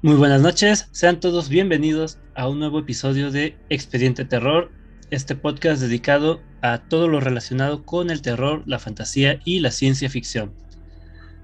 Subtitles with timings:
[0.00, 4.70] Muy buenas noches, sean todos bienvenidos a un nuevo episodio de Expediente Terror,
[5.10, 10.08] este podcast dedicado a todo lo relacionado con el terror, la fantasía y la ciencia
[10.08, 10.52] ficción.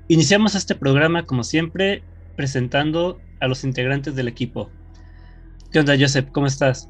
[0.06, 2.05] Iniciamos este programa como siempre
[2.37, 4.70] presentando a los integrantes del equipo.
[5.73, 6.28] ¿Qué onda Joseph?
[6.30, 6.89] ¿Cómo estás?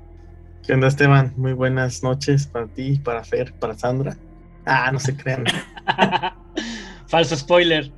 [0.67, 1.33] ¿Qué onda Esteban?
[1.39, 4.19] Muy buenas noches para ti, para Fer, para Sandra.
[4.67, 5.45] Ah, no se crean.
[7.07, 7.91] falso spoiler.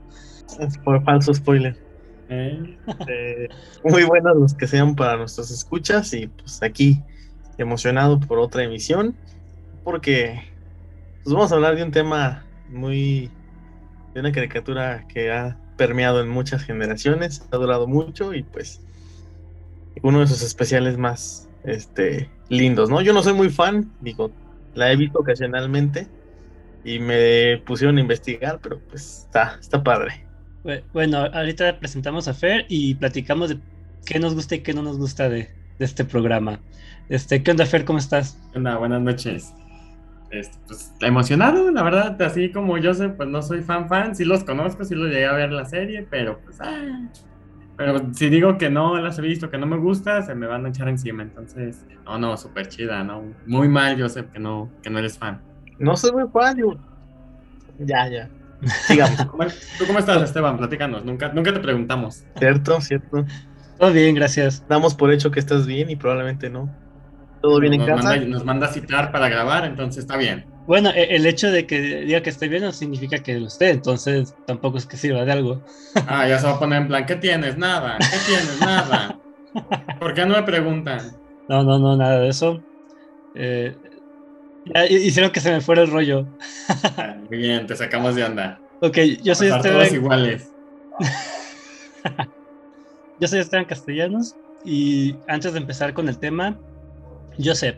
[1.04, 1.85] falso spoiler.
[2.28, 3.48] Eh,
[3.84, 7.02] muy buenos los que sean para nuestras escuchas y pues aquí
[7.56, 9.14] emocionado por otra emisión
[9.84, 10.42] porque
[11.22, 13.30] pues vamos a hablar de un tema muy
[14.14, 18.80] de una caricatura que ha permeado en muchas generaciones, ha durado mucho y pues
[20.02, 23.00] uno de sus especiales más este lindos, ¿no?
[23.00, 24.30] Yo no soy muy fan, digo,
[24.74, 26.08] la he visto ocasionalmente
[26.84, 30.25] y me pusieron a investigar, pero pues está está padre.
[30.92, 33.58] Bueno, ahorita presentamos a Fer y platicamos de
[34.04, 36.58] qué nos gusta y qué no nos gusta de, este programa.
[37.08, 37.84] Este, ¿Qué onda, Fer?
[37.84, 38.40] ¿Cómo estás?
[38.54, 39.54] Hola, buenas noches.
[40.30, 44.24] Este, pues emocionado, la verdad, así como yo sé, pues no soy fan fan, sí
[44.24, 47.08] los conozco, sí los llegué a ver la serie, pero pues, ah,
[47.76, 50.66] pero si digo que no las he visto, que no me gusta, se me van
[50.66, 54.68] a echar encima, entonces, no, no, súper chida, no, muy mal, yo sé que no,
[54.82, 55.40] que no eres fan.
[55.78, 56.76] No soy muy fan, yo,
[57.78, 58.28] ya, ya.
[59.78, 60.56] ¿Tú cómo estás, Esteban?
[60.56, 61.04] Platícanos.
[61.04, 62.24] Nunca, nunca te preguntamos.
[62.38, 63.24] Cierto, cierto.
[63.78, 64.64] Todo bien, gracias.
[64.68, 66.74] Damos por hecho que estás bien y probablemente no.
[67.42, 68.16] ¿Todo bien en casa?
[68.16, 70.46] nos manda a citar para grabar, entonces está bien.
[70.66, 73.70] Bueno, e, el hecho de que diga que esté bien no significa que lo esté,
[73.70, 75.62] entonces tampoco es que sirva de algo.
[76.08, 77.56] Ah, ya se va a poner en plan, ¿qué tienes?
[77.56, 78.60] Nada, ¿qué tienes?
[78.60, 79.18] Nada.
[80.00, 80.98] ¿Por qué no me preguntan?
[81.48, 82.60] No, no, no, nada de eso.
[83.34, 83.76] Eh,
[84.90, 86.26] hicieron que se me fuera el rollo.
[87.28, 88.60] Muy bien, te sacamos de onda.
[88.80, 89.78] Ok, yo soy Esteban.
[89.78, 90.48] Todos iguales.
[93.20, 94.34] yo soy Esteban Castellanos
[94.64, 96.58] y antes de empezar con el tema,
[97.42, 97.76] Joseph,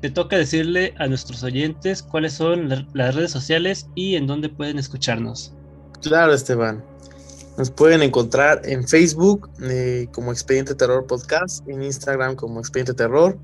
[0.00, 4.78] te toca decirle a nuestros oyentes cuáles son las redes sociales y en dónde pueden
[4.78, 5.52] escucharnos.
[6.02, 6.84] Claro, Esteban.
[7.56, 13.36] Nos pueden encontrar en Facebook eh, como Expediente Terror Podcast, en Instagram como Expediente Terror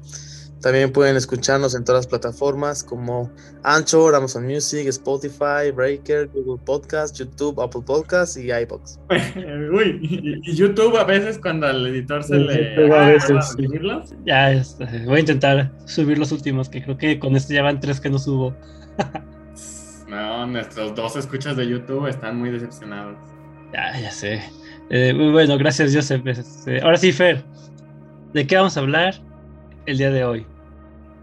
[0.64, 3.30] también pueden escucharnos en todas las plataformas como
[3.64, 8.98] Anchor, Amazon Music, Spotify, Breaker, Google Podcast, YouTube, Apple Podcast y iBox.
[9.74, 14.14] Uy, y YouTube a veces cuando al editor se le a veces subirlos.
[14.24, 17.78] Ya, este, voy a intentar subir los últimos, que creo que con este ya van
[17.78, 18.56] tres que no subo.
[20.08, 23.18] no, nuestros dos escuchas de YouTube están muy decepcionados.
[23.74, 24.40] Ya, ya sé.
[24.88, 26.26] Eh, bueno, gracias, Joseph.
[26.26, 27.44] Este, ahora sí, Fer,
[28.32, 29.14] ¿de qué vamos a hablar
[29.84, 30.46] el día de hoy?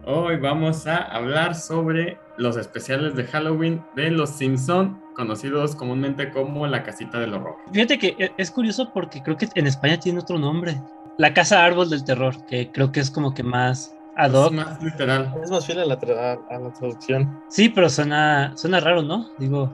[0.06, 6.66] Hoy vamos a hablar sobre los especiales de Halloween de Los Simpson, conocidos comúnmente como
[6.66, 7.56] la casita del horror.
[7.72, 10.82] Fíjate que e, es curioso porque creo que en España tiene otro nombre.
[11.20, 14.48] La casa árbol del terror, que creo que es como que más ad hoc.
[14.48, 15.34] Es más literal.
[15.44, 17.40] Es más fiel a la, traducción.
[17.48, 19.30] Sí, pero suena, suena raro, ¿no?
[19.38, 19.72] Digo,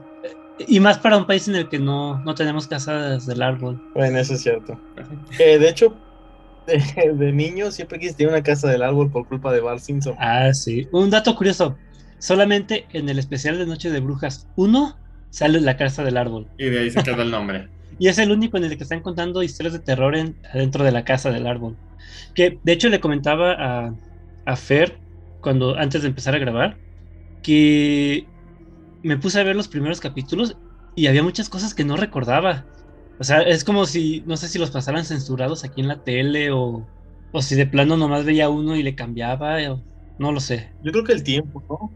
[0.58, 3.80] y más para un país en el que no, no tenemos casas del árbol.
[3.94, 4.78] Bueno, eso es cierto.
[5.38, 5.96] Eh, de hecho,
[6.68, 10.14] de, niño siempre quise tener una casa del árbol por culpa de Bart Simpson.
[10.18, 10.88] Ah, sí.
[10.92, 11.76] Un dato curioso.
[12.18, 14.98] Solamente en el especial de Noche de Brujas 1
[15.30, 16.46] sale la casa del árbol.
[16.58, 17.68] Y de ahí se quedó el nombre.
[17.98, 20.92] y es el único en el que están contando historias de terror en, dentro de
[20.92, 21.76] la casa del árbol.
[22.34, 23.94] Que de hecho le comentaba a,
[24.46, 24.98] a Fer
[25.40, 26.78] cuando antes de empezar a grabar
[27.42, 28.26] que
[29.02, 30.56] me puse a ver los primeros capítulos
[30.94, 32.64] y había muchas cosas que no recordaba.
[33.20, 36.52] O sea, es como si, no sé si los pasaran censurados aquí en la tele
[36.52, 36.86] o,
[37.32, 39.82] o si de plano nomás veía uno y le cambiaba, o,
[40.18, 40.70] no lo sé.
[40.82, 41.92] Yo creo que el tiempo, ¿no?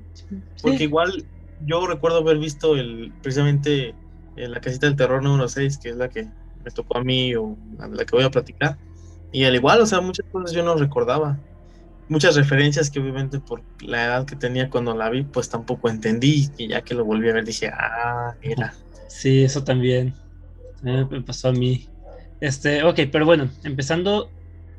[0.61, 1.25] Porque igual
[1.65, 3.95] yo recuerdo haber visto el precisamente
[4.37, 6.25] eh, la casita del terror número 6, que es la que
[6.65, 8.79] me tocó a mí o la que voy a platicar.
[9.31, 11.39] Y al igual, o sea, muchas cosas yo no recordaba.
[12.09, 16.51] Muchas referencias que obviamente por la edad que tenía cuando la vi, pues tampoco entendí.
[16.59, 18.75] Y ya que lo volví a ver dije, ah, mira.
[19.09, 20.15] Sí, eso también
[20.83, 21.89] me pasó a mí.
[22.41, 24.31] Este, ok, pero bueno, empezando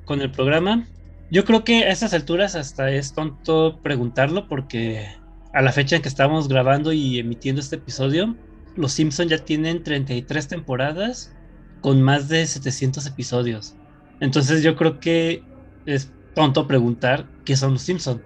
[0.06, 0.86] con el programa.
[1.32, 5.08] Yo creo que a estas alturas hasta es tonto preguntarlo porque
[5.54, 8.36] a la fecha en que estamos grabando y emitiendo este episodio,
[8.76, 11.34] Los Simpsons ya tienen 33 temporadas
[11.82, 13.76] con más de 700 episodios.
[14.20, 15.44] Entonces yo creo que
[15.86, 18.22] es tonto preguntar qué son Los Simpsons.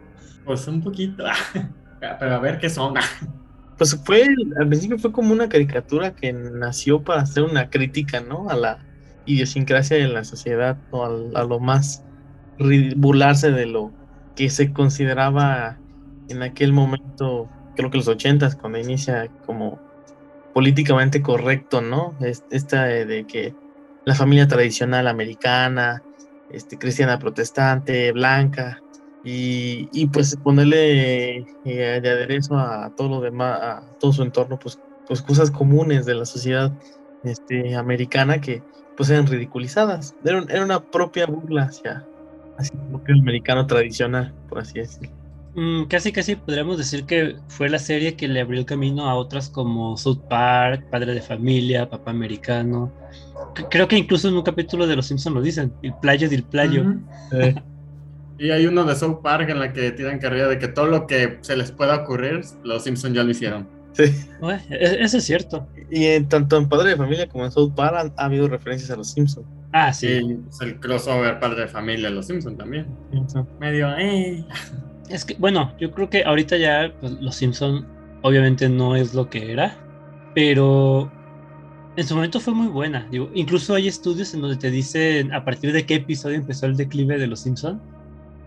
[0.46, 1.24] Pues un poquito,
[2.20, 2.96] pero a ver qué son.
[3.78, 4.28] pues fue,
[4.60, 8.50] al principio fue como una caricatura que nació para hacer una crítica, ¿no?
[8.50, 8.80] A la
[9.26, 12.04] idiosincrasia de la sociedad, o a, lo más
[12.96, 13.92] burlarse de lo
[14.36, 15.78] que se consideraba
[16.30, 19.80] en aquel momento, creo que los ochentas, cuando inicia como
[20.54, 22.16] políticamente correcto, ¿no?
[22.50, 23.54] Esta de, que
[24.06, 26.02] la familia tradicional americana,
[26.50, 28.82] este, cristiana protestante, blanca,
[29.30, 34.58] y, y pues ponerle eh, de aderezo a todo lo demás, a todo su entorno,
[34.58, 36.72] pues, pues cosas comunes de la sociedad
[37.24, 38.64] este, americana que
[38.96, 40.16] pues eran ridiculizadas.
[40.24, 42.08] Era, era una propia burla hacia,
[42.58, 45.14] hacia el americano tradicional, por así decirlo.
[45.56, 49.16] Mm, casi, casi podríamos decir que fue la serie que le abrió el camino a
[49.16, 52.94] otras como South Park, Padre de Familia, Papá Americano.
[53.70, 56.86] creo que incluso en un capítulo de Los Simpsons lo dicen, el playo del playo.
[58.40, 61.08] Y hay uno de South Park en la que tiran carrera de que todo lo
[61.08, 63.68] que se les pueda ocurrir, los Simpsons ya lo hicieron.
[63.94, 64.04] Sí.
[64.70, 65.68] E-, eso es cierto.
[65.90, 68.96] Y en, tanto en Padre de Familia como en South Park ha habido referencias a
[68.96, 69.48] los Simpsons.
[69.74, 70.08] Ah, sí.
[70.08, 72.86] Y pues, el crossover Padre de Familia, los Simpsons también.
[73.60, 74.46] Medio, eh.
[75.10, 77.86] Es que, bueno, yo creo que ahorita ya pues, Los Simpson
[78.22, 79.78] obviamente no es lo que era,
[80.36, 81.10] pero
[81.96, 83.08] en su momento fue muy buena.
[83.10, 86.78] Digo, incluso hay estudios en donde te dicen a partir de qué episodio empezó el
[86.78, 87.82] declive de Los Simpson.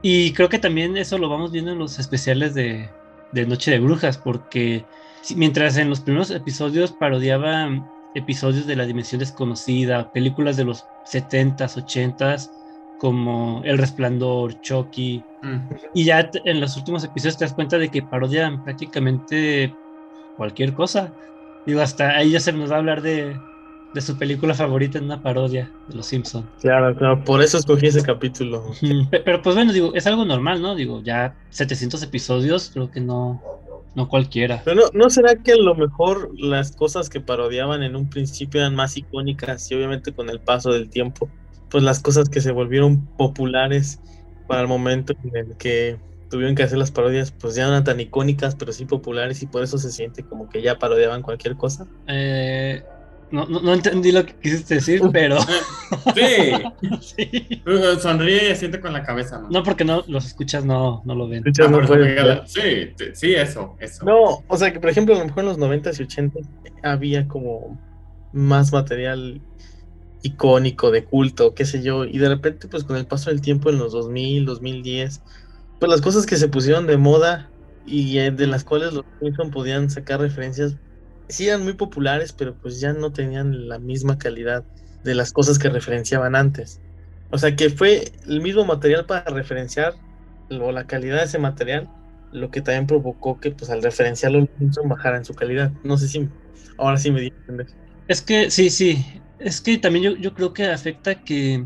[0.02, 2.88] Y creo que también eso lo vamos viendo en los especiales de,
[3.32, 4.84] de Noche de Brujas, porque
[5.36, 11.84] mientras en los primeros episodios parodiaban episodios de la dimensión desconocida, películas de los 70s,
[11.84, 12.50] 80s,
[12.98, 15.22] como El Resplandor, Chucky.
[15.42, 15.58] Mm.
[15.94, 19.74] Y ya en los últimos episodios te das cuenta de que parodian prácticamente
[20.36, 21.12] cualquier cosa.
[21.66, 23.36] Digo, hasta ahí ya se nos va a hablar de,
[23.94, 26.46] de su película favorita en una parodia de Los Simpsons.
[26.60, 28.72] Claro, claro, por eso escogí ese capítulo.
[29.10, 30.74] Pero pues bueno, digo, es algo normal, ¿no?
[30.74, 33.42] Digo, ya 700 episodios, creo que no,
[33.94, 34.62] no cualquiera.
[34.64, 38.60] Pero no, ¿no será que a lo mejor las cosas que parodiaban en un principio
[38.60, 41.28] eran más icónicas y obviamente con el paso del tiempo
[41.70, 44.00] pues las cosas que se volvieron populares
[44.46, 45.98] para el momento en el que
[46.28, 49.46] tuvieron que hacer las parodias, pues ya no eran tan icónicas, pero sí populares y
[49.46, 51.86] por eso se siente como que ya parodiaban cualquier cosa.
[52.06, 52.82] Eh,
[53.30, 55.38] no, no, entendí lo que quisiste decir, pero...
[55.40, 56.52] sí.
[57.00, 57.62] sí.
[58.00, 59.48] Sonríe y asiente con la cabeza, ¿no?
[59.50, 61.44] No, porque no los escuchas, no, no lo ven.
[61.46, 64.04] Ah, sí, sí, eso, eso.
[64.04, 66.40] No, o sea que por ejemplo a lo mejor en los 90 y 80
[66.82, 67.78] había como
[68.32, 69.40] más material
[70.22, 73.70] icónico, de culto, qué sé yo, y de repente pues con el paso del tiempo
[73.70, 75.22] en los 2000, 2010,
[75.78, 77.50] pues las cosas que se pusieron de moda
[77.86, 80.76] y eh, de las cuales los Simpson podían sacar referencias,
[81.32, 84.64] sí eran muy populares, pero pues ya no tenían la misma calidad
[85.04, 86.80] de las cosas que referenciaban antes.
[87.30, 89.94] O sea que fue el mismo material para referenciar
[90.50, 91.88] o la calidad de ese material,
[92.32, 94.48] lo que también provocó que pues al referenciarlo
[94.84, 95.72] bajara en su calidad.
[95.84, 96.28] No sé si
[96.76, 97.64] ahora sí me di a.
[98.08, 99.04] Es que sí, sí,
[99.38, 101.64] es que también yo, yo creo que afecta que,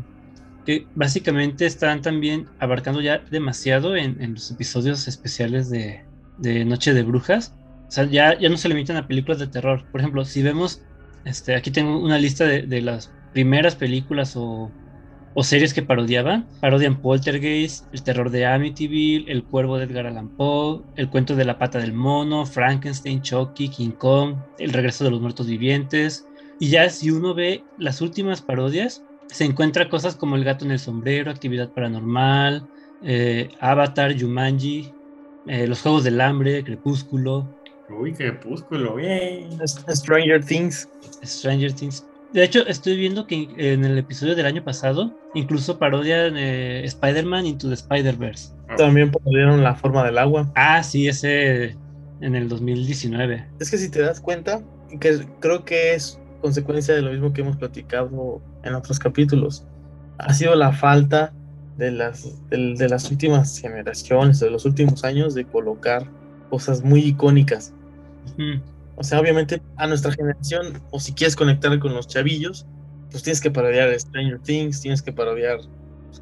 [0.65, 6.03] que, básicamente están también abarcando ya demasiado en, en los episodios especiales de,
[6.37, 7.55] de, Noche de Brujas.
[7.87, 9.83] O sea, ya, ya no se limitan a películas de terror.
[9.91, 10.81] Por ejemplo, si vemos,
[11.23, 14.71] este, aquí tengo una lista de, de las primeras películas o,
[15.33, 16.47] o, series que parodiaban.
[16.61, 21.45] Parodian Poltergeist, El terror de Amityville, El cuervo de Edgar Allan Poe, El cuento de
[21.45, 26.27] la pata del mono, Frankenstein, Chucky, King Kong, El regreso de los muertos vivientes,
[26.59, 30.71] y ya si uno ve las últimas parodias, se encuentra cosas como El gato en
[30.71, 32.67] el sombrero, Actividad Paranormal,
[33.03, 34.93] eh, Avatar, Jumanji,
[35.47, 37.47] eh, Los Juegos del Hambre, Crepúsculo.
[37.89, 39.49] Uy, Crepúsculo, bien.
[39.67, 40.89] Stranger Things.
[41.23, 42.05] Stranger Things.
[42.33, 47.45] De hecho, estoy viendo que en el episodio del año pasado incluso parodian eh, Spider-Man
[47.45, 48.53] into the Spider-Verse.
[48.77, 50.51] También parodiaron La forma del agua.
[50.55, 51.77] Ah, sí, ese
[52.21, 53.47] en el 2019.
[53.59, 54.61] Es que si te das cuenta,
[54.99, 59.65] que creo que es consecuencia de lo mismo que hemos platicado en otros capítulos.
[60.17, 61.33] Ha sido la falta
[61.77, 66.09] de las, de, las últimas generaciones, de los últimos años, de colocar
[66.49, 67.73] cosas muy icónicas.
[68.95, 72.65] O sea, obviamente a nuestra generación, o si quieres conectar con los chavillos,
[73.11, 75.59] pues tienes que parodiar Stranger Things, tienes que parodiar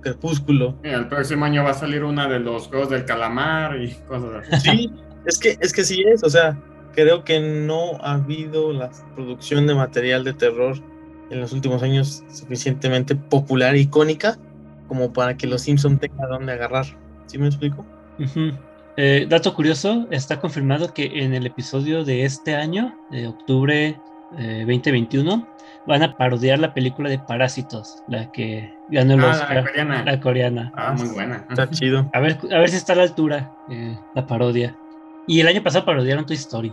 [0.02, 0.76] Crepúsculo.
[0.84, 4.70] el próximo año va a salir una de los juegos del calamar y cosas así.
[4.70, 4.92] Sí,
[5.26, 6.60] es que, es que sí es, o sea,
[6.94, 10.78] creo que no ha habido la producción de material de terror
[11.30, 14.38] en los últimos años suficientemente popular e icónica
[14.88, 16.86] como para que los Simpson tengan dónde agarrar.
[17.28, 17.86] ¿Sí me explico?
[18.96, 24.00] Eh, dato curioso, está confirmado que en el episodio de este año, de octubre
[24.32, 25.54] 2021, eh,
[25.86, 30.04] van a parodiar la película de Parásitos, la que ganó el ah, La coreana.
[30.06, 30.72] La coreana.
[30.76, 31.46] Ah, muy buena.
[31.50, 32.10] Está chido.
[32.14, 34.76] A ver, a ver si está a la altura eh, la parodia.
[35.28, 36.72] Y el año pasado parodiaron Toy Story.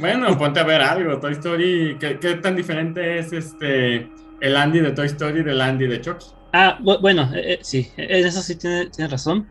[0.00, 1.18] Bueno, ponte a ver algo.
[1.18, 6.00] Toy Story, ¿qué, tan diferente es este el Andy de Toy Story del Andy de
[6.00, 6.26] Chucky?
[6.52, 9.46] Ah, bueno, eh, sí, en eso sí tiene, razón.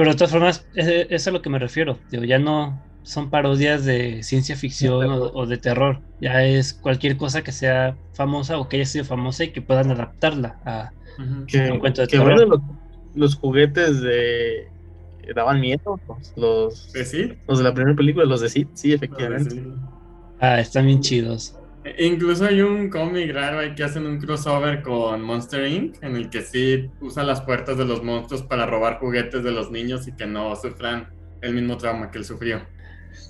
[0.00, 1.98] Pero de todas formas, es, a lo que me refiero.
[2.10, 6.00] Digo, ya no, son parodias de ciencia ficción o, de terror.
[6.22, 9.90] Ya es cualquier cosa que sea famosa o que haya sido famosa y que puedan
[9.90, 12.62] adaptarla a, un cuento de terror.
[13.14, 14.68] los, juguetes de
[15.34, 16.00] daban miedo
[16.34, 19.62] los, ¿De los de la primera película, los de Sid, sí, efectivamente.
[20.40, 21.59] Ah, están bien chidos.
[21.84, 26.02] E incluso hay un cómic raro ahí que hacen un crossover con Monster Inc.
[26.02, 29.70] en el que Sid usa las puertas de los monstruos para robar juguetes de los
[29.70, 31.08] niños y que no sufran
[31.40, 32.60] el mismo trauma que él sufrió.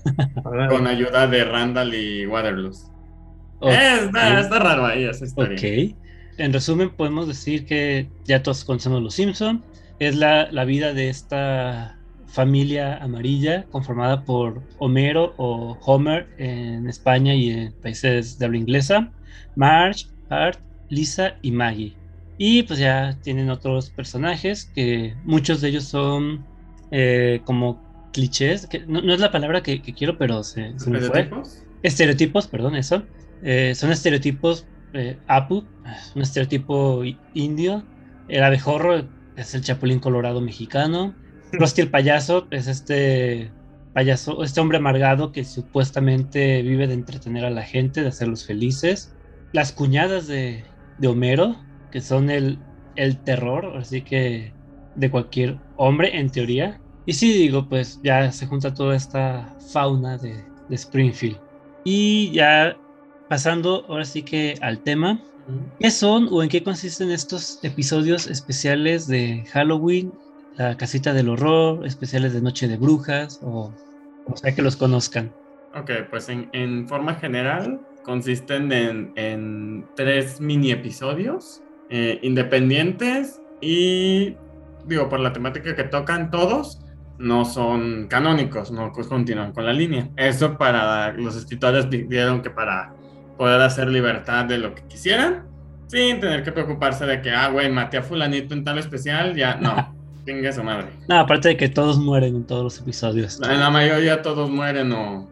[0.69, 2.73] con ayuda de Randall y Waterloo.
[3.63, 5.57] está, raro ahí esa historia.
[5.57, 5.97] Ok.
[6.39, 9.63] En resumen, podemos decir que ya todos conocemos los Simpson.
[9.99, 12.00] Es la, la vida de esta
[12.31, 19.13] familia amarilla conformada por Homero o Homer en España y en países de habla inglesa,
[19.57, 21.97] Marge, Bart, Lisa y Maggie.
[22.39, 26.45] Y pues ya tienen otros personajes que muchos de ellos son
[26.91, 27.83] eh, como
[28.13, 31.31] clichés, que no, es la palabra que, quiero, pero se, me fue.
[31.83, 33.03] Estereotipos, perdón, eso.
[33.43, 35.65] Eh, son estereotipos eh, Apu,
[36.15, 37.03] un estereotipo
[37.35, 37.85] indio.
[38.29, 39.05] El abejorro
[39.37, 41.15] es el chapulín colorado mexicano.
[41.53, 43.51] Rusty el payaso es este
[43.93, 49.15] payaso, este hombre amargado que supuestamente vive de entretener a la gente, de hacerlos felices.
[49.53, 50.65] Las cuñadas de,
[51.05, 51.57] Homero,
[51.91, 52.59] que son el,
[52.97, 54.53] el terror, así que
[54.95, 56.81] de cualquier hombre en teoría.
[57.07, 61.39] Y sí, digo, pues ya se junta toda esta fauna de, de Springfield.
[61.85, 62.77] Y ya
[63.29, 65.21] pasando ahora sí que al tema,
[65.81, 70.13] ¿qué son o en qué consisten estos episodios especiales de Halloween
[70.61, 73.73] la casita del horror, especiales de Noche de Brujas, o,
[74.27, 75.33] o sea que los conozcan.
[75.75, 84.37] Ok, pues en, forma general consisten en, tres mini episodios eh, independientes y,
[84.85, 86.85] digo, por la temática que tocan todos,
[87.19, 90.11] no son canónicos, no continúan con la línea.
[90.17, 92.93] Eso para los escritores dijeron que para
[93.39, 95.47] poder hacer libertad de lo que quisieran,
[95.87, 99.55] sin tener que preocuparse de que, ah, güey, maté a fulanito en tal especial, ya,
[99.55, 99.99] no.
[100.31, 100.87] Tenga su madre.
[101.09, 103.41] No, aparte de que todos mueren en todos los episodios.
[103.43, 105.29] En la mayoría todos mueren o,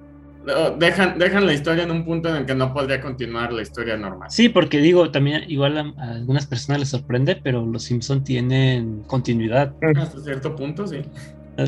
[0.77, 3.97] dejan, dejan la historia en un punto en el que no podría continuar la historia
[3.97, 4.29] normal.
[4.29, 9.73] Sí, porque digo, también igual a, algunas personas les sorprende, pero los Simpson tienen continuidad.
[9.97, 11.03] Hasta cierto punto, sí.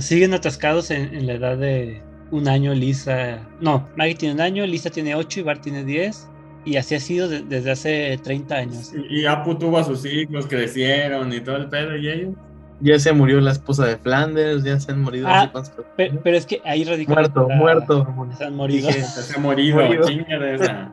[0.00, 3.48] Siguen atascados en, la edad de un año, Lisa.
[3.60, 6.26] No, Maggie tiene un año, Lisa tiene ocho y Bart tiene diez.
[6.64, 8.92] Y así ha sido desde hace 30 años.
[9.08, 12.34] Y, y Apu tuvo a sus hijos, crecieron y todo el pedo, y ellos.
[12.80, 15.28] Ya se murió la esposa de Flanders, ya se han morido.
[15.28, 15.52] Ah,
[15.96, 17.12] pero, es que ahí radica.
[17.12, 18.06] Muerto, muerto.
[18.38, 18.90] Se han morido.
[18.90, 20.92] se ha morido, esa.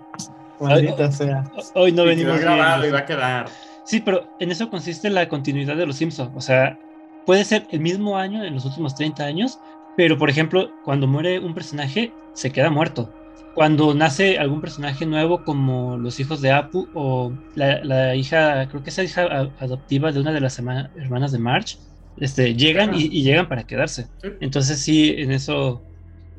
[0.59, 1.43] Maldita sea.
[1.75, 2.39] Hoy no venimos.
[2.39, 3.45] grabado y va a quedar.
[3.83, 6.31] Sí, pero en eso consiste la continuidad de los Simpsons.
[6.35, 6.77] O sea,
[7.25, 9.59] puede ser el mismo año en los últimos 30 años,
[9.95, 13.09] pero por ejemplo, cuando muere un personaje, se queda muerto.
[13.57, 18.91] Cuando nace algún personaje nuevo, como los hijos de Apu o la, hija, creo que
[18.91, 19.23] esa hija
[19.57, 21.79] adoptiva de una de las hermanas de March,
[22.17, 24.05] este, llegan y, llegan para quedarse.
[24.41, 25.81] Entonces sí, en eso,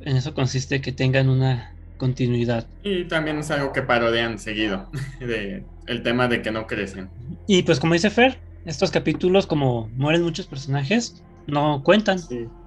[0.02, 2.68] en eso consiste que tengan una continuidad.
[2.84, 7.10] Y también es algo que parodian seguido, de, el tema de que no crecen.
[7.48, 12.20] Y pues como dice Fer, estos capítulos, como mueren muchos personajes, no cuentan.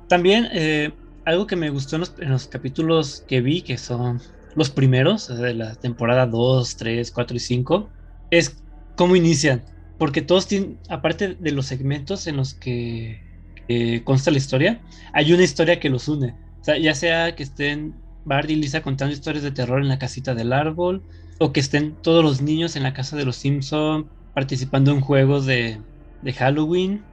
[0.09, 0.91] También eh,
[1.23, 4.19] algo que me gustó en los, capítulos que vi, que son
[4.55, 7.89] los primeros, de la temporada 2, 3, 4 y 5,
[8.31, 8.57] es
[8.95, 9.63] cómo inician.
[9.97, 13.21] Porque todos tienen, aparte de los segmentos en los que
[14.03, 14.81] consta la historia,
[15.13, 16.35] hay una historia que los une.
[16.59, 19.99] O sea, ya sea que estén Bart y Lisa contando historias de terror en la
[19.99, 21.03] casita del árbol,
[21.39, 25.45] o que estén todos los niños en la casa de los Simpson participando en juegos
[25.45, 25.79] de
[26.37, 27.03] Halloween.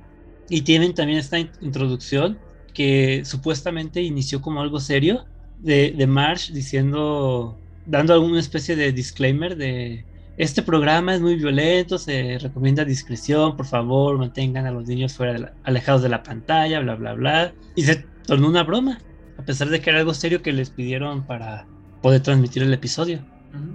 [0.50, 2.38] Y tienen también esta introducción
[2.72, 5.26] que supuestamente inició como algo serio,
[5.60, 10.04] de, de Marsh diciendo, dando alguna especie de disclaimer de
[10.38, 15.52] este programa es muy violento, se recomienda discreción, por favor, mantengan a los niños fuera
[15.64, 17.52] alejados de la pantalla, bla, bla, bla.
[17.74, 19.00] Y se tornó una broma,
[19.36, 21.66] a pesar de que era algo serio que les pidieron para
[22.02, 23.20] poder transmitir el episodio.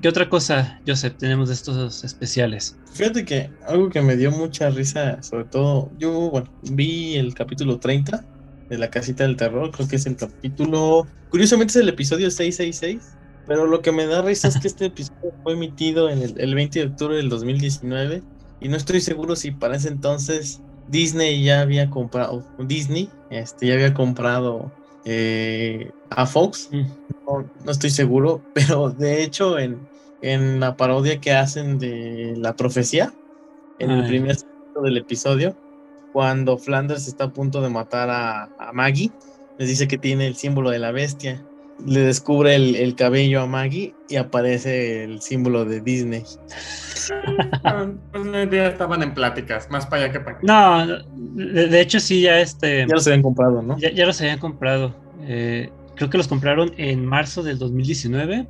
[0.02, 2.78] ¿Qué otra cosa, Joseph, tenemos de estos especiales?
[2.94, 7.78] Fíjate que algo que me dio mucha risa, sobre todo, yo, bueno, vi el capítulo
[7.78, 8.24] 30
[8.70, 13.18] de la casita del terror, creo que es el capítulo, curiosamente es el episodio 666,
[13.48, 16.80] pero lo que me da risa es que este episodio fue emitido en el, 20
[16.80, 18.24] de octubre del 2019
[18.62, 23.74] y no estoy seguro si para ese entonces Disney ya había comprado, Disney este, ya
[23.74, 24.72] había comprado
[25.06, 26.86] eh, a Fox, mm.
[27.66, 29.80] no, estoy seguro, pero de hecho en,
[30.22, 33.14] en la parodia que hacen de la profecía,
[33.80, 34.38] en el primer
[34.82, 35.56] del episodio,
[36.14, 39.12] cuando Flanders está a punto de matar a, Maggie,
[39.58, 41.44] les dice que tiene el símbolo de la bestia.
[41.86, 46.24] le descubre el, cabello a Maggie y aparece el símbolo de Disney.
[47.66, 50.40] Ah, pues ya estaban en pláticas, más para allá que para acá.
[50.44, 52.86] No, de, hecho sí, ya este...
[52.88, 53.78] Ya los habían comprado, ¿no?
[53.80, 54.96] Ya, ya los habían comprado.
[55.22, 58.48] Eh, creo que los compraron en marzo del 2019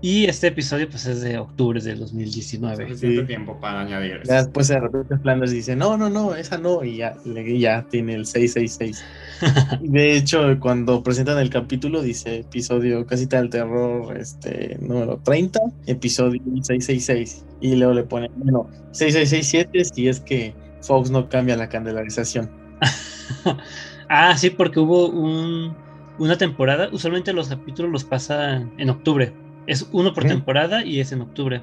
[0.00, 2.88] y este episodio pues es de octubre del 2019.
[2.88, 4.20] Suficiente tiempo para añadir.
[4.24, 8.14] Ya después de repente Flanders dice, no, no, no, esa no, y ya, ya tiene
[8.14, 9.04] el 666.
[9.80, 16.40] de hecho, cuando presentan el capítulo dice episodio Casita del Terror este número 30, episodio
[16.62, 17.44] 666.
[17.60, 22.50] Y luego le ponen, bueno, 6667 si es que Fox no cambia la candelarización.
[24.08, 25.74] ah, sí, porque hubo un
[26.20, 29.32] una temporada, usualmente los capítulos los pasan en octubre.
[29.66, 31.62] Es uno por temporada y es en octubre.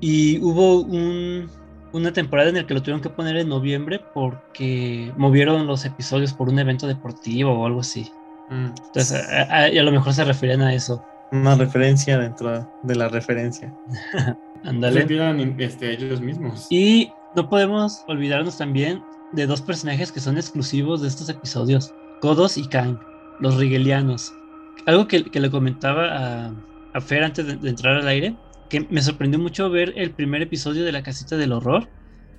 [0.00, 1.50] Y hubo un,
[1.92, 6.32] una temporada en la que lo tuvieron que poner en noviembre porque movieron los episodios
[6.32, 8.08] por un evento deportivo o algo así.
[8.50, 8.66] Mm.
[8.86, 11.04] Entonces, a, lo mejor se referían a eso.
[11.32, 13.74] Una referencia dentro de la referencia.
[14.64, 15.06] Ándale.
[15.58, 16.68] Este, ellos mismos.
[16.70, 19.02] Y no podemos olvidarnos también
[19.32, 22.98] de dos personajes que son exclusivos de estos episodios, Kodos y Kang
[23.40, 24.34] los rigelianos.
[24.86, 26.54] Algo que, le comentaba a,
[26.94, 28.36] a Fer antes de, entrar al aire,
[28.68, 31.88] que me sorprendió mucho ver el primer episodio de La Casita del Horror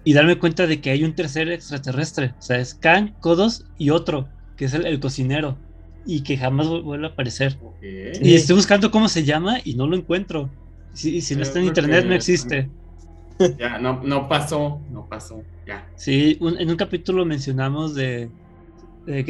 [0.03, 2.34] y darme cuenta de que hay un tercer extraterrestre.
[2.38, 5.58] O sea, es Khan, Kodos y otro, que es el, cocinero,
[6.06, 7.58] y que jamás vuelve a aparecer.
[7.82, 10.50] Y estoy buscando cómo se llama y no lo encuentro.
[10.94, 12.70] Si, si no está en internet, no existe.
[13.58, 15.88] Ya, no, no pasó, no pasó, ya.
[15.96, 18.29] Sí, en un capítulo mencionamos de,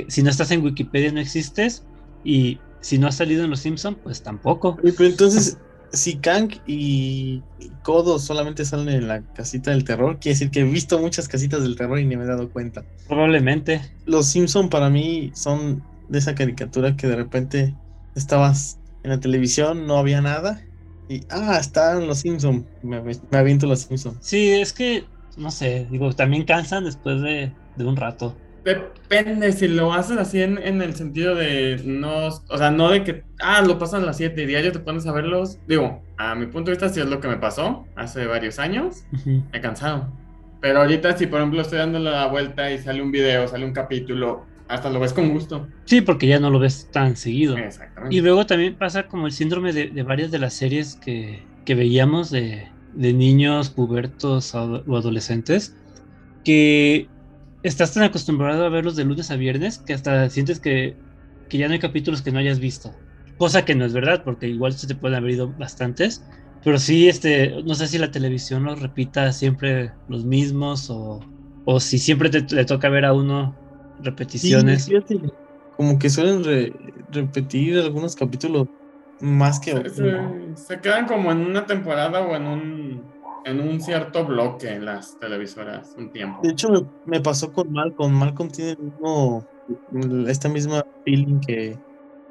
[0.08, 1.84] si no estás en Wikipedia no existes
[2.24, 4.78] y si no has salido en Los Simpson pues tampoco.
[4.82, 5.58] Pero entonces,
[5.92, 7.42] si Kang y
[7.84, 11.64] Kodo solamente salen en la casita del terror, quiere decir que he visto muchas casitas
[11.64, 12.84] del terror y ni me he dado cuenta.
[13.08, 13.82] Probablemente.
[14.06, 17.76] Los Simpson para mí son de esa caricatura que de repente
[18.16, 20.62] estabas en la televisión, no había nada
[21.08, 24.18] y ah, están los Simpson, me, me aviento los Simpson.
[24.22, 25.06] Sí, es que
[25.40, 28.36] no sé, digo, también cansan después de, de un rato.
[28.64, 33.24] Depende, si lo haces así en, el sentido de no, o sea, no de que,
[33.40, 35.60] ah, lo pasan a las 7 y diario te pones a verlos.
[35.68, 39.06] Digo, a mi punto de vista, si es lo que me pasó hace varios años,
[39.54, 40.12] he cansado.
[40.62, 43.72] Pero ahorita, si por ejemplo estoy dándole la vuelta y sale un video, sale un
[43.72, 45.68] capítulo, hasta lo ves con gusto.
[45.86, 47.58] Sí, porque ya no lo ves tan seguido.
[47.58, 48.16] Exactamente.
[48.16, 52.68] Y luego también pasa como el síndrome de, varias de las series que, veíamos de,
[52.94, 55.76] de niños pubertos o adolescentes,
[56.44, 57.08] que
[57.64, 60.96] estás tan acostumbrado a verlos de lunes a viernes que hasta sientes que,
[61.50, 62.94] ya no hay capítulos que no hayas visto.
[63.38, 66.24] Cosa que no es verdad, porque igual se te pueden haber ido bastantes.
[66.64, 71.22] Pero sí, este, no sé si la televisión los repita siempre los mismos o,
[71.66, 73.56] o si siempre te, le toca ver a uno
[74.02, 74.90] repeticiones.
[75.78, 76.44] como que suelen
[77.12, 78.68] repetir algunos capítulos
[79.22, 79.96] más que otros.
[80.56, 83.04] se, quedan como en una temporada o en un
[83.46, 86.40] en un cierto bloque en las televisoras un tiempo.
[86.44, 88.14] De hecho, me, pasó con Malcolm.
[88.14, 89.46] Malcolm tiene mismo,
[90.28, 91.78] esta misma feeling que,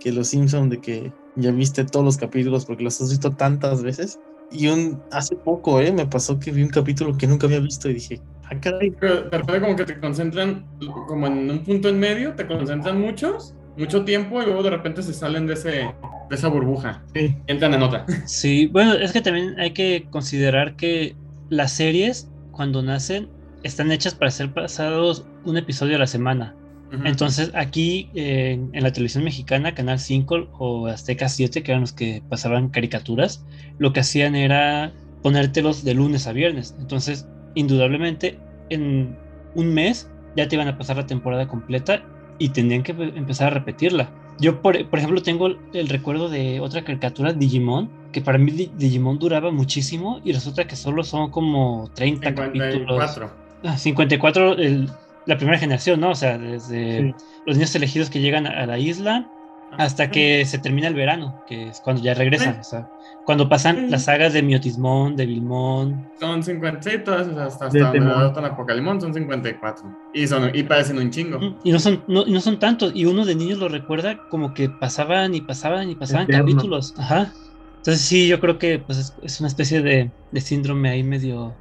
[0.01, 3.83] que Los Simpsons, de que ya viste todos los capítulos porque los has visto tantas
[3.83, 4.19] veces.
[4.51, 5.93] Y un, hace poco, ¿eh?
[5.93, 8.91] Me pasó que vi un capítulo que nunca había visto y dije, ah, caray.
[8.93, 10.67] Pero de como que te concentran,
[11.07, 15.03] como en un punto en medio, te concentran muchos, mucho tiempo y luego de repente
[15.03, 15.95] se salen de ese
[16.29, 17.03] de esa burbuja.
[17.15, 17.37] Sí.
[17.47, 18.05] Entran en otra.
[18.27, 21.17] Sí, bueno, es que también hay que considerar que
[21.49, 23.29] las series, cuando nacen,
[23.63, 26.55] están hechas para ser pasados un episodio a la semana.
[27.05, 32.23] Entonces, aquí en la televisión mexicana, Canal 5 o Azteca 7, que eran los que
[32.31, 33.45] pasaban caricaturas,
[33.77, 36.75] lo que hacían era ponértelos de lunes a viernes.
[36.79, 38.39] Entonces, indudablemente,
[38.71, 39.17] en
[39.55, 42.03] un mes ya te iban a pasar la temporada completa
[42.39, 44.11] y tendrían que empezar a repetirla.
[44.41, 49.51] Yo, por, ejemplo, tengo el recuerdo de otra caricatura, Digimon, que para mí Digimon duraba
[49.51, 52.67] muchísimo y resulta que solo son como 30 54.
[52.69, 53.21] capítulos.
[53.81, 54.57] 54, ah,
[55.27, 56.11] la primera generación, ¿no?
[56.11, 57.15] O sea, desde
[57.47, 59.29] los niños elegidos que llegan a la isla
[59.77, 62.61] hasta que se termina el verano, que es cuando ya regresan.
[62.61, 62.89] O sea,
[63.29, 66.09] cuando pasan las sagas de Miotismón, de Vilmón.
[66.19, 69.85] Son 50, sí, todas hasta, hasta donde Apocalimón son 54.
[70.15, 71.39] Y, son, y parecen un chingo.
[71.63, 72.93] Y no son, no, no, son tantos.
[72.95, 76.95] Y uno de niños lo recuerda como que pasaban y pasaban y pasaban capítulos.
[76.97, 77.31] Ajá.
[77.77, 81.55] Entonces sí, yo creo que pues, es, una especie de, de, síndrome ahí medio,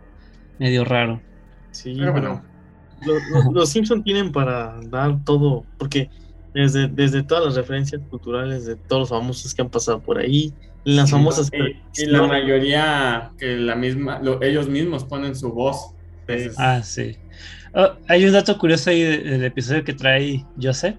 [0.60, 1.20] medio raro.
[1.72, 2.44] Sí, Pero bueno.
[3.06, 6.10] Los, los Simpson tienen para dar todo, porque
[6.54, 10.54] desde, desde todas las referencias culturales de todos los famosos que han pasado por ahí,
[10.88, 11.52] las famosas...
[11.98, 15.94] Y, la mayoría que la misma, ellos mismos ponen su voz.
[16.58, 17.18] Ah, sí.
[17.74, 20.96] Oh, hay un dato curioso ahí del, episodio que trae Joseph,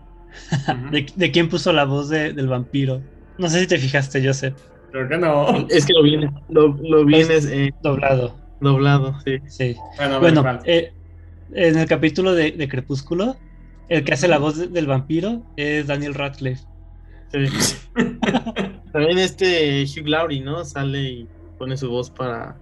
[0.90, 3.00] de, quién puso la voz del vampiro.
[3.38, 4.54] No sé si te fijaste, Joseph.
[4.90, 5.66] Creo que no.
[5.70, 8.36] Es que lo vienes, lo, lo vienes eh, Doblado.
[8.60, 9.38] doblado, sí.
[9.46, 9.76] Sí.
[9.96, 10.92] Bueno, a ver, Bueno, eh,
[11.52, 13.36] en el capítulo de, de Crepúsculo,
[13.88, 16.64] el que hace la voz de- del vampiro es Daniel Radcliffe.
[17.32, 17.46] sí.
[18.92, 20.64] También este Hugh Laurie, ¿no?
[20.64, 22.56] Sale y pone su voz para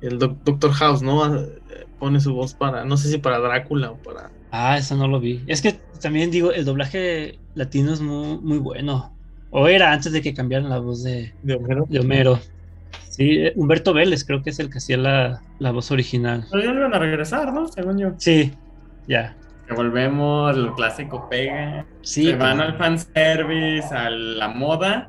[0.00, 1.34] el doc- Doctor House, ¿no?
[1.36, 1.60] Eh,
[1.98, 4.30] Pone su voz para, no sé si para Drácula o para...
[4.50, 5.42] Ah, eso no lo vi.
[5.46, 9.14] Es que también digo, el doblaje latino es muy, muy bueno.
[9.50, 11.86] O era antes de que cambiaran la voz de, de Homero.
[11.88, 12.38] de Homero.
[13.08, 16.44] Sí, eh, Humberto Vélez creo que es el que hacía la, la voz original.
[16.50, 17.68] Pero ya no iban a regresar, ¿no?
[17.68, 18.12] Según yo.
[18.18, 18.52] Sí,
[19.08, 19.34] ya.
[19.66, 21.86] Que volvemos, el clásico pega.
[22.02, 25.08] Sí, se van pero- al fanservice, a la moda.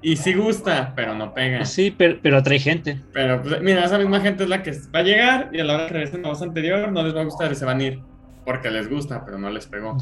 [0.00, 1.64] Y sí gusta, pero no pega.
[1.64, 3.00] sí pero, pero atrae gente.
[3.12, 5.74] Pero pues, mira, esa misma gente es la que va a llegar y a la
[5.74, 7.84] hora que regresen la voz anterior no les va a gustar y se van a
[7.84, 8.00] ir.
[8.44, 9.96] Porque les gusta, pero no les pegó.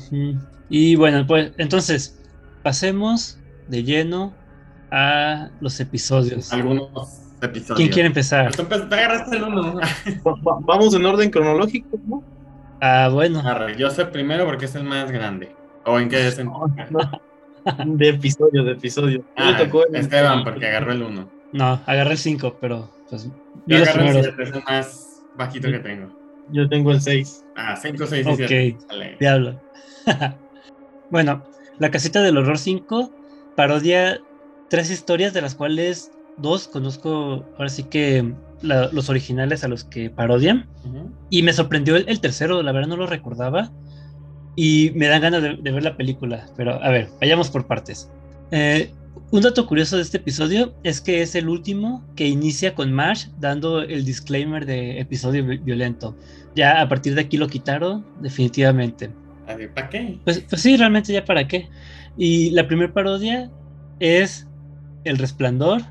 [0.69, 2.23] Y bueno, pues entonces,
[2.63, 4.35] pasemos de lleno
[4.91, 6.53] a los episodios.
[6.53, 7.77] Algunos episodios.
[7.79, 8.45] ¿Quién quiere empezar?
[8.45, 9.75] Pues tú empe- te agarraste el uno.
[10.27, 12.23] Va- va- Vamos en orden cronológico, ¿no?
[12.81, 13.41] Ah, bueno.
[13.41, 15.55] Arre, yo sé primero porque es el más grande.
[15.85, 16.71] ¿O en qué sentido?
[17.87, 19.25] De episodio, de episodio.
[19.37, 21.33] Ah, Me tocó el- Esteban, porque agarró el uno.
[21.53, 23.29] No, agarré el 5, pero pues
[23.67, 24.27] Yo agarré el primeros.
[24.27, 26.13] 7, es el más bajito que tengo.
[26.49, 27.45] Yo tengo el 6.
[27.55, 28.37] Ah, 5, 6 y Ok.
[28.47, 28.79] 7.
[28.89, 29.17] Sale.
[29.19, 29.61] Diablo.
[31.11, 31.43] bueno,
[31.79, 33.13] La Casita del Horror 5
[33.55, 34.21] parodia
[34.69, 39.85] tres historias de las cuales dos conozco ahora sí que la- los originales a los
[39.85, 40.69] que parodian.
[41.31, 43.71] Y me sorprendió el, el tercero, la verdad no lo recordaba.
[44.57, 46.47] Y me dan ganas de, de ver la película.
[46.57, 48.11] Pero a ver, vayamos por partes.
[48.51, 48.91] Eh,
[49.31, 53.29] un dato curioso de este episodio es que es el último que inicia con Marsh
[53.39, 56.17] dando el disclaimer de episodio vi- violento.
[56.55, 59.11] Ya a partir de aquí lo quitaron, definitivamente.
[59.47, 60.19] A ver, ¿Para qué?
[60.25, 61.69] Pues, pues sí, realmente ya para qué.
[62.17, 63.51] Y la primer parodia
[64.01, 64.47] es
[65.05, 65.83] El Resplandor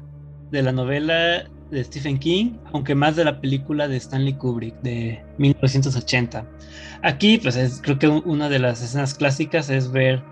[0.51, 5.23] de la novela de Stephen King, aunque más de la película de Stanley Kubrick de
[5.37, 6.45] 1980.
[7.01, 10.23] Aquí, pues es- creo que una de las escenas clásicas es ver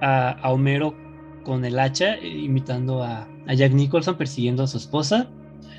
[0.00, 0.94] a, Homero
[1.44, 5.28] con el hacha eh, imitando a, a Jack Nicholson persiguiendo a su esposa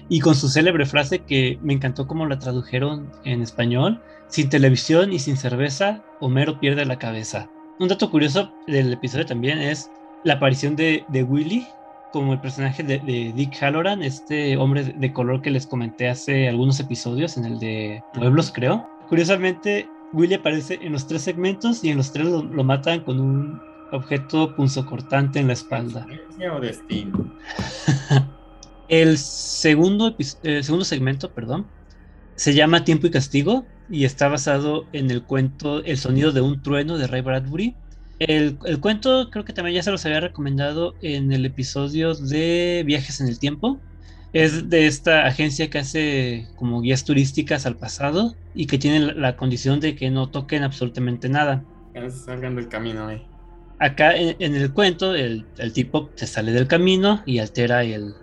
[0.10, 5.14] y con su célebre frase que me encantó cómo la tradujeron en español, sin televisión
[5.14, 7.50] y sin cerveza, Homero pierde la cabeza.
[7.80, 9.90] Un dato curioso del episodio también es
[10.24, 11.66] la aparición de, de Willy
[12.12, 16.48] como el personaje de, de Dick Halloran, este hombre de- color que les comenté hace
[16.50, 18.88] algunos episodios, en el de Pueblos creo.
[19.08, 23.20] Curiosamente, Willy aparece en los tres segmentos y en los tres lo, lo matan con
[23.20, 26.06] un objeto punzocortante en la espalda.
[26.06, 27.36] ¿Coincidencia o destino?
[28.88, 31.72] El segundo, el segundo segmento, perdón,
[32.36, 36.62] se llama Tiempo y Castigo y está basado en el cuento El sonido de un
[36.62, 37.80] trueno de Ray Bradbury.
[38.28, 42.84] El, el cuento creo que también ya se los había recomendado en el episodio de
[42.86, 43.80] Viajes en el Tiempo.
[44.32, 49.14] Es de esta agencia que hace como guías turísticas al pasado y que tiene la,
[49.14, 51.66] la condición de que no toquen absolutamente nada.
[52.12, 53.26] Salgan del camino ahí.
[53.80, 58.14] Acá en, en el cuento, el, el tipo se sale del camino y altera el,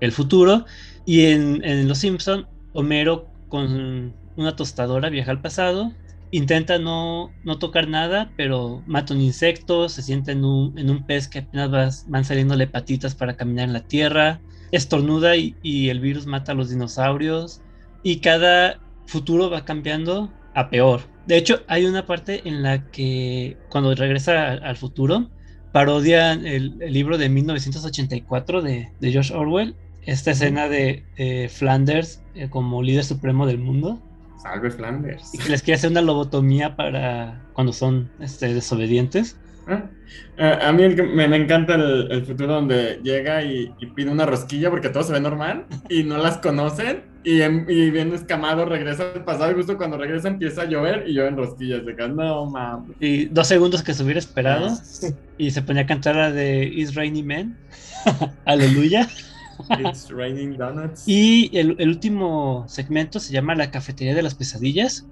[0.00, 0.66] el futuro.
[1.06, 5.94] Y en, en Los Simpson, Homero con una tostadora viaja al pasado,
[6.30, 11.04] intenta no, no tocar nada, pero mata un insecto, se sienta en un, en un
[11.06, 15.88] pez que apenas vas- van saliéndole patitas para caminar en la tierra, estornuda y, y
[15.90, 17.64] el virus mata a los dinosaurios.
[18.02, 21.10] Y cada futuro va cambiando a peor.
[21.24, 25.32] De hecho, hay una parte en la que cuando regresa al futuro,
[25.70, 32.24] parodian el, el libro de 1984 de, de George Orwell, esta escena de eh, Flanders
[32.32, 34.05] eh, como líder supremo del mundo,
[34.48, 35.34] Salve Flanders.
[35.34, 39.36] y que les quiere hacer una lobotomía para cuando son este, desobedientes.
[39.68, 39.82] Ah,
[40.38, 43.86] eh, A mí el que me, me encanta el, el futuro donde llega y, y
[43.86, 47.90] pide una rosquilla porque todo se ve normal y no las conocen y, en- y
[47.90, 51.84] bien escamado regresa al pasado y justo cuando regresa empieza a llover y llueven rosquillas.
[51.84, 52.96] De no mames.
[53.00, 55.08] Y dos segundos que se hubiera esperado, Ah.
[55.36, 57.56] y se ponía a cantar la de It's Rainy Men.
[58.44, 59.08] Aleluya.
[59.80, 61.06] It's raining donuts.
[61.06, 65.06] Y el, el último segmento se llama La Cafetería de las Pesadillas.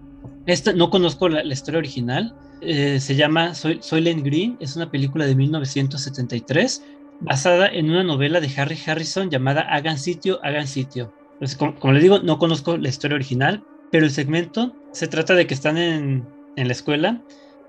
[0.46, 2.34] Esta, no conozco la, historia original.
[2.60, 4.56] Eh, se llama Soy, Soylent Green.
[4.60, 6.82] Es una película de 1973
[7.20, 11.12] basada en una novela de Harry Harrison llamada Hagan sitio, hagan sitio.
[11.38, 15.34] Pues, como, como les digo, no conozco la historia original, pero el segmento se trata
[15.34, 16.26] de que están en,
[16.56, 17.22] en la escuela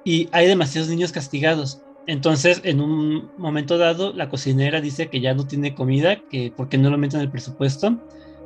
[0.04, 1.82] y hay demasiados niños castigados.
[2.08, 6.78] Entonces, en un momento dado, la cocinera dice que ya no tiene comida, que porque
[6.78, 8.00] no lo meten en el presupuesto.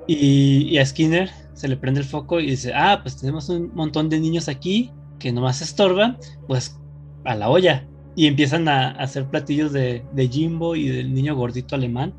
[0.07, 3.71] Y, y a Skinner se le prende el foco y dice, ah, pues tenemos un
[3.75, 6.17] montón de niños aquí que nomás estorban,
[6.47, 6.79] pues
[7.25, 7.85] a la olla.
[8.15, 12.13] y empiezan a, hacer platillos de, de, Jimbo y del niño gordito alemán.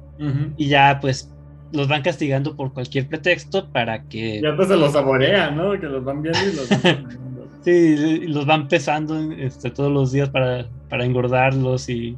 [0.59, 1.35] Y ya pues
[1.73, 4.41] los van castigando por cualquier pretexto para que...
[4.43, 5.73] Ya pues se los saborean, ¿no?
[5.81, 6.69] Que los van viendo y los
[7.63, 12.17] Sí, los van pesando este, todos los días para, para engordarlos y,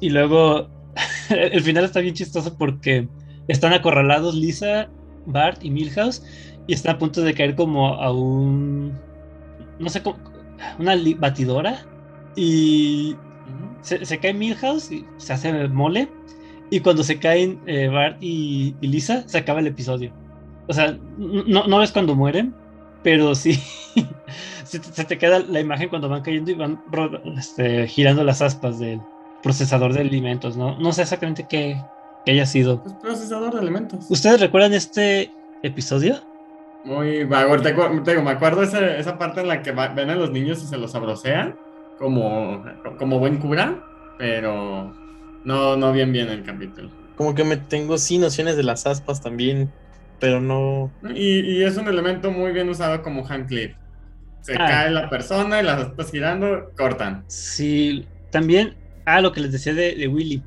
[0.00, 0.68] y luego
[1.30, 3.08] el final está bien chistoso porque
[3.48, 4.88] están acorralados Lisa,
[5.26, 6.22] Bart y Milhouse
[6.66, 8.98] y están a punto de caer como a un...
[9.78, 10.02] no sé,
[10.78, 11.84] una batidora
[12.36, 13.16] y
[13.82, 16.08] se, se, cae Milhouse y se hace mole
[16.70, 20.12] y cuando se caen eh, Bart y, Lisa se acaba el episodio.
[20.68, 22.54] O sea, no, no ves cuando mueren,
[23.02, 23.54] pero sí
[24.64, 26.82] se, te queda la imagen cuando van cayendo y van
[27.36, 29.00] este, girando las aspas del
[29.42, 30.78] procesador de alimentos, ¿no?
[30.78, 31.80] No sé exactamente qué,
[32.26, 32.82] haya sido.
[32.82, 34.06] Pues procesador de alimentos.
[34.10, 35.32] ¿Ustedes recuerdan este
[35.62, 36.16] episodio?
[36.84, 40.30] Muy vago, te, digo, me acuerdo esa, esa parte en la que ven a los
[40.30, 41.56] niños y se los abrocean
[41.98, 42.64] como,
[42.98, 43.84] como buen cura,
[44.18, 44.92] pero
[45.44, 46.90] no, no bien bien el capítulo.
[47.16, 49.70] Como que me tengo sí nociones de las aspas también,
[50.20, 50.92] pero no.
[51.14, 53.74] Y, es un elemento muy bien usado como hand clip.
[54.42, 54.58] Se ah.
[54.58, 57.24] cae la persona y las aspas girando, cortan.
[57.26, 60.42] Sí, también, ah, lo que les decía de, Willy.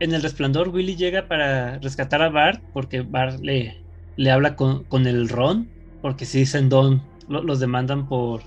[0.00, 3.76] En el resplandor, Willy llega para rescatar a Bart porque Bart le,
[4.16, 5.68] le habla con, con el Ron,
[6.00, 8.42] porque si dicen Don, los demandan por,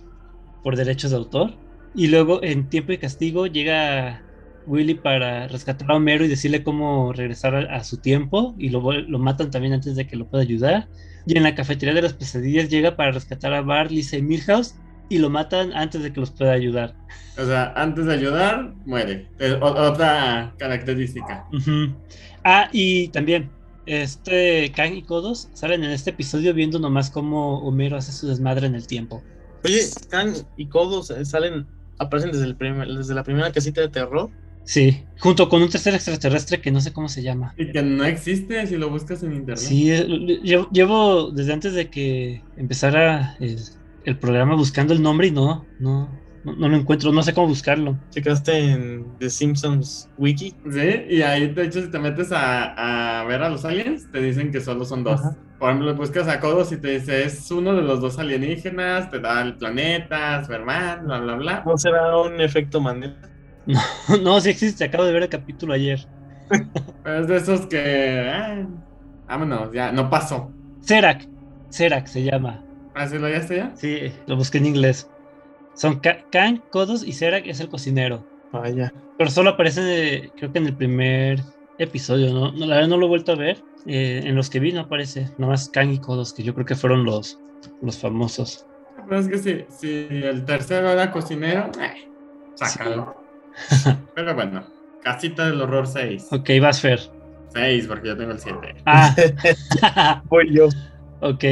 [0.64, 1.54] por derechos de autor.
[1.96, 4.24] Y luego en Tiempo y Castigo llega
[4.68, 9.20] Willy para rescatar a Homero y decirle cómo regresar a, su tiempo y lo, lo,
[9.20, 10.88] matan también antes de que lo pueda ayudar.
[11.26, 14.76] Y en la cafetería de las pesadillas llega para rescatar a Bart, Lisa y Milhouse
[15.10, 16.96] y lo matan antes de que los pueda ayudar.
[17.38, 19.28] O sea, antes de ayudar, muere.
[19.62, 21.46] otra característica.
[22.44, 23.50] Ah, y también,
[23.86, 28.68] este Kang y Kodos salen en este episodio viendo nomás cómo Homero hace su desmadre
[28.68, 29.22] en el tiempo.
[29.64, 31.68] Oye, Kang y Kodos eh, salen,
[32.00, 32.58] aparecen desde, el
[32.98, 34.30] desde la primera casita de terror.
[34.66, 37.54] Sí, junto con un tercer extraterrestre que no sé cómo se llama.
[37.58, 39.58] Y que no existe si lo buscas en internet.
[39.58, 39.92] Sí,
[40.72, 43.58] llevo, desde antes de que empezara el,
[44.06, 46.10] el, programa buscando el nombre y no, no,
[46.46, 47.98] no, lo encuentro, no sé cómo buscarlo.
[48.10, 50.56] ¿Checaste en The Simpsons Wiki?
[50.72, 54.22] Sí, y ahí de hecho si te metes a, a ver a los aliens, te
[54.22, 55.22] dicen que solo son dos.
[55.60, 59.20] Por ejemplo, buscas a Kodos y te dice es uno de los dos alienígenas, te
[59.20, 61.64] da el planeta, su hermano, bla, bla, bla.
[61.66, 63.33] ¿No será un efecto Mandela?
[63.66, 63.82] No,
[64.22, 66.06] no, sí existe, acabo de ver el capítulo ayer.
[67.06, 68.30] es de esos que.
[68.30, 68.66] Ah,
[69.28, 70.52] vámonos, ya, no pasó.
[70.82, 71.28] Serac,
[71.70, 72.64] Serac se llama.
[72.94, 73.72] ¿Ah, sí lo hallaste ya?
[73.76, 75.10] Sí, lo busqué en inglés.
[75.76, 78.24] Son Kang, Kodos y Serac es el cocinero.
[78.52, 78.94] Vaya.
[79.18, 81.40] Pero solo aparece, creo que en el primer
[81.80, 82.52] episodio, ¿no?
[82.52, 83.64] no la verdad no lo he vuelto a ver.
[83.86, 86.76] Eh, en los que vi no aparece, nomás Kang y Kodos, que yo creo que
[86.76, 87.40] fueron los,
[87.82, 88.66] los famosos.
[89.10, 92.10] Pero es que si, si el tercero era cocinero, eh,
[92.54, 93.23] sácalo.
[94.16, 94.64] Pero bueno,
[95.04, 96.28] Casita del Horror 6.
[96.32, 97.00] Ok, vas Fer.
[97.54, 98.76] 6, porque yo tengo el 7.
[98.86, 100.70] Ah, voy yo.
[101.22, 101.44] Ok,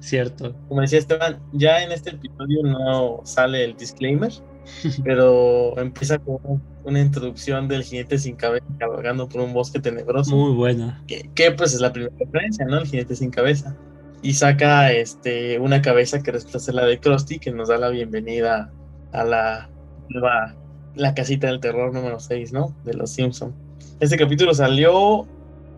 [0.00, 0.54] cierto.
[0.68, 4.32] Como decía Esteban, ya en este episodio no sale el disclaimer,
[5.04, 10.34] pero empieza con una introducción del jinete sin cabeza cabalgando por un bosque tenebroso.
[10.34, 11.02] Muy buena.
[11.06, 12.78] Que, pues es la primera referencia, ¿no?
[12.78, 13.76] El jinete sin cabeza.
[14.22, 18.72] Y saca este, una cabeza que resulta la de Krusty, que nos da la bienvenida
[19.12, 19.70] a la
[20.08, 20.56] nueva
[20.98, 22.74] la casita del terror número 6, ¿no?
[22.84, 23.54] De los Simpson.
[24.00, 25.26] Este capítulo salió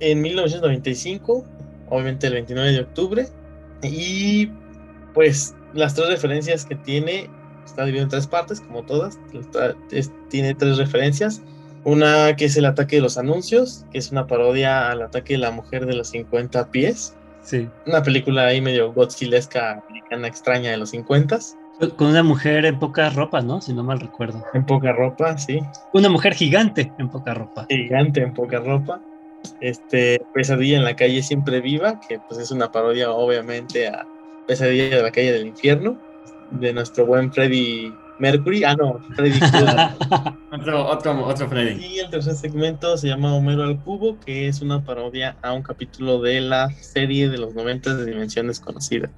[0.00, 1.44] en 1995,
[1.90, 3.28] obviamente el 29 de octubre,
[3.82, 4.50] y
[5.14, 7.28] pues las tres referencias que tiene,
[7.64, 9.18] está dividido en tres partes, como todas,
[10.30, 11.42] tiene tres referencias.
[11.84, 15.38] Una que es el ataque de los anuncios, que es una parodia al ataque de
[15.38, 17.14] la mujer de los 50 pies.
[17.42, 17.68] Sí.
[17.86, 21.38] Una película ahí medio godzillesca americana extraña de los 50
[21.96, 23.60] con una mujer en poca ropa, ¿no?
[23.60, 24.44] Si no mal recuerdo.
[24.54, 25.60] En poca ropa, sí.
[25.92, 27.66] Una mujer gigante en poca ropa.
[27.68, 29.00] Gigante en poca ropa.
[29.60, 34.06] Este, Pesadilla en la calle siempre viva, que pues es una parodia obviamente a
[34.46, 35.96] Pesadilla de la calle del infierno,
[36.50, 38.64] de nuestro buen Freddy Mercury.
[38.64, 39.40] Ah, no, Freddy
[40.52, 41.82] otro, otro, otro Freddy.
[41.82, 45.62] Y el tercer segmento se llama Homero al Cubo, que es una parodia a un
[45.62, 49.10] capítulo de la serie de los 90 de Dimensión Desconocida.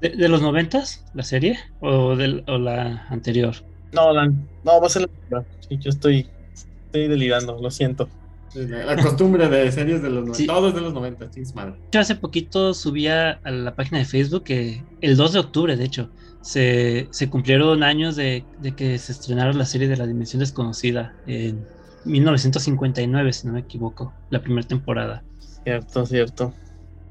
[0.00, 1.58] ¿De, los noventas, la serie?
[1.80, 3.54] ¿O, del, o la anterior?
[3.92, 8.08] No, no, va a ser la sí, yo estoy, estoy delirando, lo siento.
[8.54, 10.46] La costumbre de series de los sí.
[10.46, 11.74] todos de los 90, madre.
[11.90, 15.84] Yo hace poquito subía a la página de Facebook que el 2 de octubre, de
[15.84, 20.40] hecho, se, se cumplieron años de, de, que se estrenara la serie de la Dimensión
[20.40, 21.64] Desconocida en
[22.04, 25.24] 1959, si no me equivoco, la primera temporada.
[25.64, 26.52] Cierto, cierto.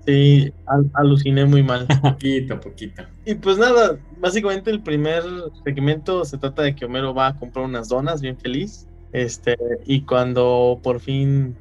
[0.05, 0.53] Sí,
[0.93, 1.87] aluciné muy mal.
[2.01, 3.03] poquito, poquito.
[3.25, 5.23] Y pues nada, básicamente el primer
[5.63, 8.87] segmento se trata de que Homero va a comprar unas donas bien feliz.
[9.13, 11.55] Este, y cuando por fin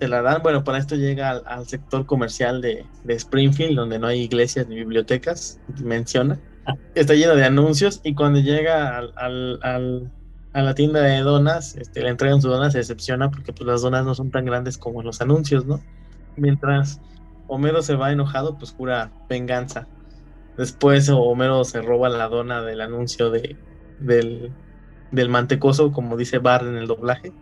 [0.00, 4.22] se la dan, bueno, para esto llega al, sector comercial de, Springfield, donde no hay
[4.22, 6.38] iglesias ni bibliotecas, menciona.
[6.94, 9.60] Está lleno de anuncios y cuando llega al,
[10.52, 13.82] a la tienda de donas, este, le entregan sus donas, se decepciona porque pues, las
[13.82, 15.80] donas no son tan grandes como los anuncios, ¿no?
[16.36, 17.00] Mientras
[17.48, 19.88] Homero se va enojado, pues jura venganza.
[20.56, 23.56] Después Homero se roba la dona del anuncio de,
[23.98, 24.52] del,
[25.10, 27.32] del mantecoso, como dice Bart en el doblaje.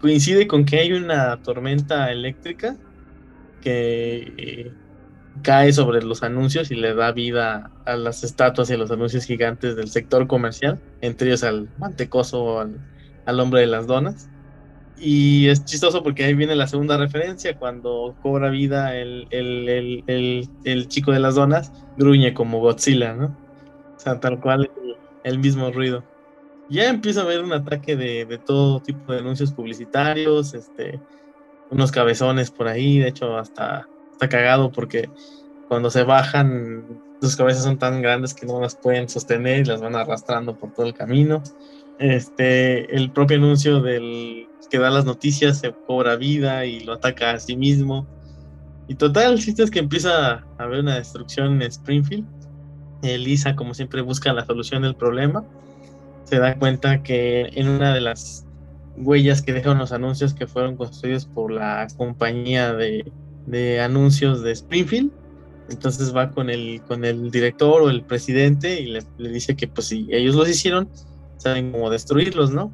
[0.00, 2.76] Coincide con que hay una tormenta eléctrica
[3.60, 4.72] que eh,
[5.42, 9.24] cae sobre los anuncios y le da vida a las estatuas y a los anuncios
[9.24, 12.78] gigantes del sector comercial, entre ellos al mantecoso, al,
[13.26, 14.28] al hombre de las donas.
[15.00, 19.26] Y es chistoso porque ahí viene la segunda referencia, cuando cobra vida el,
[20.88, 23.34] chico de las donas, gruñe como Godzilla, ¿no?
[23.96, 24.70] O sea, tal cual
[25.24, 26.04] el, mismo ruido.
[26.68, 31.00] Ya empieza a haber un ataque de, todo tipo de anuncios publicitarios, este,
[31.70, 35.08] unos cabezones por ahí, de hecho hasta está cagado porque
[35.66, 39.80] cuando se bajan, sus cabezas son tan grandes que no las pueden sostener y las
[39.80, 41.42] van arrastrando por todo el camino.
[41.98, 47.32] Este, el propio anuncio del que da las noticias se cobra vida y lo ataca
[47.32, 48.06] a sí mismo.
[48.88, 52.26] Y total, el es que empieza a haber una destrucción en Springfield.
[53.02, 55.44] Elisa, como siempre, busca la solución del problema.
[56.24, 58.46] Se da cuenta que en una de las
[58.96, 63.10] huellas que dejan los anuncios que fueron construidos por la compañía de,
[63.46, 65.10] de anuncios de Springfield,
[65.70, 69.68] entonces va con el, con el director o el presidente y le, le dice que
[69.68, 70.88] pues si ellos los hicieron,
[71.36, 72.72] saben cómo destruirlos, ¿no?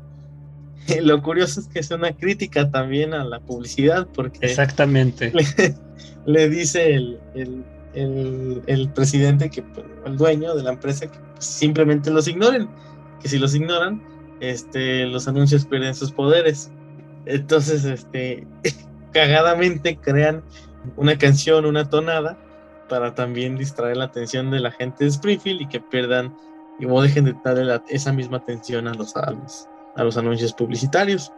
[1.03, 4.39] Lo curioso es que es una crítica también a la publicidad, porque.
[4.43, 5.33] Exactamente.
[6.27, 12.11] Le, dice el, el, el, presidente, que pues, el dueño de la empresa, que simplemente
[12.11, 12.69] los ignoren.
[13.23, 14.03] Que si los ignoran,
[14.41, 16.71] este, los anuncios pierden sus poderes.
[17.27, 18.47] Entonces, este,
[19.13, 20.43] cagadamente crean
[20.97, 22.37] una canción, una tonada,
[22.89, 26.37] para también distraer la atención de la gente de Springfield y que pierdan
[26.79, 29.33] y o dejen de darle esa misma atención a los, a
[29.97, 31.33] a los anuncios publicitarios.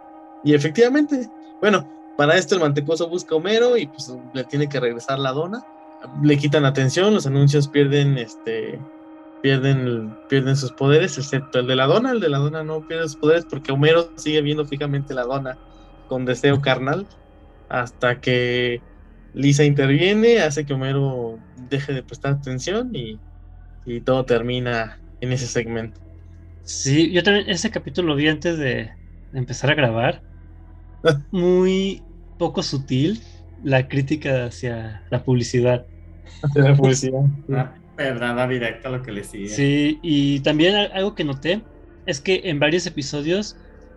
[0.44, 1.28] Y efectivamente,
[1.60, 5.32] bueno, para esto el mantecoso busca a Homero y pues le tiene que regresar la
[5.32, 5.64] dona.
[6.22, 8.78] Le quitan atención, los anuncios pierden este
[9.40, 13.04] pierden pierden sus poderes, excepto el de la dona, el de la dona no pierde
[13.04, 15.56] sus poderes porque Homero sigue viendo fijamente la dona
[16.08, 17.06] con deseo carnal
[17.68, 18.80] hasta que
[19.34, 21.38] Lisa interviene, hace que Homero
[21.70, 23.18] deje de prestar atención y,
[23.84, 26.00] y todo termina en ese segmento.
[26.68, 28.90] Sí, yo también ese capítulo lo vi antes de,
[29.33, 30.20] empezar a grabar.
[31.31, 32.02] Muy
[32.38, 33.22] poco sutil
[33.64, 35.87] la crítica hacia la publicidad.
[36.42, 37.20] Hacia la publicidad.
[37.48, 39.48] Una directa a lo que le sigue.
[39.48, 41.62] Sí, y también algo que noté
[42.04, 43.57] es que en varios episodios,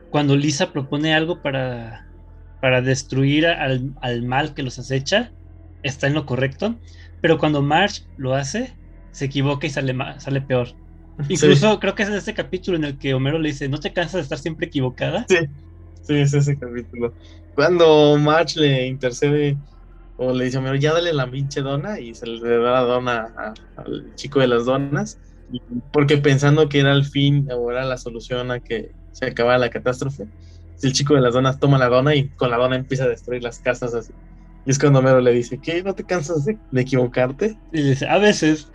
[0.10, 2.08] cuando Lisa propone algo para,
[2.62, 5.34] para destruir al, al mal que los acecha,
[5.84, 6.80] está en lo correcto.
[7.20, 8.74] Pero cuando Marge lo hace,
[9.12, 10.70] se equivoca y sale, sale peor.
[11.30, 14.14] Incluso creo que es ese capítulo en el que Homero le dice, ¿no te cansas
[14.16, 15.26] de estar siempre equivocada?
[15.28, 15.38] Sí,
[16.02, 17.16] sí, es ese capítulo.
[17.54, 19.58] Cuando March le intercede
[20.16, 22.82] o le dice a Homero, ya dale la pinche dona y se le da la
[22.82, 23.34] dona
[23.76, 25.20] al chico de las donas,
[25.92, 29.70] porque pensando que era el fin o era la solución a que se acabara la
[29.70, 30.26] catástrofe,
[30.82, 33.44] el chico de las donas toma la dona y con la dona empieza a destruir
[33.44, 34.14] las casas así.
[34.66, 35.84] Y es cuando Homero le dice, ¿qué?
[35.84, 37.58] ¿No te cansas de, de equivocarte?
[37.72, 38.72] Y dice, a veces.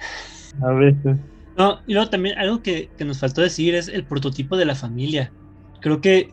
[0.63, 1.19] A veces.
[1.57, 5.33] No, y luego también algo que, nos faltó decir es el prototipo de la familia.
[5.81, 6.29] Creo que,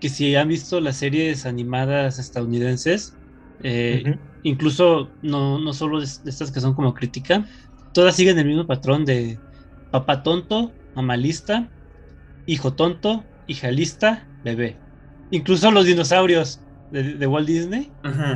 [0.00, 3.18] que si han visto las series animadas estadounidenses,
[3.62, 7.46] eh, incluso no, no solo de, estas que son como crítica,
[7.92, 9.38] todas siguen el mismo patrón de
[9.90, 11.70] papá tonto, mamá lista,
[12.46, 14.82] hijo tonto, hija lista, bebé.
[15.30, 16.63] Incluso los dinosaurios
[17.02, 17.90] de, Walt Disney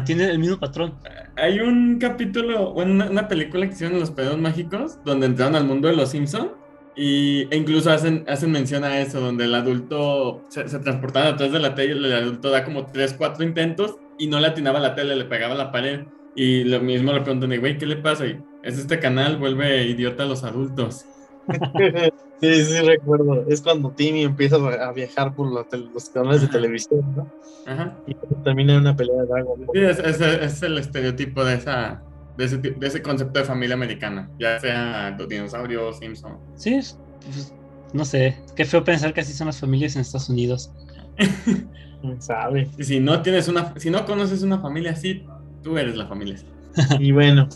[0.04, 0.94] tienen el mismo patrón.
[1.36, 5.88] Hay un capítulo, bueno, una, película que hicieron Los Pedos Mágicos, donde entraron al mundo
[5.88, 6.52] de los Simpson
[6.96, 11.52] y, e incluso hacen, hacen mención a eso, donde el adulto se, se transportaba atrás
[11.52, 14.94] de la tele, el adulto da como 3, 4 intentos y no le atinaba la
[14.94, 16.00] tele, le pegaba la pared.
[16.34, 18.26] Y lo mismo le preguntan, güey, ¿qué le pasa?
[18.26, 21.04] Y es este canal, vuelve idiota a los adultos.
[22.40, 23.44] Sí, sí, recuerdo.
[23.48, 27.30] Es cuando Timmy empieza a viajar por los, canales de televisión, ¿no?
[27.66, 27.96] Ajá.
[28.06, 32.02] Y termina en una pelea de Dragon Sí, es, el estereotipo de esa
[32.36, 36.38] de ese, de ese concepto de familia americana, ya sea los dinosaurios, Simpson.
[36.54, 36.78] Sí,
[37.24, 37.52] pues,
[37.92, 40.72] no sé, qué feo pensar que así son las familias en Estados Unidos.
[42.20, 42.68] sabe?
[42.78, 45.26] Y si no tienes una, si no conoces una familia así,
[45.64, 46.36] tú eres la familia
[46.98, 47.48] y bueno,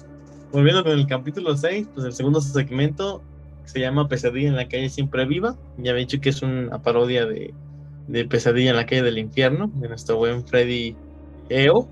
[0.53, 3.23] volviendo con el capítulo 6, pues el segundo segmento
[3.65, 5.57] se llama Pesadilla en la calle siempre viva.
[5.79, 7.55] Ya he dicho que es una parodia de,
[8.09, 10.97] de Pesadilla en la calle del infierno, de nuestro buen Freddy
[11.49, 11.89] EO.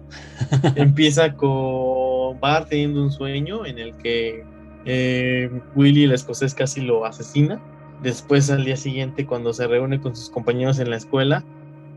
[0.77, 4.45] Empieza con Bart teniendo un sueño en el que
[4.85, 7.61] eh, Willy el escocés casi lo asesina.
[8.03, 11.45] Después al día siguiente cuando se reúne con sus compañeros en la escuela,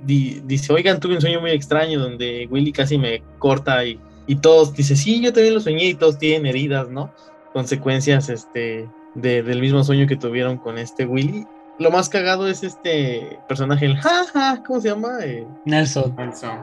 [0.05, 4.73] dice, oigan, tuve un sueño muy extraño donde Willy casi me corta y, y todos,
[4.73, 7.13] dice, sí, yo también lo soñé y todos tienen heridas, ¿no?
[7.53, 11.45] Consecuencias este, del mismo sueño que tuvieron con este Willy.
[11.79, 15.17] Lo más cagado es este personaje, el jaja, ¿cómo se llama?
[15.23, 16.15] Eh, Nelson.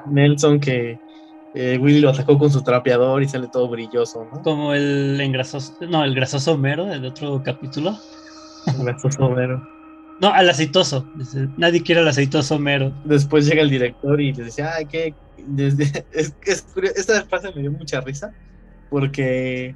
[0.06, 0.60] Nelson.
[0.60, 0.98] que
[1.54, 4.40] eh, Willy lo atacó con su trapeador y sale todo brilloso, ¿no?
[4.42, 7.96] Como el engrasoso, no, el grasoso mero del otro capítulo.
[8.66, 9.60] El grasoso mero.
[10.20, 11.06] No, al aceitoso.
[11.56, 12.92] Nadie quiere al aceitoso mero.
[13.04, 16.04] Después llega el director y le dice, ay, que desde...
[16.12, 16.34] es,
[16.94, 18.32] esta frase me dio mucha risa
[18.90, 19.74] porque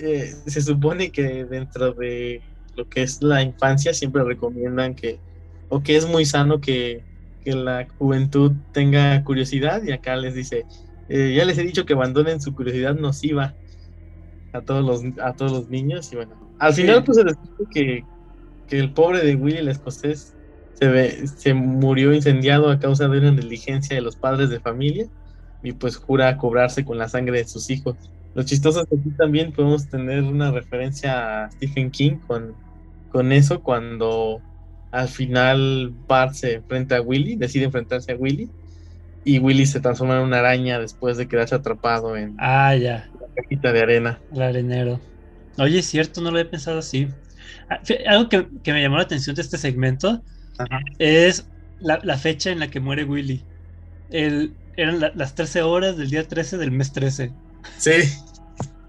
[0.00, 2.42] eh, se supone que dentro de
[2.76, 5.18] lo que es la infancia siempre recomiendan que,
[5.68, 7.02] o que es muy sano que,
[7.44, 10.64] que la juventud tenga curiosidad y acá les dice,
[11.08, 13.54] eh, ya les he dicho que abandonen su curiosidad nociva
[14.52, 17.36] a todos los, a todos los niños y bueno, al final pues se les
[17.70, 18.04] que,
[18.66, 20.34] que el pobre de Willy el escocés
[20.74, 25.06] se, ve, se murió incendiado a causa de una negligencia de los padres de familia
[25.62, 27.96] y pues jura cobrarse con la sangre de sus hijos.
[28.34, 32.54] Lo chistoso es que aquí también podemos tener una referencia a Stephen King con,
[33.10, 34.40] con eso cuando
[34.90, 38.48] al final Bart se enfrenta a Willy, decide enfrentarse a Willy
[39.24, 43.08] y Willy se transforma en una araña después de quedarse atrapado en ah, ya.
[43.20, 44.18] la cajita de arena.
[44.32, 45.00] El arenero.
[45.58, 47.08] Oye, es cierto, no lo he pensado así.
[47.68, 50.22] Ah, algo que, me llamó la atención de este segmento
[50.98, 51.46] es
[51.80, 53.42] la, fecha en la que muere Willy.
[54.10, 57.32] El, eran las 13 horas del día 13 del mes 13.
[57.76, 57.92] Sí,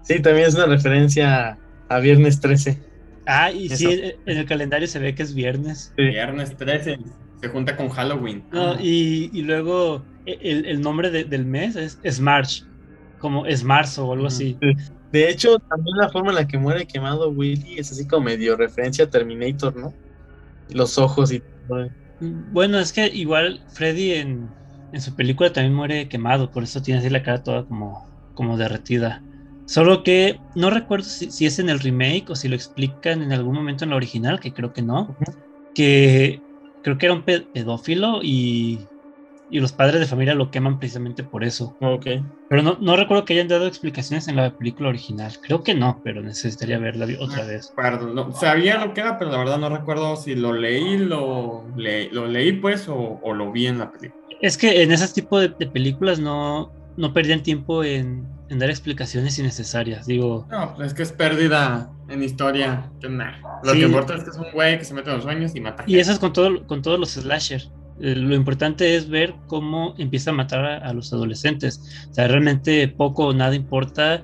[0.02, 1.58] sí, también es una referencia
[1.88, 2.78] a viernes 13.
[3.26, 5.92] Ah, y sí, en el calendario se ve que es viernes.
[5.96, 6.98] Viernes 13,
[7.40, 8.44] se junta con Halloween.
[8.52, 12.64] No, y, luego e, el, nombre del mes es, March,
[13.18, 14.56] como es marzo o algo así.
[15.12, 18.56] De hecho, también la forma en la que muere quemado Willy es así como medio
[18.56, 19.92] referencia a Terminator, ¿no?
[20.68, 21.42] Los ojos y
[22.52, 24.48] Bueno, es que igual Freddy en,
[24.92, 28.56] en su película también muere quemado, por eso tiene así la cara toda como, como
[28.56, 29.22] derretida.
[29.66, 33.54] Solo que no recuerdo si, es en el remake o si lo explican en algún
[33.54, 35.14] momento en la original, que creo que no.
[35.74, 36.40] Que
[36.82, 38.80] creo que era un pedófilo y,
[39.48, 41.76] y, los padres de familia lo queman precisamente por eso.
[41.80, 42.06] Ok.
[42.48, 45.32] Pero no, no recuerdo que hayan dado explicaciones en la película original.
[45.40, 47.72] Creo que no, pero necesitaría verla otra vez.
[47.76, 52.26] Perdón, sabía lo que era, pero la verdad no recuerdo si lo leí, lo, lo
[52.26, 54.20] leí pues o, o, lo vi en la película.
[54.40, 60.06] Es que en ese tipo de, películas no, no perdían tiempo en, dar explicaciones innecesarias.
[60.06, 60.46] Digo.
[60.50, 62.90] No, es que es pérdida en historia.
[63.00, 65.60] Lo que importa es que es un güey que se mete en los sueños y
[65.60, 65.84] mata.
[65.86, 67.62] Y eso es con, todo, con todos los slasher.
[68.00, 72.06] Eh, lo importante es ver cómo empieza a matar a, los adolescentes.
[72.10, 74.22] O sea, realmente poco o nada importa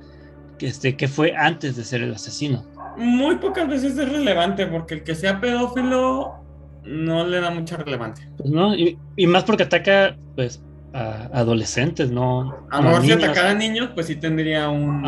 [0.58, 2.64] que, este, que fue antes de ser el asesino.
[2.96, 6.46] Muy pocas veces es relevante porque el que sea pedófilo
[6.84, 8.30] no le da mucha relevancia.
[8.36, 10.62] Pues no, y, más porque ataca, pues,
[10.96, 12.56] a adolescentes, ¿no?
[12.70, 15.06] A lo mejor si atacara a niños, pues sí tendría un,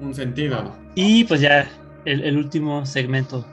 [0.00, 0.72] un sentido.
[0.94, 1.68] Y pues ya,
[2.04, 3.44] el, último segmento,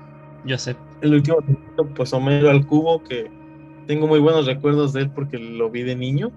[0.47, 0.77] Joseph.
[1.01, 3.31] El último segmento, pues Homero al cubo, que
[3.87, 6.31] tengo muy buenos recuerdos de él porque lo vi de niño.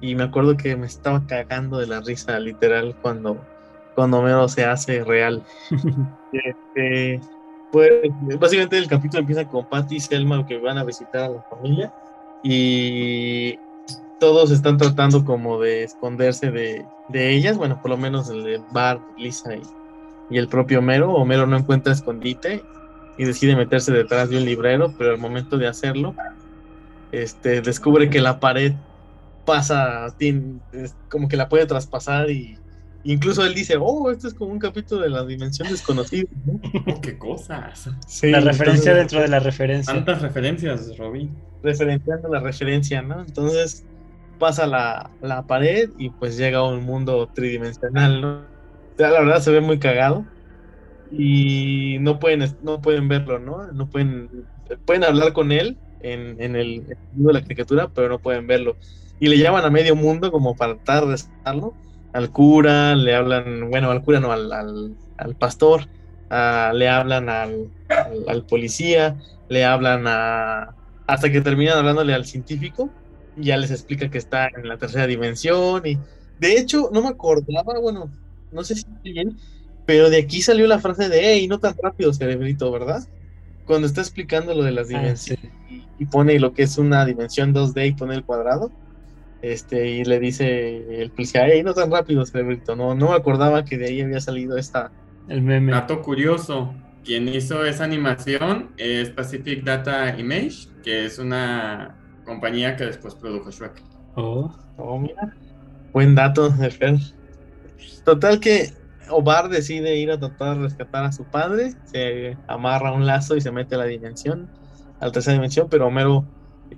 [0.00, 3.36] Y me acuerdo que me estaba cagando de la risa, literal, cuando,
[3.96, 5.42] cuando Homero se hace real.
[6.32, 7.20] este,
[7.72, 7.90] pues
[8.38, 11.92] básicamente el capítulo empieza con Patty y Selma que van a visitar a la familia
[12.42, 13.58] y
[14.20, 19.02] todos están tratando como de esconderse de, ellas, bueno, por lo menos el de Bart,
[19.18, 19.62] Lisa y,
[20.30, 21.12] y, el propio Homero.
[21.14, 22.62] Homero no encuentra escondite
[23.18, 26.14] y decide meterse detrás de un librero, pero al momento de hacerlo,
[27.10, 28.74] este, descubre que la pared
[29.44, 30.60] pasa, tiene,
[31.08, 32.56] como que la puede traspasar y
[33.02, 36.28] Incluso él dice, oh, esto es como un capítulo de la dimensión desconocida.
[37.02, 37.88] ¡Qué cosas!
[38.22, 39.94] la referencia dentro de la referencia.
[39.94, 41.34] Tantas referencias, Robin.
[41.62, 43.22] Referenciando la referencia, ¿no?
[43.22, 43.86] Entonces
[44.40, 48.32] pasa la, la, pared y pues llega a un mundo tridimensional, ¿no?
[48.38, 50.24] O sea, la verdad se ve muy cagado
[51.12, 53.70] y no pueden, no pueden verlo, ¿no?
[53.72, 54.28] No pueden,
[54.84, 56.82] pueden hablar con él en, en el
[57.12, 58.76] mundo de la caricatura, pero no pueden verlo.
[59.20, 61.16] Y le llaman a medio mundo como para tratar de
[62.12, 64.50] al cura, le hablan, bueno, al cura no, al,
[65.16, 65.86] al, pastor,
[66.30, 67.68] le hablan al,
[68.26, 69.16] al, policía,
[69.48, 70.74] le hablan a...
[71.06, 72.90] hasta que terminan hablándole al científico,
[73.36, 75.98] ya les explica que está en la tercera dimensión y...
[76.40, 78.10] De hecho, no me acordaba, bueno,
[78.50, 79.36] no sé si bien,
[79.86, 83.06] Pero de aquí salió la frase de, hey, no tan rápido, cerebrito, ¿verdad?
[83.66, 85.52] Cuando está explicando lo de las Ah, dimensiones
[85.98, 88.72] y pone lo que es una dimensión 2D y pone el cuadrado,
[89.42, 93.66] este, y le dice el policía, hey, no tan rápido, cerebrito, no, no me acordaba
[93.66, 94.90] que de ahí había salido esta.
[95.28, 95.72] El meme.
[95.72, 96.74] Dato curioso,
[97.04, 101.99] quien hizo esa animación es Pacific Data Image, que es una
[102.30, 103.82] compañía que después produjo Shrek.
[104.14, 104.54] Oh.
[104.76, 105.34] Oh, mira.
[105.92, 106.96] Buen dato de Fer.
[108.04, 108.72] Total que
[109.10, 113.40] Obar decide ir a tratar de rescatar a su padre, se amarra un lazo y
[113.40, 114.48] se mete a la dimensión,
[115.00, 116.24] a la tercera dimensión, pero Homero,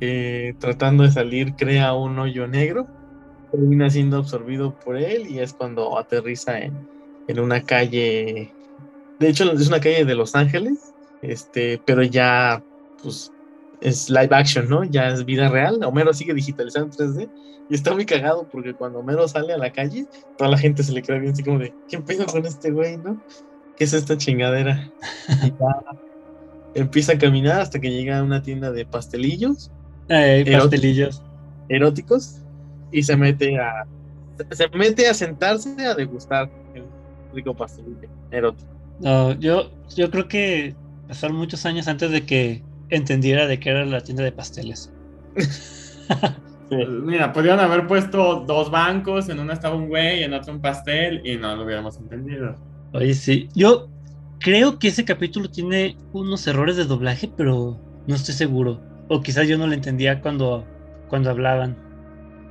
[0.01, 2.87] eh, tratando de salir, crea un hoyo negro,
[3.51, 6.89] termina siendo absorbido por él y es cuando aterriza en,
[7.29, 8.53] en una calle,
[9.21, 12.63] de hecho es una calle de Los Ángeles, este, pero ya,
[13.03, 13.32] pues,
[13.83, 14.85] es live action, ¿no?
[14.85, 17.31] Ya es vida real, Homero sigue digitalizado en 3D
[17.69, 20.07] y está muy cagado porque cuando Homero sale a la calle,
[20.39, 22.97] toda la gente se le queda bien así como de, ¿qué pedo con este güey,
[22.97, 23.21] no?
[23.77, 24.91] ¿Qué es esta chingadera?
[25.43, 25.83] Y ya
[26.75, 29.71] empieza a caminar hasta que llega a una tienda de pastelillos
[30.09, 30.59] Erótico.
[30.59, 31.23] pastelillos.
[31.69, 32.39] eróticos
[32.91, 33.87] y se mete a
[34.51, 36.85] se mete a sentarse a degustar el
[37.33, 38.71] rico pastelillo erótico.
[39.01, 40.75] No, yo, yo creo que
[41.09, 42.63] pasaron muchos años antes de que
[42.93, 44.93] entendiera de qué era la tienda de pasteles.
[47.05, 51.21] Mira, podrían haber puesto dos bancos, en uno estaba un güey, en otro un pastel,
[51.25, 52.55] y no lo hubiéramos entendido.
[52.93, 53.49] Oye, sí.
[53.55, 53.89] Yo
[54.39, 58.81] creo que ese capítulo tiene unos errores de doblaje, pero no estoy seguro.
[59.09, 60.65] O quizás yo no lo entendía cuando,
[61.09, 61.77] cuando hablaban.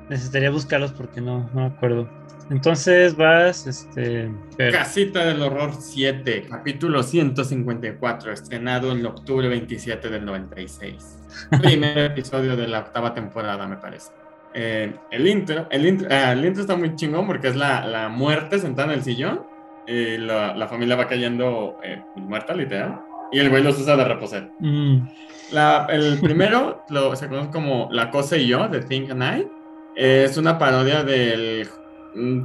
[0.10, 2.10] Necesitaría buscarlos porque no, no me acuerdo.
[2.52, 4.30] Entonces vas, este.
[4.58, 4.74] Fer.
[4.74, 11.20] Casita del Horror 7, capítulo 154, estrenado en octubre 27 del 96.
[11.62, 14.12] Primer episodio de la octava temporada, me parece.
[14.54, 18.10] Eh, el intro, el intro, ah, el intro está muy chingón porque es la, la
[18.10, 19.43] muerte sentada en el sillón.
[19.88, 22.99] Y la, la familia va cayendo eh, muerta, literal.
[23.32, 24.49] Y el güey los usa de reposer.
[24.60, 25.08] Mm,
[25.54, 29.47] La- el primero lo, se conoce como La Cosa y Yo, de Think and I.
[29.95, 31.66] Es una parodia del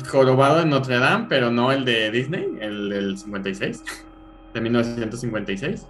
[0.08, 3.82] Jorobado de Notre Dame, pero no el de Disney, el del 56,
[4.54, 5.86] de 1956.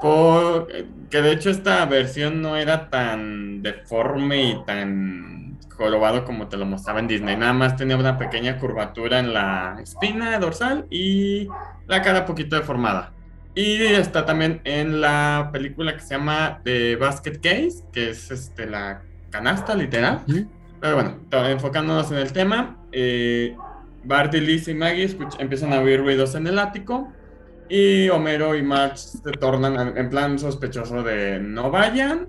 [0.00, 0.66] Por,
[1.10, 6.66] que de hecho esta versión no era tan deforme y tan jorobado como te lo
[6.66, 7.36] mostraba en Disney.
[7.36, 11.48] Nada más tenía una pequeña curvatura en la espina dorsal y
[11.86, 13.12] la cara poquito deformada.
[13.54, 18.66] Y está también en la película que se llama The Basket Case, que es este,
[18.66, 20.22] la canasta literal.
[20.26, 20.61] ¿Mm?
[20.82, 21.16] Pero bueno,
[21.48, 23.56] enfocándonos en el tema, eh,
[24.04, 27.10] Bart y Lisa y Maggie escuch- empiezan a oír ruidos en el ático
[27.68, 32.26] y Homero y Marge se tornan en plan sospechoso de no vayan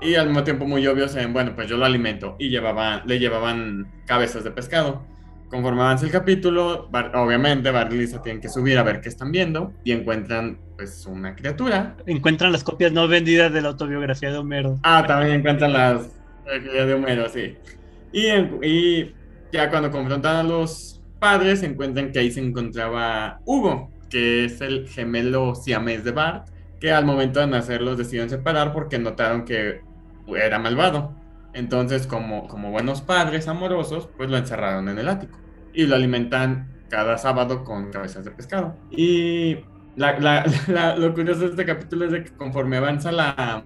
[0.00, 3.20] y al mismo tiempo muy obvios en, bueno, pues yo lo alimento y llevaban, le
[3.20, 5.06] llevaban cabezas de pescado.
[5.48, 9.10] Conforme avanza el capítulo, Bart- obviamente Bart y Lisa tienen que subir a ver qué
[9.10, 11.94] están viendo y encuentran pues una criatura.
[12.06, 14.80] Encuentran las copias no vendidas de la autobiografía de Homero.
[14.82, 16.06] Ah, también encuentran las
[16.52, 17.56] eh, de Homero, sí.
[18.12, 19.14] Y, en- y
[19.52, 24.88] ya cuando confrontan a los padres, encuentran que ahí se encontraba Hugo, que es el
[24.88, 26.48] gemelo siamés de Bart,
[26.80, 29.80] que al momento de nacer los decidieron separar porque notaron que
[30.36, 31.16] era malvado.
[31.52, 35.38] Entonces, como, como buenos padres amorosos, pues lo encerraron en el ático
[35.72, 38.82] y lo alimentan cada sábado con cabezas de pescado.
[38.90, 39.58] Y
[39.96, 43.64] la- la- la- lo curioso de este capítulo es de que conforme avanza la,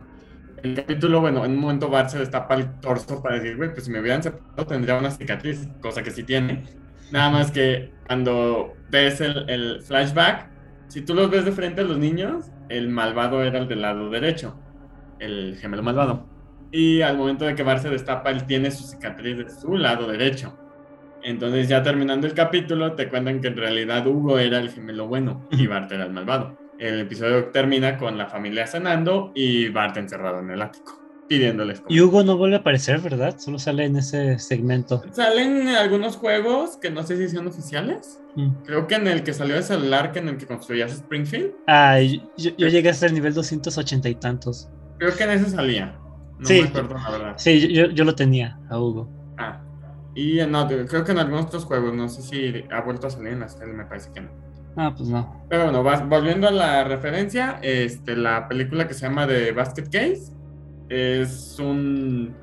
[0.71, 3.85] el capítulo, bueno, en un momento Bart se destapa el torso para decir, güey, pues
[3.85, 6.65] si me hubieran separado tendría una cicatriz, cosa que sí tiene.
[7.13, 10.49] Nada más que cuando ves el, el flashback,
[10.89, 14.11] si tú los ves de frente a los niños, el malvado era el del lado
[14.11, 14.59] derecho,
[15.19, 16.27] el gemelo malvado.
[16.73, 20.09] Y al momento de que Bart se destapa, él tiene su cicatriz de su lado
[20.09, 20.59] derecho.
[21.23, 25.49] Entonces ya terminando el capítulo, te cuentan que en realidad Hugo era el gemelo bueno
[25.51, 26.66] y Bart era el malvado.
[26.79, 32.01] El episodio termina con la familia cenando y Bart encerrado en el ático, pidiéndoles Y
[32.01, 33.39] Hugo no vuelve a aparecer, ¿verdad?
[33.39, 35.03] Solo sale en ese segmento.
[35.13, 38.21] Salen algunos juegos que no sé si son oficiales.
[38.35, 38.51] Mm.
[38.67, 41.53] Creo que en el que salió de celular, que en el que construías Springfield.
[41.67, 44.69] Ay, yo, yo llegué hasta el nivel 280 y tantos.
[44.99, 45.99] Creo que en ese salía.
[46.39, 46.61] No Sí.
[46.61, 47.35] me acuerdo, la verdad.
[47.39, 49.09] Sí, yo, yo lo tenía a Hugo.
[49.39, 49.63] Ah.
[50.15, 53.29] Y otro- creo que en algunos otros juegos, no sé si ha vuelto a salir
[53.33, 54.29] en la serie, me parece que no.
[54.77, 55.45] Ah, pues no.
[55.49, 59.85] Pero bueno, vas- volviendo a la referencia, este, la película que se llama The Basket
[59.85, 60.33] Case
[60.89, 62.35] es un,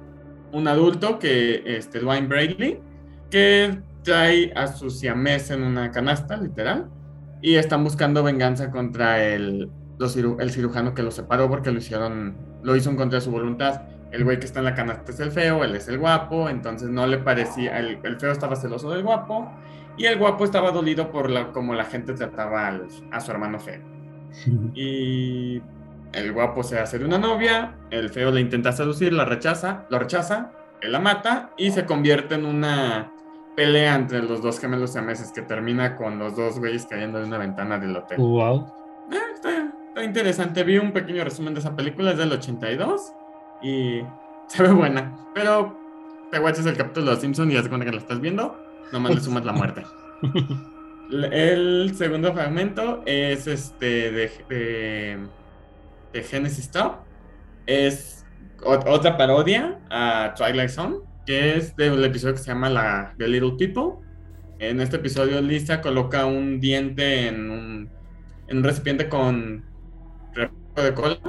[0.51, 2.79] un adulto que, este, Dwayne Bradley,
[3.29, 6.89] que trae a su siamés en una canasta, literal,
[7.41, 9.69] y están buscando venganza contra el,
[10.39, 13.83] el cirujano que lo separó porque lo hicieron, lo hizo contra su voluntad.
[14.11, 16.89] El güey que está en la canasta es el feo, él es el guapo, entonces
[16.89, 19.51] no le parecía, el feo estaba celoso del guapo
[19.97, 22.79] Y el guapo estaba dolido por la, como la gente trataba
[23.11, 23.81] a su hermano feo.
[24.73, 25.61] Y
[26.13, 29.99] el guapo se hace de una novia, el feo le intenta seducir, la rechaza, lo
[29.99, 33.11] rechaza, él la mata y se convierte en una
[33.55, 37.37] pelea entre los dos gemelos meses que termina con los dos güeyes cayendo de una
[37.37, 38.17] ventana del hotel.
[38.17, 38.67] Wow.
[39.11, 40.63] Eh, está, interesante.
[40.63, 43.13] Vi un pequeño resumen de esa película, es del 82
[43.61, 44.01] y
[44.47, 45.15] se ve buena.
[45.33, 45.77] Pero
[46.31, 48.57] te guachas el capítulo de Los Simpsons y se cuenta que lo estás viendo,
[48.91, 49.83] nomás le sumas la muerte.
[51.11, 55.27] El segundo fragmento es este de,
[56.23, 56.95] Genesis Top.
[57.65, 58.25] Es
[58.63, 63.53] otra parodia a Twilight Zone, que es del episodio que se llama la, The Little
[63.57, 64.03] People.
[64.59, 67.89] En este episodio Lisa coloca un diente en un,
[68.47, 69.65] en un recipiente con
[70.75, 71.19] de cola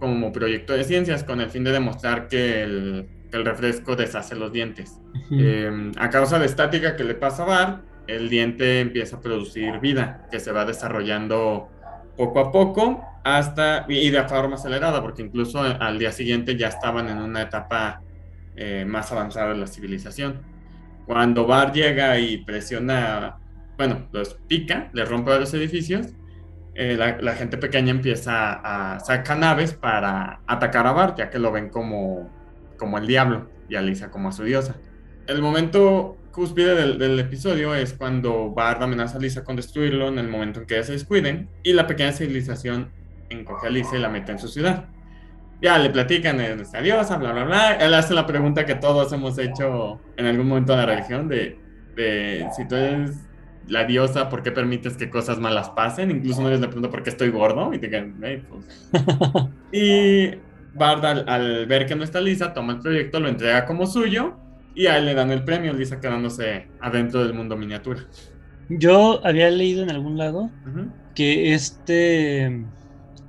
[0.00, 4.52] como proyecto de ciencias con el fin de demostrar que el, el refresco deshace los
[4.52, 5.00] dientes.
[5.30, 9.78] Em, a causa de estática que le pasa a Bart, el diente empieza a producir
[9.80, 11.68] vida, que se va desarrollando
[12.16, 17.08] poco a poco hasta y de forma acelerada, porque incluso al día siguiente ya estaban
[17.08, 18.02] en una etapa
[18.56, 20.40] eh, más avanzada de la civilización.
[21.06, 23.38] Cuando Bar llega y presiona,
[23.76, 26.08] bueno, los pica, le rompe los edificios,
[26.74, 31.52] eh, la, gente pequeña empieza a sacar naves para atacar a Bar, ya que lo
[31.52, 32.30] ven como,
[32.80, 34.74] como el diablo y a Lisa como a su diosa.
[35.28, 40.28] El momento cúspide del, episodio es cuando Bard amenaza a Lisa con destruirlo en el
[40.28, 42.90] momento en que ella se descuiden y la pequeña civilización
[43.28, 44.86] encoge a Lisa y la mete en su ciudad.
[45.60, 47.74] Ya le platican, es diosa, bla, bla, bla.
[47.74, 51.58] Él hace la pregunta que todos hemos hecho en algún momento de la religión de,
[51.94, 53.12] de si tú eres
[53.68, 56.10] la diosa, ¿por qué permites que cosas malas pasen?
[56.10, 58.16] Incluso no les le pregunta por qué estoy gordo y te quedan,
[58.48, 58.88] pues".
[59.72, 60.30] y
[60.74, 64.36] Bard al, al ver que no está Lisa, toma el proyecto, lo entrega como suyo
[64.74, 68.00] y a él le dan el premio, Lisa quedándose adentro del mundo miniatura.
[68.68, 70.48] Yo había leído en algún lado
[71.14, 72.64] que este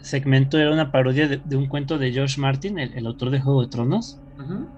[0.01, 3.67] segmento era una parodia de, un cuento de George Martin, el, autor de Juego de
[3.67, 4.19] Tronos.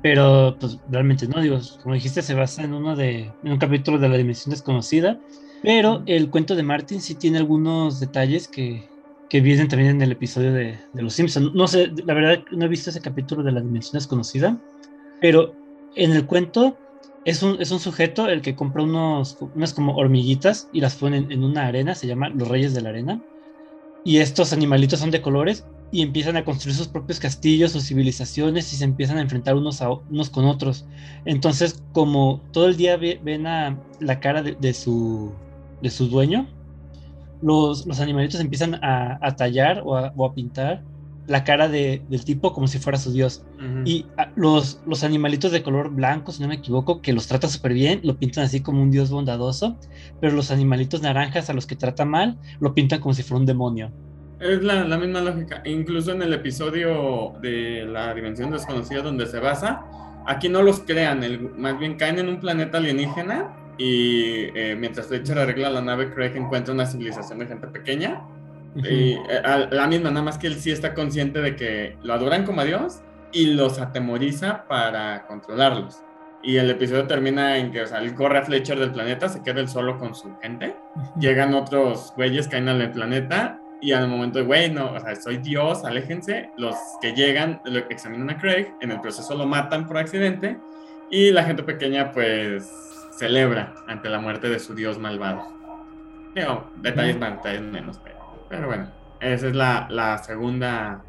[0.01, 3.97] Pero pues realmente no, digo, como dijiste, se basa en uno de en un capítulo
[3.97, 5.19] de la dimensión desconocida.
[5.61, 8.89] Pero el cuento de Martin sí tiene algunos detalles que,
[9.33, 11.55] que vienen también en el episodio de, Los Simpsons.
[11.55, 14.61] No sé, la verdad no he visto ese capítulo de la dimensión desconocida,
[15.21, 15.55] pero
[15.95, 16.77] en el cuento
[17.25, 21.17] es un, es un sujeto el que compra unos, unas como hormiguitas y las pone
[21.17, 23.23] en, una arena, se llama Los Reyes de la Arena.
[24.03, 28.71] Y estos animalitos son de colores y empiezan a construir sus propios castillos, sus civilizaciones
[28.71, 30.85] y se empiezan a enfrentar unos, a, unos con otros.
[31.25, 35.33] Entonces, como todo el día ven a la cara de, su,
[35.81, 36.47] de su dueño,
[37.43, 40.81] los, los animalitos empiezan a, tallar o a pintar
[41.27, 43.43] la cara de, del tipo como si fuera su dios.
[43.85, 47.47] Y ah, los, los animalitos de color blanco, si no me equivoco, que los trata
[47.47, 49.77] súper bien, lo pintan así como un dios bondadoso,
[50.19, 53.45] pero los animalitos naranjas a los que trata mal, lo pintan como si fuera un
[53.45, 53.91] demonio.
[54.39, 55.61] Es la, la misma lógica.
[55.65, 59.85] Incluso en el episodio de la dimensión desconocida donde se basa,
[60.25, 65.07] aquí no los crean, el, más bien caen en un planeta alienígena y eh, mientras
[65.07, 68.21] Fletcher arregla la nave, Craig encuentra una civilización de gente pequeña
[68.75, 72.45] y, eh, la misma, nada más que él sí está consciente de que lo adoran
[72.45, 73.01] como a Dios
[73.31, 76.03] y los atemoriza para controlarlos.
[76.41, 79.41] Y el episodio termina en que, o sea, él corre a Fletcher del planeta, se
[79.41, 80.75] queda él solo con su gente.
[81.17, 85.37] Llegan otros güeyes, caen al planeta y al momento de, güey, no, o sea, soy
[85.37, 86.49] Dios, aléjense.
[86.57, 90.57] Los que llegan lo examinan a Craig, en el proceso lo matan por accidente
[91.09, 92.69] y la gente pequeña, pues,
[93.17, 95.47] celebra ante la muerte de su Dios malvado.
[96.35, 98.47] Digo, detalles más, detalles menos, pero.
[98.49, 101.03] Pero bueno, esa es la, segunda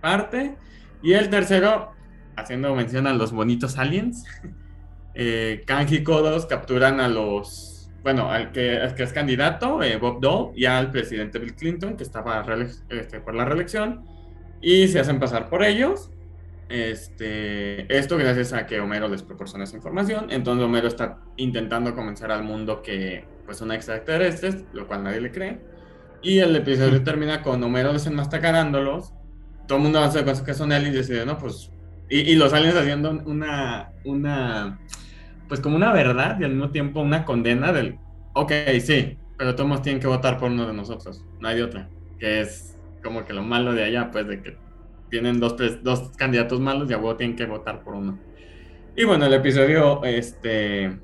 [0.00, 0.56] parte.
[1.02, 1.92] Y el tercero,
[2.36, 4.24] haciendo mención a los bonitos aliens,
[5.14, 10.20] eh, Kang y Kodos capturan a los, bueno, al que, que es candidato, eh, Bob
[10.20, 12.44] Dole, y al presidente Bill Clinton, que estaba
[12.88, 14.04] este, por la reelección,
[14.60, 16.10] y se hacen pasar por ellos.
[16.68, 20.26] Este, esto gracias a que Homero les proporciona esa información.
[20.30, 25.32] Entonces Homero está intentando convencer al mundo que pues son extraterrestres, lo cual nadie le
[25.32, 25.60] cree.
[26.22, 29.14] Y el episodio termina con Homero desenmascarándolos.
[29.66, 31.70] Todo el mundo hace cosas que son aliens y decide, no, pues.
[32.10, 34.80] Y, los aliens haciendo una, una.
[35.46, 37.98] Pues como una verdad y al mismo tiempo una condena del.
[38.34, 41.24] Ok, sí, pero todos tienen que votar por uno de nosotros.
[41.38, 41.88] No hay de otra.
[42.18, 44.56] Que es como que lo malo de allá, pues de que
[45.10, 48.18] tienen dos, dos candidatos malos y a tienen que votar por uno.
[48.96, 50.98] Y bueno, el episodio, este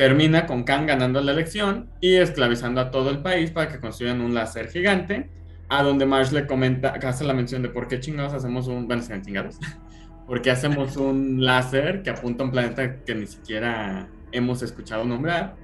[0.00, 4.22] termina con Khan ganando la elección y esclavizando a todo el país para que construyan
[4.22, 5.28] un láser gigante,
[5.68, 9.02] a donde Marsh le comenta, hace la mención de por qué chingados hacemos un, bueno,
[9.02, 9.58] sean chingados,
[10.26, 15.54] porque hacemos un láser que apunta a un planeta que ni siquiera hemos escuchado nombrar.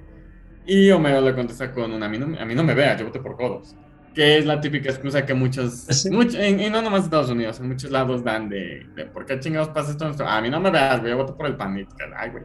[0.67, 3.07] Y Homero le contesta con un a mí no, a mí no me veas, yo
[3.07, 3.75] voté por codos.
[4.17, 6.09] Que es la típica excusa que muchos, Sí.
[6.09, 9.69] y no nomás en Estados Unidos, en muchos lados dan de, de ¿por qué chingados
[9.69, 10.11] pasa esto?
[10.27, 11.77] A mí no me veas, güey, yo voto por el pan.
[11.77, 11.85] Y,
[12.17, 12.43] Ay, güey.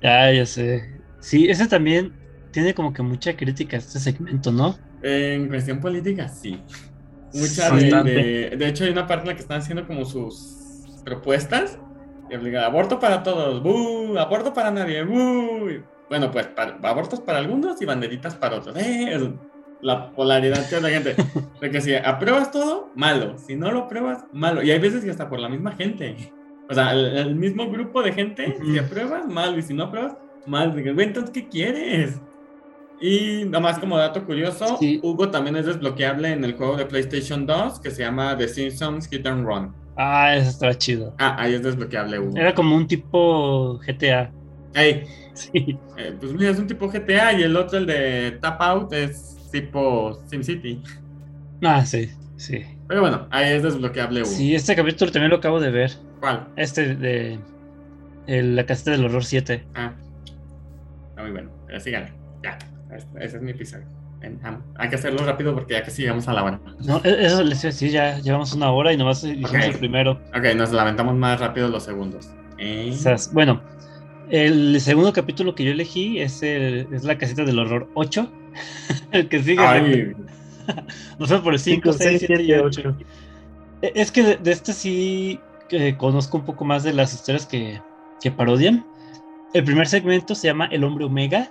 [0.00, 1.00] Ya, ya sé.
[1.18, 2.12] Sí, ese también
[2.52, 4.76] tiene como que mucha crítica a este segmento, ¿no?
[5.02, 6.62] En cuestión política, sí.
[7.34, 7.90] Mucha de,
[8.50, 11.76] de, de hecho, hay una parte en la que están haciendo como sus propuestas.
[12.30, 14.16] Y obliga, aborto para todos, ¡bu!
[14.16, 15.00] Aborto para nadie.
[15.02, 18.76] Y, Bueno, pues para- abortos para algunos y banderitas para otros.
[18.78, 19.32] ¡Eh!
[19.82, 21.16] La polaridad que la gente.
[21.60, 23.36] De que si apruebas todo, malo.
[23.36, 24.62] Si no lo apruebas, malo.
[24.62, 26.16] Y hay veces que hasta por la misma gente.
[26.70, 29.58] O sea, el, el mismo grupo de gente, si apruebas, malo.
[29.58, 30.16] Y si no apruebas,
[30.46, 30.74] mal.
[30.74, 32.20] De que, güey, entonces, ¿qué quieres?
[33.00, 35.00] Y nada más como dato curioso, Sí.
[35.02, 39.08] Hugo también es desbloqueable en el juego de PlayStation 2 que se llama The Simpsons
[39.08, 39.74] Hit and Run.
[39.96, 41.12] Ah, eso estaba chido.
[41.18, 42.36] Ah, ahí es desbloqueable Hugo.
[42.36, 44.30] Era como un tipo GTA.
[44.74, 45.02] Ey,
[45.34, 45.76] Sí.
[45.96, 49.36] eh, pues mira, es un tipo GTA y el otro, el de Tap Out, es
[49.52, 50.82] tipo SimCity.
[51.62, 52.64] Ah, sí, sí.
[52.88, 54.30] Pero bueno, ahí es desbloqueable Hugo.
[54.30, 55.92] Sí, este capítulo también lo acabo de ver.
[56.20, 56.48] ¿Cuál?
[56.56, 57.38] Este de
[58.26, 59.64] el- la caseta del horror 7.
[59.74, 59.92] Ah,
[61.10, 61.50] está muy bueno.
[61.78, 62.12] Síganle.
[62.42, 62.58] Ya,
[62.94, 63.84] este- ese es mi episodio.
[64.76, 66.60] Hay que hacerlo rápido porque ya casi llegamos a la hora.
[66.84, 69.56] No, e- eso les decir, ya llevamos una hora y nomás dijimos Ok.
[69.64, 70.12] el primero.
[70.36, 72.30] Ok, nos lamentamos más rápido los segundos.
[72.58, 73.60] Eh, O sea, bueno,
[74.30, 78.30] el segundo capítulo que yo elegí es, el- es la caseta del horror 8.
[79.10, 79.62] El que sigue.
[79.64, 80.12] Ay,
[81.18, 82.82] No sé, por el 5, 6, 7 y 8.
[82.86, 82.96] 8.
[83.82, 85.40] E- Es que de, de este sí
[85.70, 87.80] eh, conozco un poco más de las historias que,
[88.20, 88.86] que parodian.
[89.54, 91.50] El primer segmento se llama El Hombre Omega,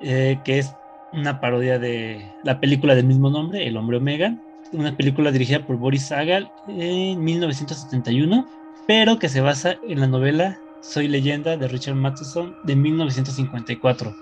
[0.00, 0.72] eh, que es
[1.12, 4.36] una parodia de la película del mismo nombre, El Hombre Omega,
[4.72, 8.46] una película dirigida por Boris Sagal en 1971,
[8.86, 14.14] pero que se basa en la novela Soy leyenda de Richard Matheson de 1954.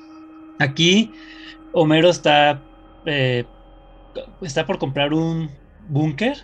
[0.59, 1.12] Aquí
[1.70, 2.66] Homero está,
[3.04, 3.52] eh,
[4.40, 6.38] está por comprar un búnker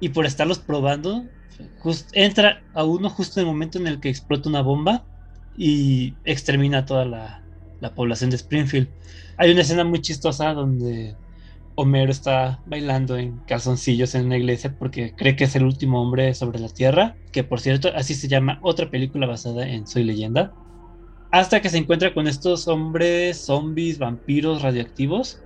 [0.00, 1.30] y por estarlos probando,
[2.12, 5.08] entra a uno justo en el momento en el que explota una bomba
[5.54, 7.46] y extermina toda la,
[7.80, 8.94] la población de Springfield.
[9.36, 11.18] Hay una escena muy chistosa donde
[11.74, 16.34] Homero está bailando en calzoncillos en una iglesia porque cree que es el último hombre
[16.34, 20.56] sobre la tierra, que por cierto así se llama otra película basada en Soy leyenda,
[21.32, 25.40] hasta que se encuentra con estos hombres zombies, vampiros radioactivos,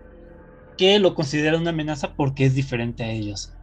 [0.76, 3.56] que lo consideran una amenaza porque es diferente a ellos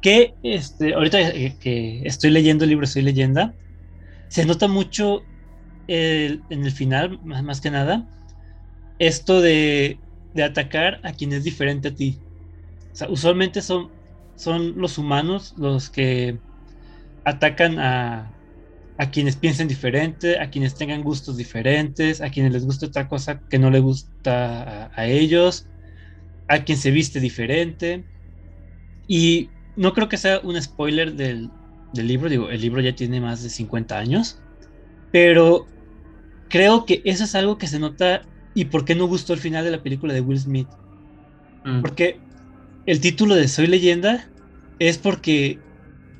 [0.00, 1.18] que este, ahorita
[1.60, 3.54] que estoy leyendo el libro Soy leyenda,
[4.28, 5.22] se nota mucho
[5.86, 8.08] en el final, más, más que nada,
[8.98, 10.00] esto de,
[10.34, 12.22] de atacar a quien es diferente a ti.
[13.08, 13.90] Usualmente son,
[14.36, 16.42] son los humanos los que
[17.24, 18.37] atacan a,
[18.98, 23.42] a quienes piensen diferente, a quienes tengan gustos diferentes, a quienes les gusta otra cosa
[23.48, 25.68] que no les gusta a, a ellos,
[26.48, 28.06] a quien se viste diferente.
[29.06, 31.54] Y no creo que sea un spoiler del,
[31.92, 34.42] del libro, digo, el libro ya tiene más de 50 años,
[35.10, 35.72] pero
[36.48, 39.64] creo que eso es algo que se nota y por qué no gustó el final
[39.64, 40.74] de la película de Will Smith.
[41.64, 42.24] mm, Porque
[42.86, 44.32] el título de Soy leyenda
[44.78, 45.64] es porque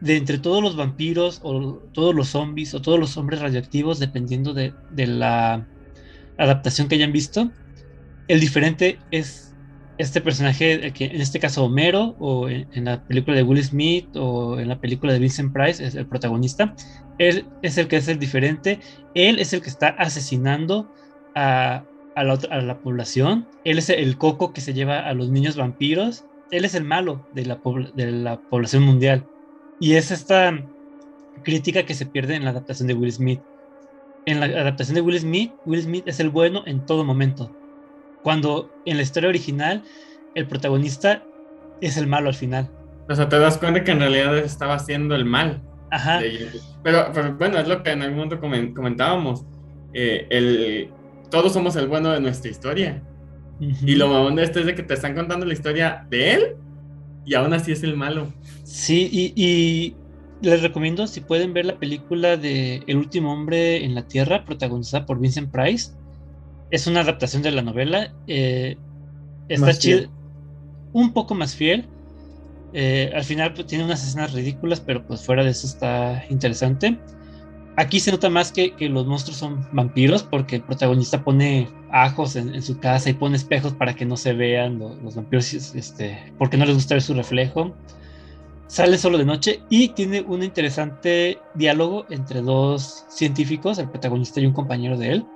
[0.01, 4.55] de entre todos los vampiros o todos los zombies o todos los hombres radioactivos, dependiendo
[4.55, 5.67] de, de la
[6.37, 7.51] adaptación que hayan visto,
[8.29, 9.49] el diferente es
[9.99, 14.59] este personaje, que en este caso Homero, o en, la película de Will Smith, o
[14.59, 16.75] en la película de Vincent Price, el protagonista.
[17.19, 18.79] Él es el que es el diferente,
[19.15, 20.93] él es el que está asesinando
[21.35, 21.85] a,
[22.17, 26.25] la, a la población, él es el coco que se lleva a los niños vampiros,
[26.53, 27.61] él es el malo de la,
[27.97, 29.27] de la población mundial.
[29.81, 30.59] Y es esta
[31.43, 33.41] crítica que se pierde en la adaptación de Will Smith.
[34.27, 37.55] En la adaptación de Will Smith, Will Smith es el bueno en todo momento.
[38.23, 39.83] Cuando en la historia original
[40.35, 41.23] el protagonista
[41.81, 42.69] es el malo al final.
[43.09, 45.63] O sea, te das cuenta que en realidad estaba haciendo el mal.
[45.91, 46.21] Ajá.
[46.83, 49.45] Pero, pero bueno, es lo que en algún momento comen- comentábamos.
[49.95, 50.91] Eh, el,
[51.31, 53.03] todos somos el bueno de nuestra historia.
[53.61, 56.57] Y lo mamón de esto es de que te están contando la historia de él
[57.29, 58.33] y aún así es el malo.
[58.65, 59.97] Sí, y, y
[60.41, 65.07] les recomiendo si pueden ver la película de El último hombre en la Tierra, protagonizada
[65.07, 65.93] por Vincent Price.
[66.71, 68.15] Es una adaptación de la novela.
[68.27, 68.77] eh,
[69.49, 70.11] está chido.
[70.93, 71.89] Un poco más fiel.
[72.73, 76.99] eh, al final pues, tiene unas escenas ridículas, pero pues fuera de eso está interesante.
[77.79, 82.35] Aquí se nota más que, que los monstruos son vampiros porque el protagonista pone ajos
[82.35, 86.33] en, su casa y pone espejos para que no se vean lo- los, vampiros, este,
[86.39, 87.73] porque no les gusta ver su reflejo.
[88.67, 94.47] Sale solo de noche y tiene un interesante diálogo entre dos científicos, el protagonista y
[94.47, 95.27] un compañero de él,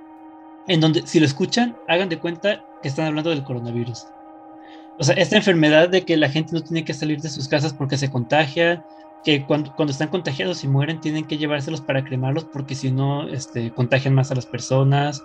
[0.66, 4.07] en donde si lo escuchan, hagan de cuenta que están hablando del coronavirus.
[4.99, 7.72] O sea, esta enfermedad de que la gente no tiene que salir de sus casas
[7.72, 8.84] porque se contagia,
[9.25, 13.29] que cuando, cuando están contagiados y mueren tienen que llevárselos para cremarlos porque si no,
[13.29, 15.23] este, contagian más a las personas.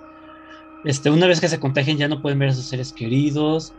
[0.86, 3.74] Este, una vez que se contagian ya no pueden ver a sus seres queridos.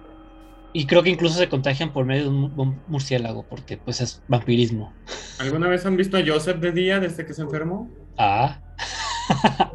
[0.73, 4.93] Y creo que incluso se contagian por medio de un, murciélago, porque pues es vampirismo.
[5.39, 7.89] ¿Alguna vez han visto a Joseph de día desde que se enfermó?
[8.19, 8.61] Ah.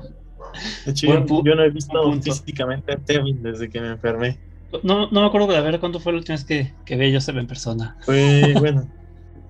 [0.86, 4.38] De hecho, yo, no he visto físicamente a Tevin desde que me enfermé.
[4.84, 7.16] No, no me acuerdo de ver cuándo fue la última vez que, que vi a
[7.16, 7.98] Joseph en persona.
[8.02, 8.88] Fue, bueno,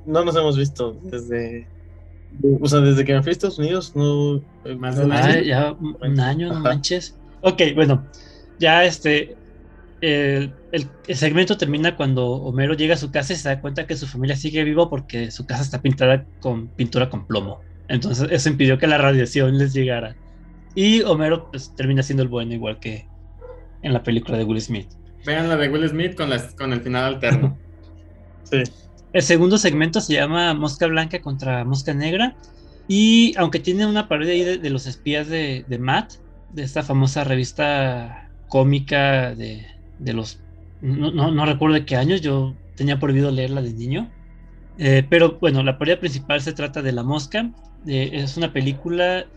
[0.05, 1.67] no nos hemos visto desde.
[2.59, 4.41] O sea, desde que me fui a Estados Unidos, no.
[4.77, 5.41] Más de un año.
[5.41, 7.15] ya un año, no manches.
[7.41, 8.05] Ok, bueno,
[8.59, 9.35] ya este.
[10.01, 13.95] El, el, segmento termina cuando Homero llega a su casa y se da cuenta que
[13.95, 17.61] su familia sigue viva porque su casa está pintada con pintura con plomo.
[17.87, 20.17] Entonces, eso impidió que la radiación les llegara.
[20.75, 23.07] Y Homero pues, termina siendo el bueno, igual que
[23.81, 24.87] en la película de Will Smith.
[25.25, 27.57] Vean la de Will Smith con, con el final alterno.
[28.43, 28.63] sí.
[29.13, 32.35] El segundo segmento se llama Mosca Blanca contra Mosca Negra.
[32.87, 36.13] Y aunque tiene una parodia ahí de, los espías de, Matt,
[36.51, 39.65] de esta famosa revista cómica de,
[39.99, 40.39] los.
[40.81, 44.11] No, recuerdo de qué años, yo tenía prohibido leerla de niño.
[44.79, 47.51] Eh, pero bueno, la parodia principal se trata de La Mosca.
[47.85, 49.27] es una película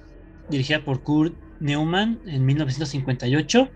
[0.49, 3.69] dirigida por Kurt Neumann en 1958.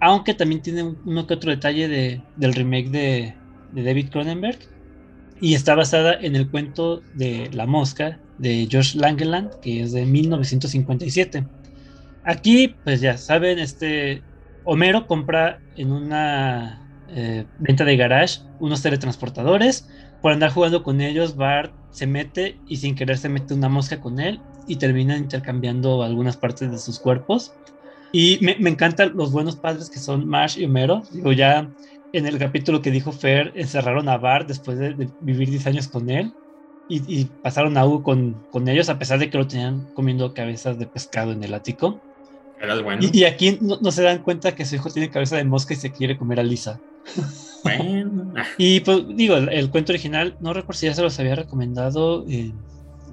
[0.00, 1.88] Aunque también tiene uno que otro detalle
[2.36, 3.34] del remake de,
[3.72, 4.58] de David Cronenberg
[5.40, 10.04] y está basada en el cuento de La Mosca de George Langeland, que es de
[10.04, 11.46] 1957.
[12.24, 14.22] Aquí, pues ya saben, este
[14.64, 19.88] Homero compra en una eh, venta de garage unos teletransportadores.
[20.20, 24.00] Por andar jugando con ellos, Bart se mete y sin querer se mete una mosca
[24.00, 27.54] con él y termina intercambiando algunas partes de sus cuerpos.
[28.12, 31.02] Y me, me encantan los buenos padres que son Marsh y Homero.
[31.12, 31.70] Digo, ya
[32.12, 36.10] en el capítulo que dijo Fer, encerraron a Bart después de, vivir 10 años con
[36.10, 36.32] él
[36.88, 40.76] y, pasaron a Hugo con, con, ellos a pesar de que lo tenían comiendo cabezas
[40.76, 42.00] de pescado en el ático.
[42.60, 43.00] Era el bueno.
[43.12, 45.92] Y, aquí no, se dan cuenta que su hijo tiene cabeza de mosca y se
[45.92, 46.80] quiere comer a Lisa.
[47.62, 48.34] Bueno.
[48.58, 52.54] y pues digo, el, cuento original, no recuerdo si ya se los había recomendado en,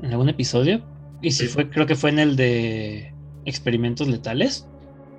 [0.03, 0.81] algún episodio.
[1.21, 3.13] Y si fue, creo que fue en el de
[3.45, 4.67] experimentos letales.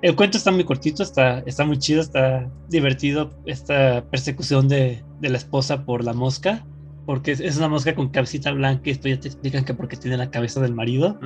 [0.01, 5.37] El cuento está muy cortito, está, está muy chido, está divertido esta persecución de, la
[5.37, 6.65] esposa por la mosca,
[7.05, 10.15] porque es, una mosca con cabecita blanca y después ya te explican que porque tiene
[10.15, 11.19] la cabeza del marido.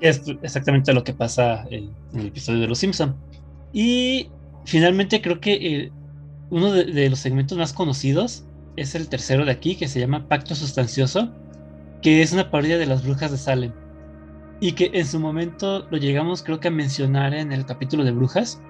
[0.00, 3.14] Es exactamente lo que pasa en, el episodio de Los Simpson.
[3.72, 4.28] Y
[4.64, 5.92] finalmente creo que eh,
[6.50, 8.44] uno de, de, los segmentos más conocidos
[8.74, 11.30] es el tercero de aquí, que se llama Pacto Sustancioso,
[12.02, 13.72] que es una parodia de las brujas de Salem
[14.60, 18.12] y que en su momento lo llegamos creo que a mencionar en el capítulo de
[18.12, 18.60] brujas,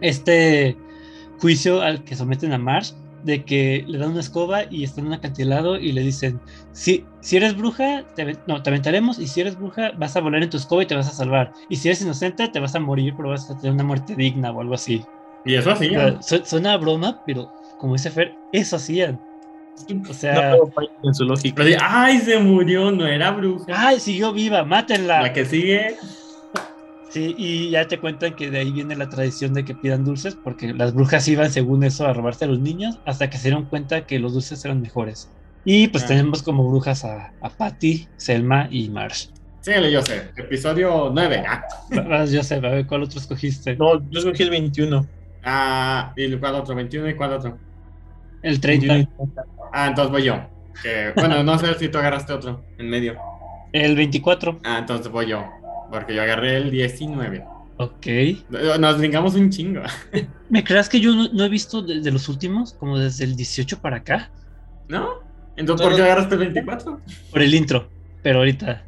[0.00, 0.76] este
[1.38, 2.92] juicio al que someten a Marsh,
[3.24, 6.40] de que le dan una escoba y está en un acantilado y le dicen,
[6.72, 10.42] si, si eres bruja, te, no, te aventaremos y si eres bruja vas a volar
[10.42, 11.52] en tu escoba y te vas a salvar.
[11.68, 14.50] Y si eres inocente te vas a morir, pero vas a tener una muerte digna
[14.52, 15.04] o algo así.
[15.44, 16.22] Y eso hacían.
[16.22, 19.20] suena broma, pero como dice Fer, eso hacían.
[20.08, 20.56] O sea,
[21.02, 21.62] en su lógica.
[21.80, 23.66] Ay, se murió, no era bruja.
[23.74, 25.22] Ay, siguió viva, mátenla.
[25.22, 25.96] La que sigue.
[27.10, 30.34] Sí, y ya te cuentan que de ahí viene la tradición de que pidan dulces,
[30.34, 33.64] porque las brujas iban según eso a robarse a los niños, hasta que se dieron
[33.64, 35.30] cuenta que los dulces eran mejores.
[35.64, 36.08] Y pues ah.
[36.08, 39.28] tenemos como brujas a, a Patty, Selma y Marsh.
[39.60, 40.38] Síguele, Joseph.
[40.38, 41.44] Episodio 9.
[41.46, 42.26] Ah.
[42.30, 43.76] Joseph, a ver, ¿cuál otro escogiste?
[43.76, 45.06] No, yo escogí el 21.
[45.44, 46.74] Ah, ¿y cuál otro?
[46.74, 47.58] ¿21 y cuál otro?
[48.42, 49.08] El 30.
[49.72, 50.48] Ah, entonces voy yo.
[51.16, 53.16] bueno, no sé si tú agarraste otro en medio.
[53.72, 54.60] El 24.
[54.64, 55.44] Ah, entonces voy yo.
[55.90, 57.44] Porque yo agarré el 19.
[57.78, 58.06] Ok.
[58.78, 59.82] Nos brincamos un chingo.
[60.50, 62.72] ¿Me creas que yo no, he visto desde los últimos?
[62.74, 64.30] Como desde el 18 para acá.
[64.88, 65.20] ¿No?
[65.56, 67.00] Entonces, ¿por qué agarraste el 24?
[67.30, 67.88] Por el intro.
[68.22, 68.84] Pero ahorita.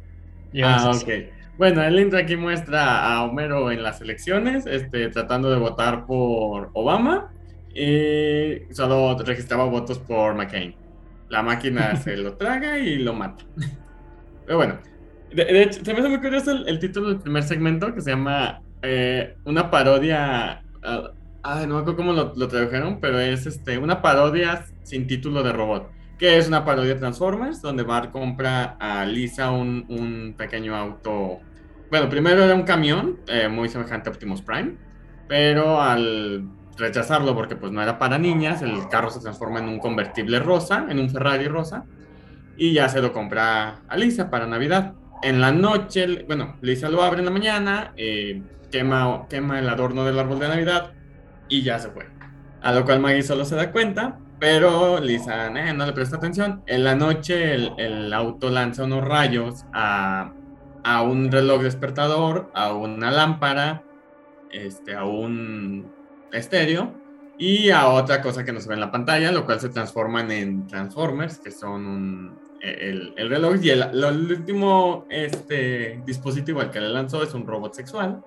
[0.63, 1.09] Ah, ok.
[1.57, 6.71] Bueno, el intro aquí muestra a Homero en las elecciones, este, tratando de votar por
[6.73, 7.29] Obama
[7.73, 10.75] y solo registraba votos por McCain.
[11.29, 13.43] La máquina se lo traga y lo mata.
[14.45, 14.79] Pero bueno,
[15.33, 18.61] de, hecho, se me hace muy curioso el, título del primer segmento que se llama
[18.81, 20.63] eh, Una parodia.
[20.83, 25.53] Uh, no me acuerdo cómo lo, tradujeron, pero es este, una parodia sin título de
[25.53, 25.89] robot.
[26.19, 31.39] Que es una parodia de Transformers, donde Bart compra a Lisa un, un pequeño auto.
[31.89, 34.75] Bueno, primero era un camión, eh, muy semejante a Optimus Prime,
[35.27, 36.47] pero al
[36.77, 40.85] rechazarlo porque pues no era para niñas, el carro se transforma en un convertible rosa,
[40.89, 41.85] en un Ferrari rosa,
[42.57, 44.93] y ya se lo compra a Lisa para Navidad.
[45.23, 48.41] En la noche, bueno, Lisa lo abre en la mañana, eh,
[48.71, 50.91] quema, quema el adorno del árbol de Navidad
[51.47, 52.07] y ya se fue.
[52.61, 56.63] A lo cual Maggie solo se da cuenta, pero Lisa eh, no le presta atención.
[56.65, 60.33] En la noche el, auto lanza unos rayos a,
[60.83, 63.83] a, un reloj despertador, a una lámpara,
[64.51, 66.00] este, a un
[66.31, 66.93] estéreo
[67.37, 70.31] y a otra cosa que no se ve en la pantalla, lo cual se transforman
[70.31, 73.55] en Transformers, que son un, el, el, reloj.
[73.63, 78.23] Y el, el, último este, dispositivo al que le lanzó es un robot sexual,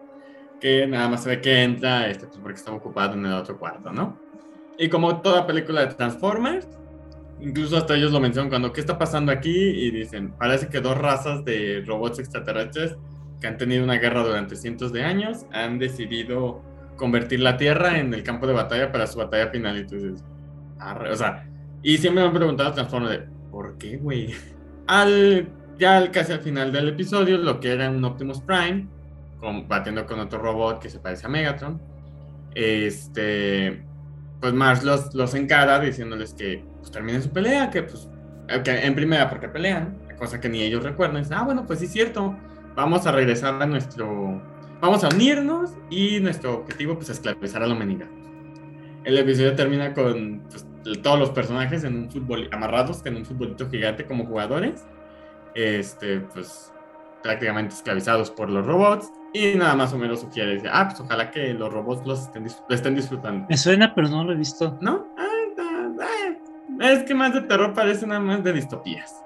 [0.60, 3.58] que nada más se ve que entra este, pues porque estaba ocupado en el otro
[3.58, 4.18] cuarto, ¿no?
[4.78, 6.66] Y como toda película de Transformers,
[7.40, 9.56] incluso hasta ellos lo mencionan cuando, ¿qué está pasando aquí?
[9.56, 12.96] Y dicen, parece que dos razas de robots extraterrestres
[13.40, 16.62] que han tenido una guerra durante cientos de años han decidido
[16.96, 19.78] convertir la Tierra en el campo de batalla para su batalla final.
[19.78, 20.24] Y tú dices,
[21.10, 21.48] o sea,
[21.82, 24.34] y siempre me han preguntado Transformers de, ¿por qué, güey?
[24.86, 28.86] Al, ya casi al final del episodio, lo que era un Optimus Prime,
[29.38, 31.80] combatiendo con otro robot que se parece a Megatron,
[32.54, 33.82] este
[34.40, 38.08] pues Mars los, los encara diciéndoles que pues, terminen su pelea, que pues
[38.62, 41.22] que en primera porque pelean, cosa que ni ellos recuerdan.
[41.22, 42.36] Dicen, ah, bueno, pues sí es cierto,
[42.74, 44.42] vamos a regresar a nuestro,
[44.80, 48.08] vamos a unirnos y nuestro objetivo pues es esclavizar a la humanidad.
[49.04, 50.66] El episodio termina con pues,
[51.02, 54.84] todos los personajes en un fútbol amarrados en un futbolito gigante como jugadores,
[55.54, 56.72] este, pues
[57.22, 61.30] prácticamente esclavizados por los robots y nada más o menos sugiere, dice, ah, pues ojalá
[61.30, 63.46] que los robots los estén, estén disfrutando.
[63.48, 64.78] Me suena, pero no lo he visto.
[64.80, 65.06] ¿No?
[65.18, 65.24] Ah,
[66.80, 69.22] es que más de terror parece nada más de distopías.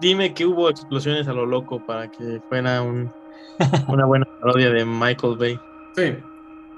[0.00, 3.12] dime que hubo explosiones a lo loco para que fuera un,
[3.88, 5.60] una buena parodia de Michael Bay.
[5.96, 6.14] Sí,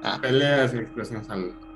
[0.03, 0.19] ah.
[0.21, 1.67] peleas y explosiones a lo loco.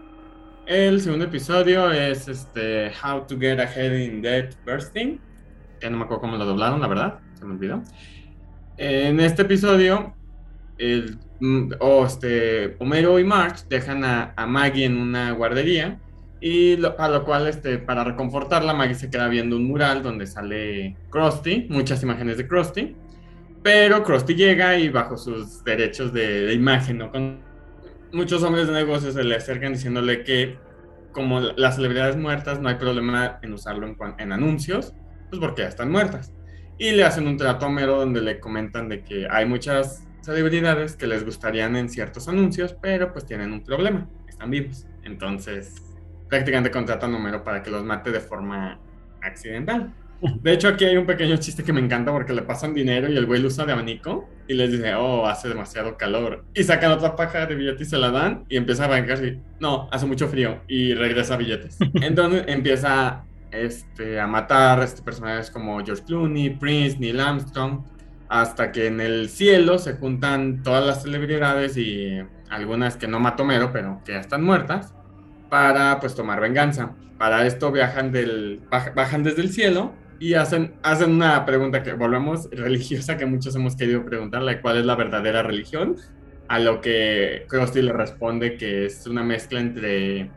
[0.67, 5.21] El segundo episodio es este How to Get Ahead in Death Bursting.
[5.81, 7.83] Ya no me acuerdo cómo lo doblaron, la verdad, se me olvidó.
[8.79, 10.15] En este episodio
[10.79, 11.73] el, mm,
[12.07, 15.99] este, Homero y March dejan a, Maggie en una guardería
[16.41, 20.97] y a lo cual este, para reconfortarla Maggie se queda viendo un mural donde sale
[21.11, 22.97] Krusty, muchas imágenes de Krusty,
[23.65, 27.11] pero Krusty llega y bajo sus derechos de, imagen, ¿no?
[27.11, 27.41] Con
[28.13, 30.59] muchos hombres de negocios se le acercan diciéndole que
[31.13, 34.93] como las celebridades muertas no hay problema en usarlo en, en anuncios,
[35.31, 36.35] pues porque ya están muertas.
[36.77, 40.95] Y le hacen un trato a Homero donde le comentan de que hay muchas celebridades
[40.95, 44.87] que les gustarían en ciertos anuncios, pero pues tienen un problema, están vivos.
[45.05, 45.77] Entonces,
[46.29, 48.79] prácticamente contratan a número para que los mate de forma
[49.23, 49.95] accidental.
[50.21, 53.17] De hecho, aquí hay un pequeño chiste que me encanta porque le pasan dinero y
[53.17, 56.45] el güey lo usa de abanico y les dice, oh, hace demasiado calor.
[56.55, 59.41] Y sacan otra paja de billetes y se la dan y empieza a bancar y,
[59.61, 61.77] no, hace mucho frío y regresa billetes.
[62.01, 67.83] Entonces empieza este, a matar este, personajes como George Clooney, Prince, Neil Armstrong
[68.29, 73.45] hasta que en el cielo se juntan todas las celebridades y algunas que no mató
[73.45, 74.95] Mero, pero que ya están muertas,
[75.51, 76.93] para pues tomar venganza.
[77.19, 82.49] Para esto viajan del, bajan desde el cielo y hacen, hacen una pregunta que volvemos
[82.53, 85.97] religiosa que muchos hemos querido preguntarle, ¿cuál es la verdadera religión?
[86.49, 90.31] A lo que Krusty le responde que es una mezcla entre,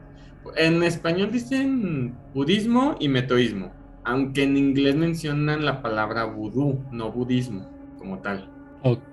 [0.55, 3.73] en español dicen budismo y metoísmo,
[4.03, 8.49] aunque en inglés mencionan la palabra vudú, no budismo como tal.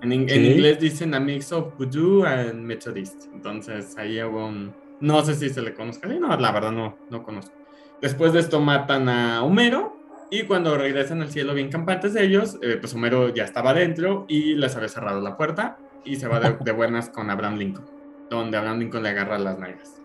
[0.02, 3.24] En, inglés dicen a mix of voodoo and methodist.
[3.32, 4.72] Entonces ahí hubo un...
[5.00, 6.06] No sé si se le conozca.
[6.06, 7.54] No, la verdad no, no conozco.
[8.00, 9.93] Después de esto matan a Homero
[10.34, 14.26] y cuando regresan al cielo bien campantes de ellos, eh, pues Homero ya estaba adentro
[14.28, 17.86] y les había cerrado la puerta y se va de, buenas con Abraham Lincoln,
[18.30, 20.02] donde Abraham Lincoln le agarra las nalgas.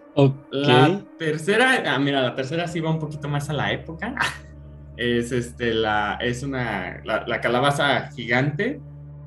[0.51, 4.13] La tercera, ah, mira, la tercera sí va un poquito más a la época.
[4.97, 8.79] es este la es una la, calabaza gigante.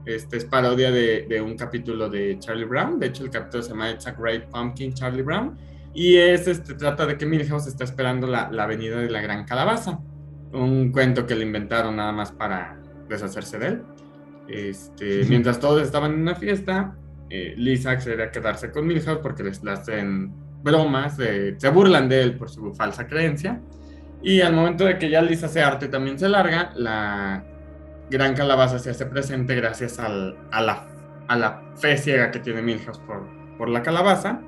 [0.07, 3.01] Este es parodia de, de, un capítulo de Charlie Brown.
[3.01, 5.59] De hecho el capítulo se llama It's a Great Pumpkin Charlie Brown.
[5.95, 9.45] Y es este trata de que Milhouse está esperando la, la venida de la gran
[9.45, 9.99] calabaza
[10.53, 12.79] un cuento que le inventaron nada más para
[13.09, 13.83] deshacerse de él.
[14.49, 16.97] Este, mientras todos estaban en una fiesta
[17.35, 22.37] eh, Lisa accede a quedarse con Milhouse porque les hacen bromas se burlan de él
[22.37, 23.59] por su falsa creencia.
[24.23, 27.43] Y al momento de que ya Lisa se arte también se larga, la
[28.11, 30.87] gran calabaza se hace presente gracias al, a, la,
[31.27, 33.27] a la fe ciega que tiene Milhouse por,
[33.57, 34.43] por la calabaza.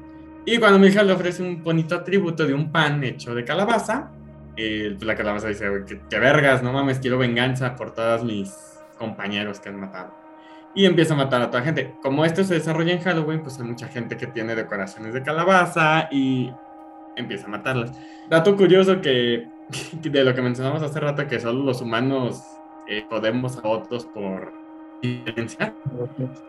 [0.44, 4.10] Y cuando Milhouse le ofrece un bonito atributo de un pan hecho de calabaza,
[4.54, 8.54] pues la calabaza dice, que, vergas, no mames, quiero venganza por todos mis
[8.98, 10.14] compañeros que han matado.
[10.74, 11.94] Y empieza a matar a toda gente.
[12.02, 16.08] Como esto se desarrolla en Halloween, pues hay mucha gente que tiene decoraciones de calabaza
[16.10, 16.52] y
[17.16, 17.92] empieza a matarlas.
[18.28, 19.48] Dato curioso que
[19.92, 22.42] de lo que mencionamos hace rato, que solo los humanos
[22.88, 24.63] eh, podemos a otros por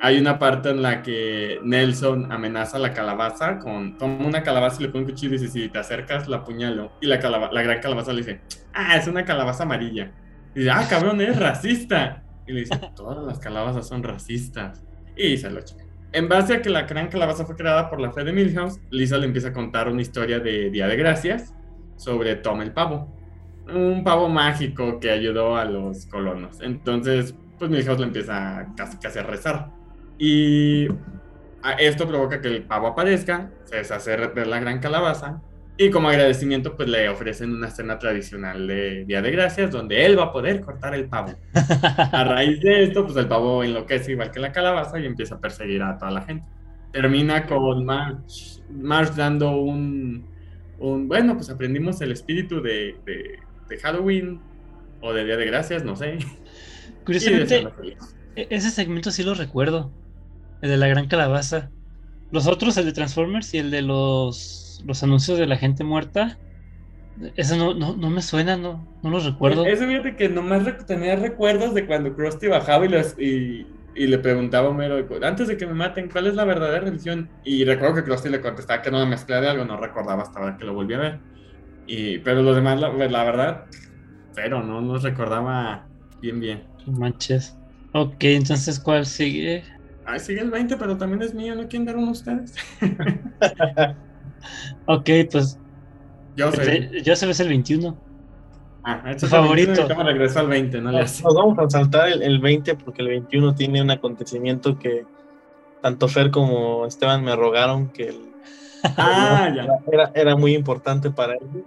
[0.01, 4.77] Hay una parte en la que Nelson amenaza a la calabaza con toma una calabaza
[4.79, 6.91] y le pone un cuchillo y dice, si te acercas la apuñalo.
[7.01, 8.41] Y la, la gran calabaza le dice,
[8.73, 10.11] ah, es una calabaza amarilla.
[10.53, 12.23] Y dice, ah, cabrón, es racista.
[12.47, 14.83] Y le dice, todas las calabazas son racistas.
[15.17, 15.83] Y se lo chica.
[16.11, 19.17] En base a que la gran calabaza fue creada por la fe de Milhouse, Lisa
[19.17, 21.53] le empieza a contar una historia de Día de Gracias
[21.97, 23.13] sobre Tom el pavo.
[23.67, 26.61] Un pavo mágico que ayudó a los colonos.
[26.61, 29.69] Entonces, pues Milhouse le empieza casi, casi a rezar.
[30.17, 30.87] Y
[31.79, 35.41] esto provoca que el pavo aparezca, se deshace de la gran calabaza
[35.77, 40.17] y como agradecimiento, pues le ofrecen una cena tradicional de Día de Gracias, donde él
[40.17, 41.33] va a poder cortar el pavo.
[41.53, 45.41] A raíz de esto, pues el pavo enloquece igual que la calabaza y empieza a
[45.41, 46.47] perseguir a toda la gente.
[46.93, 50.25] Termina con March, March dando un,
[50.79, 54.39] un, bueno, pues aprendimos el espíritu de, de, Halloween
[55.01, 56.19] o de Día de Gracias, no sé.
[57.05, 57.67] Curiosamente,
[58.35, 59.91] e-, ese segmento sí lo recuerdo,
[60.61, 61.69] el de la gran calabaza.
[62.31, 66.37] Los otros, el de Transformers y el de los los anuncios de la gente muerta.
[67.35, 69.65] Eso no, no, no me suena, no, no los recuerdo.
[69.65, 74.19] Eso fíjate que nomás tenía recuerdos de cuando Krusty bajaba y, los, y, y, le
[74.19, 77.29] preguntaba a Homero, antes de que me maten, ¿cuál es la verdadera religión?
[77.45, 80.39] Y recuerdo que Krusty le contestaba que no me mezcla de algo, no recordaba hasta
[80.39, 81.19] ahora que lo volví a ver.
[81.87, 83.65] Y, pero los demás, la, la verdad,
[84.33, 85.87] cero, no los recordaba
[86.19, 86.63] bien, bien.
[86.87, 87.55] Manches.
[87.93, 89.63] Ok, entonces, ¿cuál sigue?
[90.05, 92.53] Ah, sigue el 20, pero también es mío, ¿no quieren dar uno ustedes?
[94.85, 95.57] ok, pues.
[96.35, 97.01] Yo sé.
[97.03, 97.97] Yo sé, es el 21.
[98.83, 99.87] Ah, tu favorito.
[99.87, 100.91] Me regresó al 20, ¿no?
[100.91, 105.05] Nos, vamos a saltar el, 20 porque el 21 tiene un acontecimiento que
[105.81, 108.19] tanto Fer como Esteban me rogaron que el,
[108.83, 109.49] ah,
[109.91, 111.65] Era, era, muy importante para ellos.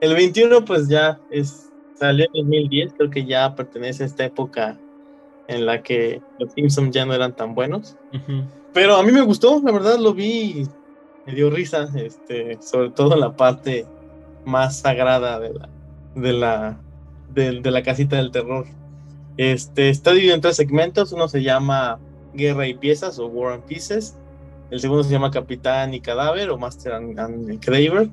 [0.00, 1.67] El 21 pues ya es,
[1.98, 4.78] salió en 2010, creo que ya pertenece a esta época
[5.48, 7.96] en la que los Simpsons ya no eran tan buenos.
[8.72, 10.66] Pero a mí me gustó, la verdad lo vi
[11.28, 13.84] me dio risa, este, sobre todo la parte
[14.46, 15.68] más sagrada de la,
[16.14, 16.80] de la,
[17.34, 18.64] de, la casita del terror.
[19.36, 21.98] Este, está dividido en tres segmentos, uno se llama
[22.32, 24.16] Guerra y Piezas o War and Pieces,
[24.70, 28.08] el segundo se llama Capitán y Cadáver o Master and, and Craver,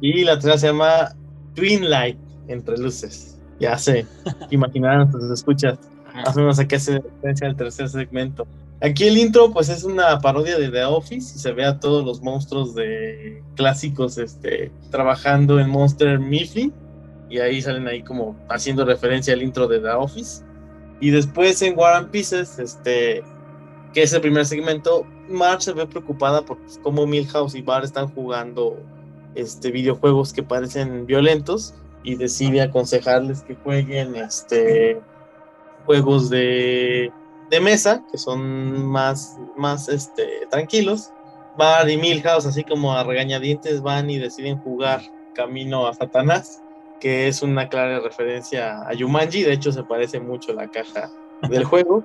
[0.00, 1.12] y la tercera se llama
[1.56, 2.18] Twin Light,
[2.50, 3.38] Entre Luces.
[3.58, 4.06] Ya sé,
[4.50, 5.78] imaginarán, pues escuchas
[6.14, 8.46] más o menos a qué hace referencia el tercer segmento.
[8.82, 12.04] Aquí el intro, pues es una parodia de The Office y se ve a todos
[12.04, 16.72] los monstruos de clásicos este, trabajando en Monster Miffy
[17.28, 20.42] y ahí salen ahí como haciendo referencia al intro de The Office.
[21.00, 23.22] Y después en War and Pieces, este,
[23.92, 27.84] que es el primer segmento, Marge se ve preocupada por pues, cómo Milhouse y Bar
[27.84, 28.78] están jugando
[29.34, 35.00] este, videojuegos que parecen violentos y decide aconsejarles que jueguen este,
[35.86, 37.12] juegos de,
[37.50, 41.12] de mesa, que son más, más este, tranquilos.
[41.56, 45.02] Bar y Milhouse, así como a regañadientes, van y deciden jugar
[45.34, 46.62] Camino a Satanás,
[47.00, 51.10] que es una clara referencia a Yumanji, de hecho se parece mucho la caja
[51.48, 52.04] del juego.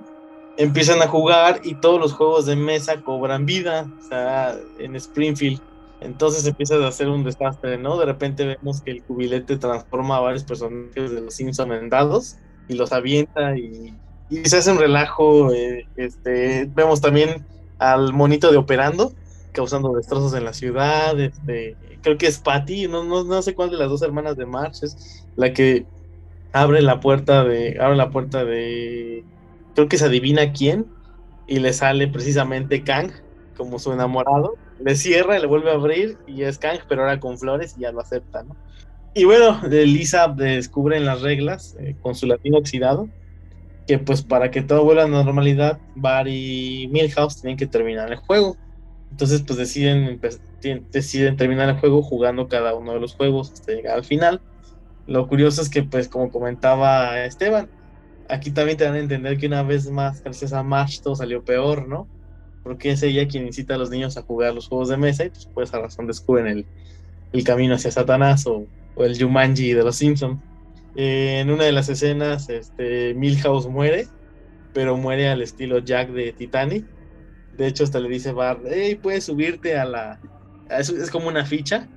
[0.58, 5.60] Empiezan a jugar y todos los juegos de mesa cobran vida, o sea, en Springfield.
[6.02, 7.98] Entonces empieza a hacer un desastre, ¿no?
[7.98, 12.38] De repente vemos que el cubilete transforma a varios personajes de los Simpson en dados
[12.68, 13.94] y los avienta y,
[14.44, 15.54] se hace un relajo.
[15.54, 17.46] Eh, este, vemos también
[17.80, 19.14] al monito de operando
[19.56, 21.20] causando destrozos en la ciudad.
[21.20, 24.84] Este, creo que es Patty, no, no, sé cuál de las dos hermanas de March
[24.84, 25.88] es la que
[26.54, 27.78] abre la puerta de.
[27.80, 29.24] abre la puerta de.
[29.74, 30.86] creo que se adivina quién.
[31.48, 33.12] Y le sale precisamente Kang
[33.56, 34.56] como su enamorado.
[34.80, 37.92] Le cierra le vuelve a abrir y es Kang, pero ahora con flores y ya
[37.92, 38.56] lo acepta, ¿no?
[39.14, 43.08] Y bueno, Lisa descubre en las reglas, eh, con su latino oxidado,
[43.88, 48.12] que pues para que todo vuelva a la normalidad, Bar y Milhouse tienen que terminar
[48.12, 48.58] el juego.
[49.12, 50.20] Entonces pues deciden,
[50.92, 54.42] deciden terminar el juego jugando cada uno de los juegos hasta llegar al final.
[55.08, 57.70] Lo curioso es que pues como comentaba Esteban,
[58.28, 61.44] aquí también te van a entender que una vez más, gracias a March, todo salió
[61.44, 62.08] peor, ¿no?
[62.66, 65.30] Porque es ella quien incita a los niños a jugar los juegos de mesa y
[65.30, 66.66] pues por esa razón descubren el,
[67.32, 68.68] el camino hacia Satanás o
[68.98, 70.42] el Jumanji de los Simpsons.
[70.96, 74.08] Eh, en una de las escenas, este, Milhouse muere,
[74.74, 76.86] pero muere al estilo Jack de Titanic.
[77.58, 80.20] De hecho, hasta le dice Bart, hey, puedes subirte a la...
[80.70, 81.88] Es, es como una ficha.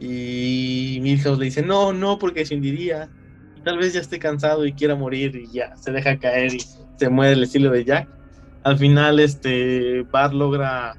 [0.00, 3.10] Y Milhouse le dice, no, no, porque se hundiría.
[3.64, 6.60] Tal vez ya esté cansado y quiera morir y ya se deja caer y
[6.96, 8.08] se muere el estilo de Jack.
[8.64, 10.96] Al final, este, Bart logra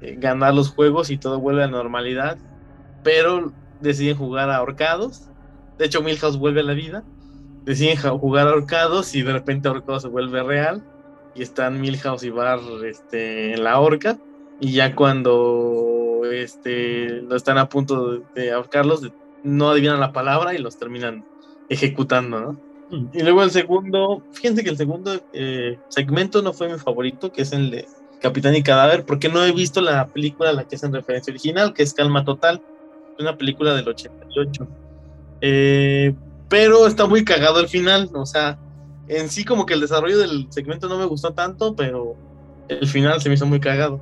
[0.00, 2.38] eh, ganar los juegos y todo vuelve a la normalidad.
[3.02, 5.28] Pero deciden jugar a ahorcados.
[5.78, 7.04] De hecho, Milhouse vuelve a la vida.
[7.64, 10.82] Deciden jugar a ahorcados y de repente ahorcados se vuelve real.
[11.34, 14.18] y están Milhouse y Bar este, en la horca
[14.60, 19.10] y ya cuando este, lo están a punto de, ahorcarlos,
[19.42, 21.24] no adivinan la palabra y los terminan
[21.68, 22.60] ejecutando, ¿no?
[22.90, 27.42] Y luego el segundo, fíjense que el segundo eh, segmento no fue mi favorito, que
[27.42, 27.86] es el de
[28.20, 31.32] Capitán y Cadáver, porque no he visto la película a la que es en referencia
[31.32, 32.62] original, que es Calma Total,
[33.18, 34.66] una película del 88.
[35.40, 36.14] Eh,
[36.48, 38.58] pero está muy cagado el final, o sea,
[39.08, 42.14] en sí como que el desarrollo del segmento no me gustó tanto, pero
[42.68, 44.00] el final se me hizo muy cagado.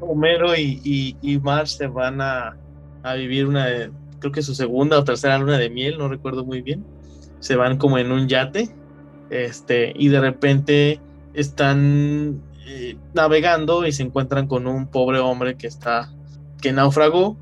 [0.00, 2.56] Homero y, y, y Marge se van a,
[3.02, 3.66] a, vivir una,
[4.18, 6.84] creo que su segunda o tercera luna de miel, no recuerdo muy bien.
[7.40, 8.70] Se van como en un yate,
[9.30, 11.00] este, y de repente
[11.34, 16.12] están eh, navegando y se encuentran con un pobre hombre que está,
[16.60, 17.36] que naufragó,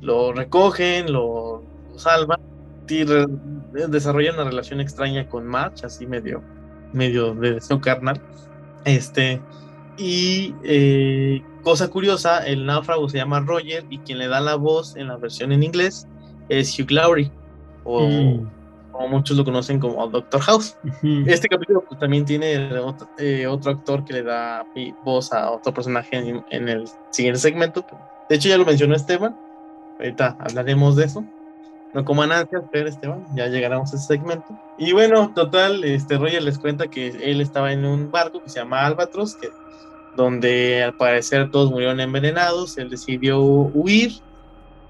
[0.00, 1.62] lo recogen, lo,
[1.96, 2.40] salvan
[2.88, 3.04] y
[3.88, 6.42] desarrollan una relación extraña con March, así medio,
[6.92, 8.20] medio de deseo carnal.
[8.84, 9.40] Este,
[9.96, 14.96] y eh, cosa curiosa, el náufrago se llama Roger y quien le da la voz
[14.96, 16.06] en la versión en inglés
[16.48, 17.30] es Hugh Laurie,
[17.84, 18.61] mm.
[19.02, 20.76] Como muchos lo conocen como Doctor House.
[21.26, 22.68] Este capítulo pues, también tiene
[23.18, 24.64] eh, otro, actor que le da
[25.04, 26.16] voz a otro personaje
[26.50, 27.84] en, el siguiente segmento.
[28.28, 29.36] De hecho, ya lo mencionó Esteban.
[29.98, 31.24] Ahorita hablaremos de eso.
[31.94, 34.56] No como ansias, pero Esteban, ya llegaremos a ese segmento.
[34.78, 38.60] Y bueno, total, este Roger les cuenta que él estaba en un barco que se
[38.60, 39.48] llama Albatros, que
[40.16, 44.12] donde al parecer todos murieron envenenados, él decidió huir,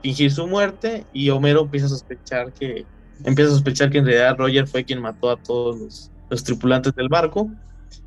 [0.03, 2.85] fingir su muerte y Homero empieza a sospechar que
[3.25, 7.09] empieza a sospechar que en realidad Roger fue quien mató a todos los, tripulantes del
[7.09, 7.51] barco.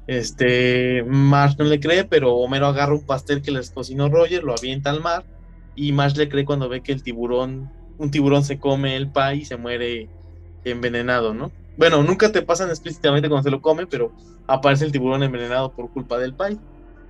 [0.08, 4.54] Este Marge no le cree, pero Homero agarra un pastel que les cocinó Roger, lo
[4.54, 5.26] avienta al mar
[5.76, 9.36] y Marge le cree cuando ve que el tiburón, un tiburón se come el pie
[9.36, 10.10] y se muere
[10.64, 11.52] envenenado, ¿no?
[11.78, 14.12] Bueno, nunca te pasan explícitamente cuando se lo come, pero
[14.48, 16.58] aparece el tiburón envenenado por culpa del pie.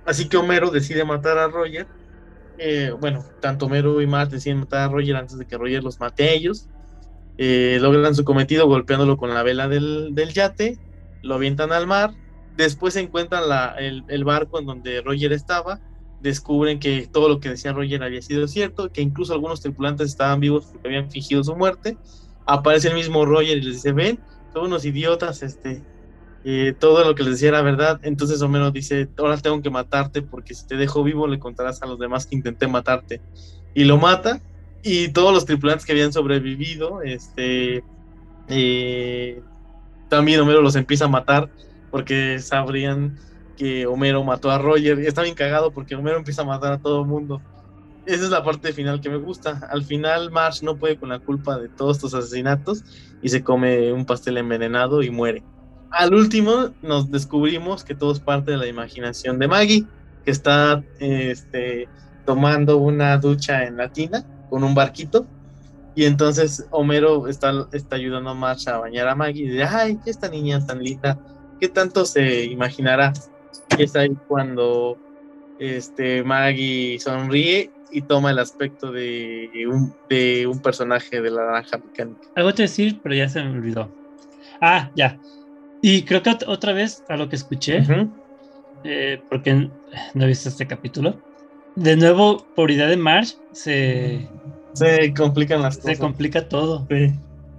[0.04, 1.86] Así que Homero decide matar a Roger.
[2.58, 6.00] Eh, bueno, tanto Homero y Matt deciden matar a Roger antes de que Roger los
[6.00, 6.68] mate a ellos.
[7.38, 10.78] Eh, logran su cometido golpeándolo con la vela del, yate,
[11.22, 12.14] lo avientan al mar.
[12.56, 13.42] Después encuentran
[13.78, 15.80] el, barco en donde Roger estaba.
[16.20, 20.40] Descubren que todo lo que decía Roger había sido cierto, que incluso algunos tripulantes estaban
[20.40, 21.98] vivos porque habían fingido su muerte.
[22.46, 24.18] Aparece el mismo Roger y les dice: Ven,
[24.54, 25.82] son unos idiotas, este,
[26.78, 28.00] todo lo que les decía era verdad.
[28.02, 31.86] Entonces Homero dice, ahora tengo que matarte porque si te dejo vivo le contarás a
[31.86, 33.20] los demás que intenté matarte.
[33.74, 34.40] Y lo mata
[34.88, 37.82] y todos los tripulantes que habían sobrevivido, este,
[38.48, 39.42] eh,
[40.08, 41.50] también Homero los empieza a matar
[41.90, 43.18] porque sabrían
[43.56, 45.00] que Homero mató a Roger.
[45.00, 47.42] Está bien cagado porque Homero empieza a matar a todo el mundo.
[48.04, 49.66] Esa es la parte final que me gusta.
[49.70, 52.84] Al final Marsh no puede con la culpa de todos estos asesinatos
[53.22, 55.42] y se come un pastel envenenado y muere
[55.90, 59.86] al último nos descubrimos que todo es parte de la imaginación de Maggie,
[60.24, 61.88] que está este,
[62.24, 65.26] tomando una ducha en la tina con un barquito.
[65.94, 69.98] Y entonces Homero está, está ayudando a March a bañar a Maggie y dice, ay,
[70.04, 71.18] esta niña tan linda,
[71.58, 73.12] ¿qué tanto se imaginará?
[73.78, 74.98] Y es ahí cuando
[75.58, 81.78] este, Maggie sonríe y toma el aspecto de un, de un personaje de la naranja
[81.78, 82.28] mecánica.
[82.34, 83.90] Algo te decir, pero ya se me olvidó.
[84.60, 85.18] Ah, ya.
[85.80, 87.82] Y creo que otra vez a lo que escuché,
[88.84, 89.70] eh, porque
[90.14, 91.20] no he visto este capítulo,
[91.76, 94.28] de nuevo, por idea de Marsh, se...
[94.72, 95.96] Se complican las cosas.
[95.96, 96.86] Se complica todo.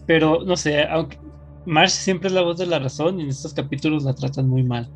[0.06, 1.18] Pero, no sé, aunque
[1.66, 4.62] Marsh siempre es la voz de la razón y en estos capítulos la tratan muy
[4.62, 4.88] mal.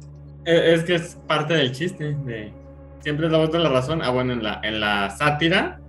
[0.46, 2.52] Eh, es que es parte del chiste, de...
[3.00, 4.02] Siempre es la voz de la razón.
[4.04, 5.80] Ah, bueno, en la, en la sátira,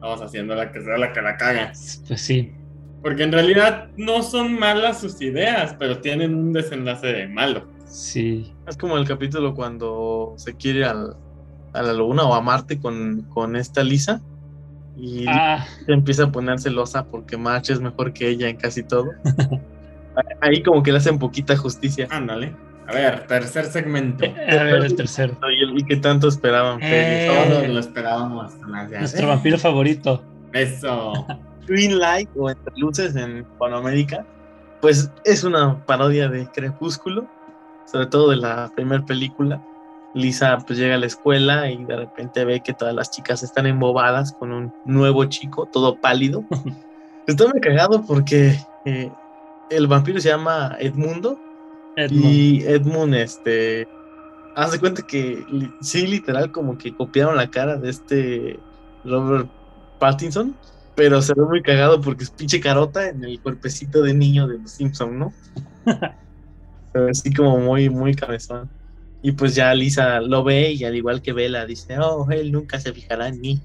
[0.00, 1.72] vamos haciendo la que sea la que la caga.
[2.08, 2.52] Pues sí.
[3.00, 7.68] Porque en realidad no son malas sus ideas, pero tienen un desenlace malo.
[7.86, 8.52] Sí.
[8.66, 11.16] Es como el capítulo cuando se quiere al,
[11.78, 14.20] a la luna o a Marte con, con esta Lisa
[14.96, 15.64] y ah.
[15.86, 19.10] empieza a poner celosa porque March es mejor que ella en casi todo.
[20.40, 22.08] Ahí como que le hacen poquita justicia.
[22.10, 22.52] Ándale.
[22.88, 24.24] A ver, tercer segmento.
[24.48, 25.36] a ver, el tercero.
[25.76, 26.80] Y, que tanto esperaban.
[26.82, 28.54] Eh, Todos lo esperábamos.
[28.58, 30.24] Nuestro vampiro favorito.
[30.52, 31.26] Eso.
[31.66, 34.24] Green Light o Entre Luces en Panamérica,
[34.80, 37.28] pues es una parodia de Crepúsculo,
[37.86, 39.62] sobre todo de la primera película.
[40.14, 43.66] Lisa pues llega a la escuela y de repente ve que todas las chicas están
[43.66, 46.44] embobadas con un nuevo chico, todo pálido.
[47.26, 49.10] Estoy muy cagado porque eh,
[49.70, 51.38] el vampiro se llama Edmundo
[52.10, 53.88] y Edmund este
[54.54, 55.44] hace cuenta que
[55.80, 58.60] sí literal como que copiaron la cara de este
[59.04, 59.48] Robert
[59.98, 60.54] Pattinson
[60.98, 64.58] pero se ve muy cagado porque es pinche carota en el cuerpecito de niño de
[64.58, 65.32] los Simpson, ¿no?
[66.92, 68.68] Pero así como muy, muy cabezón.
[69.22, 72.78] Y pues ya Lisa lo ve y al igual que Bella dice, oh, él nunca
[72.78, 73.60] se fijará en mí.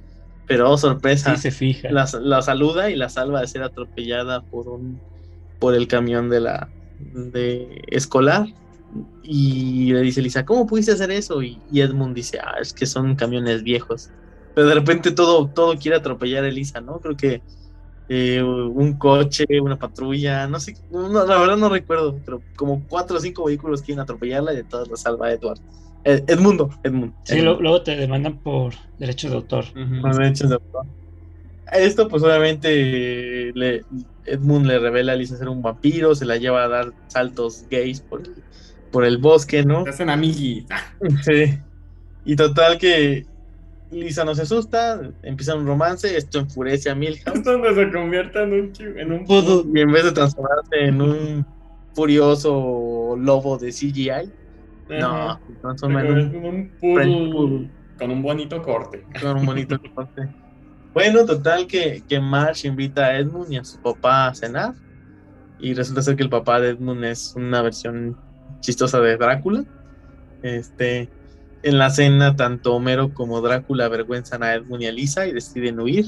[0.47, 1.89] Pero oh, sorpresa, Sí se fija.
[1.91, 4.99] la, la saluda y la salva de ser atropellada por un
[5.59, 6.69] por el camión de la
[6.99, 8.47] de escolar
[9.23, 11.41] y le dice Lisa ¿cómo pudiste hacer eso?
[11.41, 14.09] y, y Edmund dice ah es que son camiones viejos
[14.53, 17.41] pero de repente todo todo quiere atropellar a Elisa no creo que
[18.07, 23.17] eh, un coche una patrulla no sé no, la verdad no recuerdo pero como cuatro
[23.17, 25.59] o cinco vehículos quieren atropellarla y de todas la salva Edward
[26.03, 29.65] Ed- Edmundo Edmund Sí, luego te demandan por derechos de autor.
[30.01, 30.85] Por derechos de autor.
[31.71, 33.81] Esto, pues obviamente, le,
[34.25, 38.01] Edmund le revela a Lisa ser un vampiro, se la lleva a dar saltos gays
[38.01, 38.21] por,
[38.91, 39.83] por el bosque, ¿no?
[39.83, 40.65] Se hacen amiguis.
[40.69, 40.83] Ah,
[41.23, 41.45] Sí.
[42.25, 43.25] Y total que
[43.93, 47.37] Lisa no se asusta, empieza un romance, esto enfurece a Milhouse.
[47.37, 49.63] Es donde se convierte en un, en un Pudo.
[49.73, 51.45] Y en vez de transformarse en un
[51.93, 54.31] furioso lobo de CGI,
[54.89, 55.41] no, Ajá.
[55.47, 57.71] se Se transforma en un convierte en un poodle poodle.
[57.97, 59.03] con un bonito corte.
[59.21, 60.29] con un bonito corte.
[60.93, 64.73] Bueno, total que, que Marge invita a Edmund y a su papá a cenar.
[65.59, 68.17] Y resulta ser que el papá de Edmund es una versión
[68.59, 69.63] chistosa de Drácula.
[70.43, 71.09] Este,
[71.63, 75.79] en la cena, tanto Homero como Drácula avergüenzan a Edmund y a Lisa y deciden
[75.79, 76.05] huir.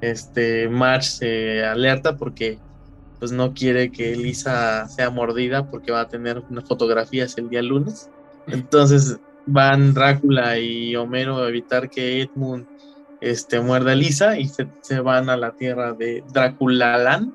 [0.00, 2.58] Este, Marge se alerta porque
[3.20, 7.62] pues no quiere que Lisa sea mordida porque va a tener unas fotografías el día
[7.62, 8.10] lunes.
[8.48, 12.66] Entonces van Drácula y Homero a evitar que Edmund
[13.20, 17.32] este, muerda a Lisa y se, se van a la tierra de Draculaland.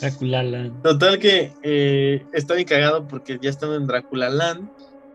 [0.00, 0.82] Draculaland.
[0.82, 4.70] Total que eh, está bien cagado porque ya estando en Draculaland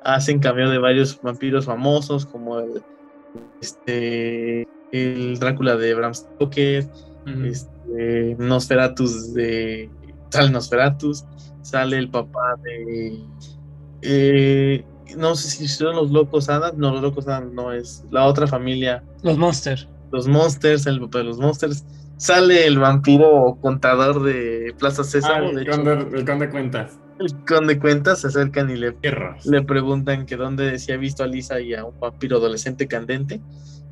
[0.06, 2.82] hacen cameo de varios vampiros famosos como el,
[3.62, 6.86] este, el Drácula de Bram Stoker,
[7.44, 9.90] este, Nosferatus de
[10.30, 11.26] sale Nosferatus,
[11.62, 13.20] sale el papá de
[14.02, 14.86] eh,
[15.18, 18.48] no sé si son los locos Adams, no los locos Adams no es la otra
[18.48, 19.88] familia, Los Monsters.
[20.12, 21.86] los Monsters, el papá de los Monsters,
[22.18, 27.00] sale el vampiro contador de Plaza Ah, Sésamo, de el, hecho, conde, el conde cuentas.
[27.20, 28.96] El conde cuentas se acercan y le
[29.46, 33.42] le preguntan que dónde si ha visto a Lisa y a un vampiro adolescente candente.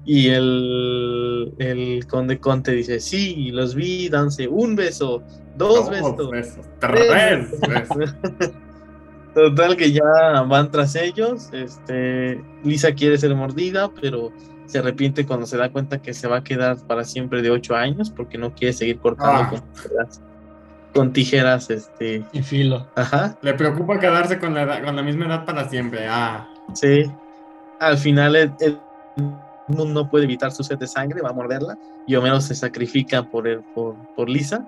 [0.05, 5.23] Y el, el conde Conte dice, sí, los vi, danse un beso,
[5.55, 6.29] dos besos.
[6.29, 6.65] besos.
[6.79, 8.15] Tres besos".
[9.33, 10.03] Total que ya
[10.45, 11.49] van tras ellos.
[11.53, 14.31] Este, Lisa quiere ser mordida, pero
[14.65, 17.73] se arrepiente cuando se da cuenta que se va a quedar para siempre de ocho
[17.75, 19.49] años porque no quiere seguir cortando Ah.
[19.49, 20.32] con.
[20.93, 22.87] Con tijeras, este, Y filo.
[22.95, 23.37] ajá.
[23.41, 26.07] Le preocupa quedarse con la, edad- con la misma edad para siempre.
[26.07, 27.11] Ah, Sí.
[27.79, 28.51] Al final Ed-
[29.67, 31.77] Edmund no puede evitar su sed de sangre, va a morderla.
[32.07, 34.65] Y Homero se sacrifica por, él, por, por Lisa.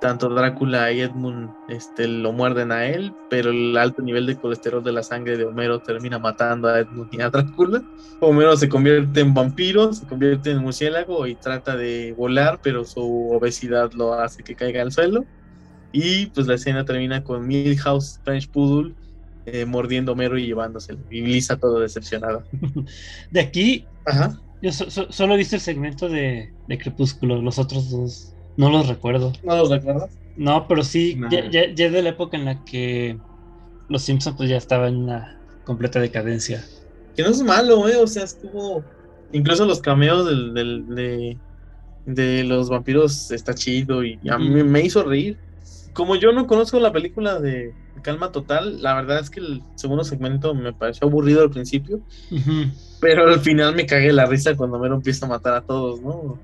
[0.00, 4.82] Tanto Drácula y Edmund este, lo muerden a él, pero el alto nivel de colesterol
[4.82, 7.82] de la sangre de Homero termina matando a Edmund y a Drácula.
[8.20, 13.30] Homero se convierte en vampiro, se convierte en murciélago y trata de volar, pero su
[13.30, 15.24] obesidad lo hace que caiga al suelo.
[15.92, 18.94] Y pues la escena termina con Milhouse French Poodle
[19.46, 21.00] eh, mordiendo a Homero y llevándoselo.
[21.10, 22.44] Y Lisa todo decepcionada.
[23.30, 24.40] De aquí, Ajá.
[24.62, 27.42] yo so- so- solo he visto el segmento de, de Crepúsculo.
[27.42, 29.32] Los otros dos no los recuerdo.
[29.42, 30.10] ¿No los recuerdas?
[30.36, 31.28] No, pero sí, No.
[31.30, 33.18] ya, ya, de la época en la que
[33.88, 36.64] los Simpsons pues ya estaban en una completa decadencia.
[37.16, 37.96] Que no es malo, eh.
[37.96, 38.82] O sea, estuvo.
[39.32, 41.38] Incluso los cameos del, del- de,
[42.06, 45.36] de los vampiros está chido y a mí me hizo reír.
[45.92, 50.04] Como yo no conozco la película de Calma Total, la verdad es que el segundo
[50.04, 52.00] segmento me pareció aburrido al principio,
[53.00, 56.38] pero al final me cagué la risa cuando Mero empieza a matar a todos, ¿no?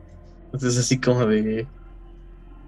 [0.47, 1.67] Entonces así como de...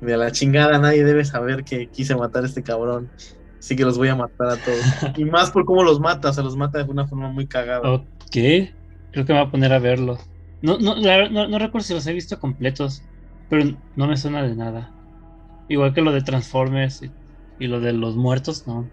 [0.01, 3.11] De la chingada, nadie debe saber que quise matar a este cabrón.
[3.59, 4.81] Así que los voy a matar a todos.
[5.19, 7.87] Y más por cómo los mata, o sea, los mata de una forma muy cagada.
[7.91, 10.19] Ok, creo que me voy a poner a verlo.
[10.63, 13.03] No, no, la no, no recuerdo si los he visto completos,
[13.51, 14.91] pero no me suena de nada.
[15.71, 17.13] Igual que lo de Transformers y,
[17.59, 18.91] y lo de los muertos, no.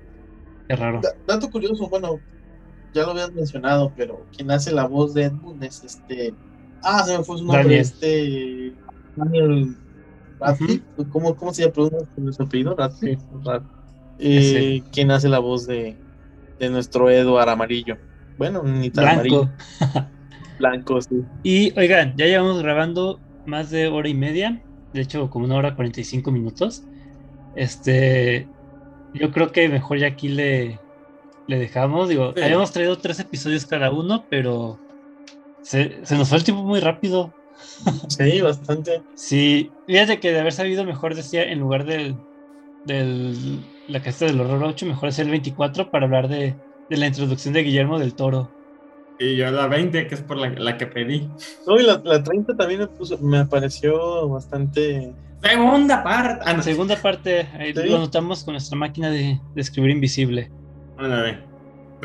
[0.67, 1.01] Qué raro.
[1.01, 2.21] Da- Dato curioso, bueno,
[2.93, 6.35] ya lo habías mencionado, pero quien hace la voz de Edmund es este.
[6.83, 7.81] Ah, se me fue su nombre, Daniel.
[7.81, 8.75] este.
[9.15, 9.75] Daniel
[10.39, 10.85] Radcliffe.
[11.09, 12.75] ¿Cómo, ¿Cómo se pronuncia su apellido?
[12.75, 13.25] Radcliffe.
[13.43, 13.63] Rad-
[14.19, 15.99] Eh, quien hace la voz de,
[16.59, 17.97] de nuestro Edward amarillo.
[18.37, 19.19] Bueno, ni tan Blanco.
[19.19, 19.51] amarillo.
[20.59, 21.15] Blanco, sí.
[21.43, 24.63] Y oigan, ya llevamos grabando más de hora y media.
[24.93, 26.83] De hecho, como una hora 45 minutos.
[27.55, 28.51] Este.
[29.13, 30.83] Yo creo que mejor ya aquí le,
[31.47, 32.09] le dejamos.
[32.09, 32.41] Digo, Sí.
[32.43, 34.81] habíamos traído tres episodios cada uno, pero
[35.61, 37.35] se, se nos fue el tiempo muy rápido.
[38.09, 39.03] Sí, bastante.
[39.15, 42.17] Sí, fíjate que de haber sabido mejor decía en lugar del,
[42.83, 46.59] del la caseta del horror 8, mejor decía el 24 para hablar de
[46.89, 48.56] de la introducción de Guillermo del Toro.
[49.19, 51.29] Y yo la 20, que es por la, que pedí.
[51.65, 55.13] No, y la, la 30 también me, puso, me pareció bastante...
[55.41, 56.43] Segunda parte.
[56.45, 60.51] Ah, Segunda parte, ahí lo notamos con nuestra máquina de, de escribir invisible.
[60.97, 61.15] Bueno,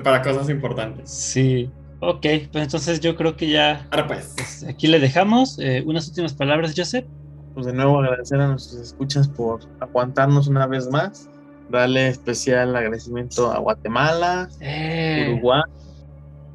[0.02, 1.10] para cosas importantes.
[1.10, 1.70] Sí.
[2.00, 3.86] Ok, pues entonces yo creo que ya.
[3.90, 4.34] Ahora pues.
[4.36, 5.58] pues aquí le dejamos.
[5.60, 7.06] Eh, unas últimas palabras, Joseph.
[7.54, 11.28] Pues de nuevo agradecer a nuestros escuchas por aguantarnos una vez más.
[11.70, 15.28] Darle especial agradecimiento a Guatemala, eh.
[15.30, 15.62] Uruguay.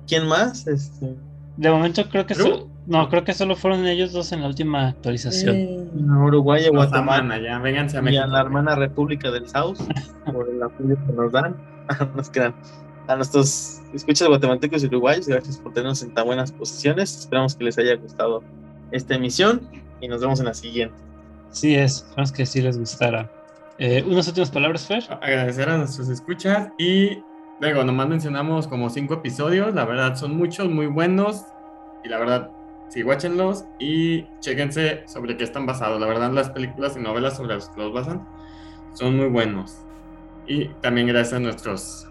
[0.08, 0.68] ¿Quién más?
[0.68, 1.16] Este...
[1.58, 2.36] De momento creo que
[2.86, 5.56] no, creo que solo fueron ellos dos en la última actualización.
[5.56, 5.90] Eh.
[6.26, 7.40] Uruguay y Guatemala.
[7.42, 8.22] Ya, vénganse a México.
[8.22, 9.80] Y a la hermana República del South
[10.32, 11.58] por el apoyo que nos dan.
[12.16, 12.54] nos quedan
[13.08, 17.20] a nuestros escuchas guatemaltecos y uruguayos, gracias por tenernos en tan buenas posiciones.
[17.20, 18.44] Esperamos que les haya gustado
[18.92, 19.70] esta emisión
[20.02, 20.96] y nos vemos en la siguiente.
[21.50, 23.32] Sí es, esperamos que sí les gustara.
[23.80, 25.04] Eh, unas últimas palabras, Fer.
[25.22, 27.20] Agradecer a nuestros escuchas y
[27.60, 31.46] luego nomás mencionamos como cinco episodios, la verdad son muchos, muy buenos
[32.04, 32.52] y la verdad
[32.90, 36.00] sí, guáchenlos y chequense sobre qué están basados.
[36.00, 38.28] La verdad las películas y novelas sobre las que los basan
[38.94, 39.80] son muy buenos.
[40.48, 42.08] Y también gracias a nuestros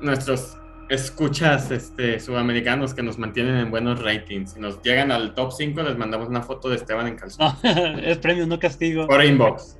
[0.00, 0.56] nuestros
[0.88, 4.52] escuchas este, sudamericanos que nos mantienen en buenos ratings.
[4.52, 7.52] Si nos llegan al top 5, les mandamos una foto de Esteban en calzón.
[8.02, 9.06] es premio, no castigo.
[9.06, 9.76] Por inbox.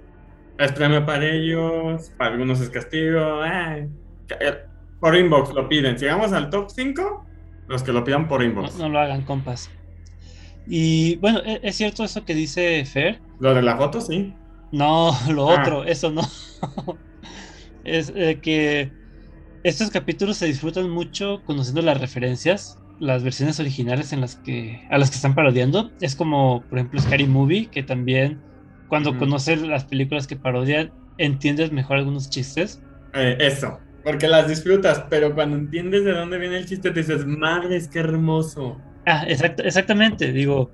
[0.59, 3.43] Es premio para ellos, para algunos es castigo.
[5.01, 5.99] Por inbox lo piden.
[5.99, 7.27] Si llegamos al top 5,
[7.69, 8.77] los que lo pidan por inbox.
[8.77, 9.71] No, lo hagan, compas.
[10.67, 13.21] Y bueno, ¿e-, ¿es cierto eso que dice Fer?
[13.41, 14.35] Lo de la foto, sí.
[14.73, 15.61] No, lo ah.
[15.61, 16.23] otro, eso no.
[17.85, 18.93] es eh, que
[19.65, 24.99] estos capítulos se disfrutan mucho conociendo las referencias, las versiones originales en las que a
[24.99, 25.91] las que están parodiando.
[26.01, 28.41] Es como, por ejemplo, Scary Movie, que también
[28.89, 32.83] cuando conoces las películas que parodian, entiendes mejor algunos chistes.
[33.15, 37.27] Eh, eso, porque las disfrutas, pero cuando entiendes de dónde viene el chiste, te dices,
[37.27, 38.81] madre, es que hermoso.
[39.07, 40.71] Ah, exactamente, digo,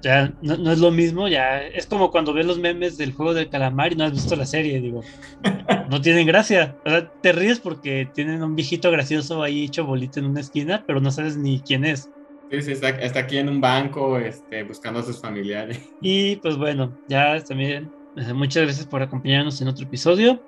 [0.00, 3.50] ya no, es lo mismo, ya es como cuando ves los memes del juego del
[3.50, 5.02] calamar y no has visto la serie, digo,
[5.90, 6.76] no tienen gracia.
[6.84, 10.84] O sea, te ríes porque tienen un viejito gracioso ahí hecho bolito en una esquina,
[10.86, 12.10] pero no sabes ni quién es.
[12.50, 15.80] Sí, sí, está, aquí en un banco este, buscando a sus familiares.
[16.00, 20.40] Y pues bueno, ya también, eh, muchas gracias por acompañarnos en otro episodio.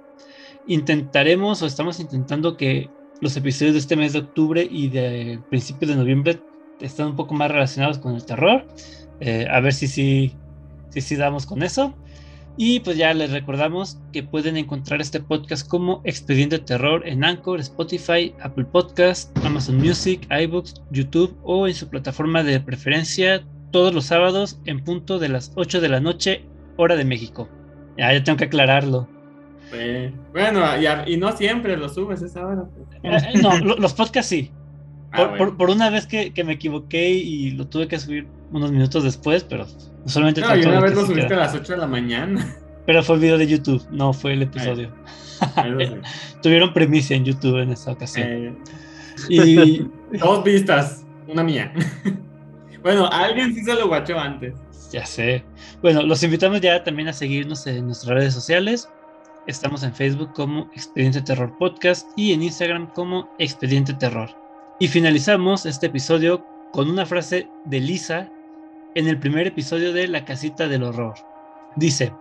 [0.67, 2.91] Intentaremos o estamos intentando que
[3.21, 6.41] los episodios de este mes de octubre y de principios de noviembre
[6.81, 8.67] estén un poco más relacionados con el terror.
[9.21, 10.35] Eh, a ver si sí
[10.91, 11.95] si, si, damos con eso.
[12.59, 17.61] Y pues ya les recordamos que pueden encontrar este podcast como Expediente Terror en Anchor,
[17.61, 24.07] Spotify, Apple Podcast, Amazon Music, iBooks, YouTube o en su plataforma de preferencia todos los
[24.07, 26.45] sábados en punto de las 8 de la noche,
[26.77, 27.49] hora de México.
[27.99, 29.16] Ya, ya tengo que aclararlo.
[30.33, 30.63] Bueno,
[31.07, 32.65] y, no siempre lo subes esa hora.
[33.03, 34.51] Eh, no, los podcasts sí.
[35.13, 39.45] Ah, por, una vez que, me equivoqué y lo tuve que subir unos minutos después,
[39.45, 39.67] pero
[40.05, 40.41] solamente...
[40.41, 42.57] No, y una vez lo subiste a las 8 de la mañana.
[42.87, 44.93] Pero fue el video de YouTube, no fue el episodio.
[46.43, 48.29] Tuvieron premisa en YouTube en esta ocasión.
[48.29, 48.55] Eh,
[49.29, 49.91] y...
[50.19, 51.73] Dos vistas, una mía.
[52.83, 54.55] bueno, alguien sí se lo guachó antes.
[54.93, 55.45] Ya sé.
[55.83, 58.89] Bueno, los invitamos ya también a seguirnos en nuestras redes sociales.
[59.47, 64.29] Estamos en Facebook como Expediente Terror Podcast y en Instagram como Expediente Terror.
[64.81, 68.29] Y finalizamos este episodio con una frase de Lisa
[68.97, 71.15] en el primer episodio de La Casita del Horror.
[71.77, 72.13] Dice,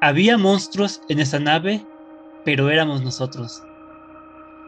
[0.00, 1.86] había monstruos en esa nave,
[2.44, 3.62] pero éramos nosotros.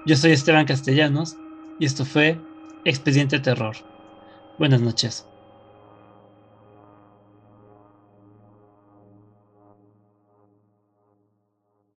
[0.06, 1.36] Yo soy Esteban Castellanos
[1.80, 2.38] y esto fue
[2.84, 3.74] Expediente Terror.
[4.60, 5.26] Buenas noches.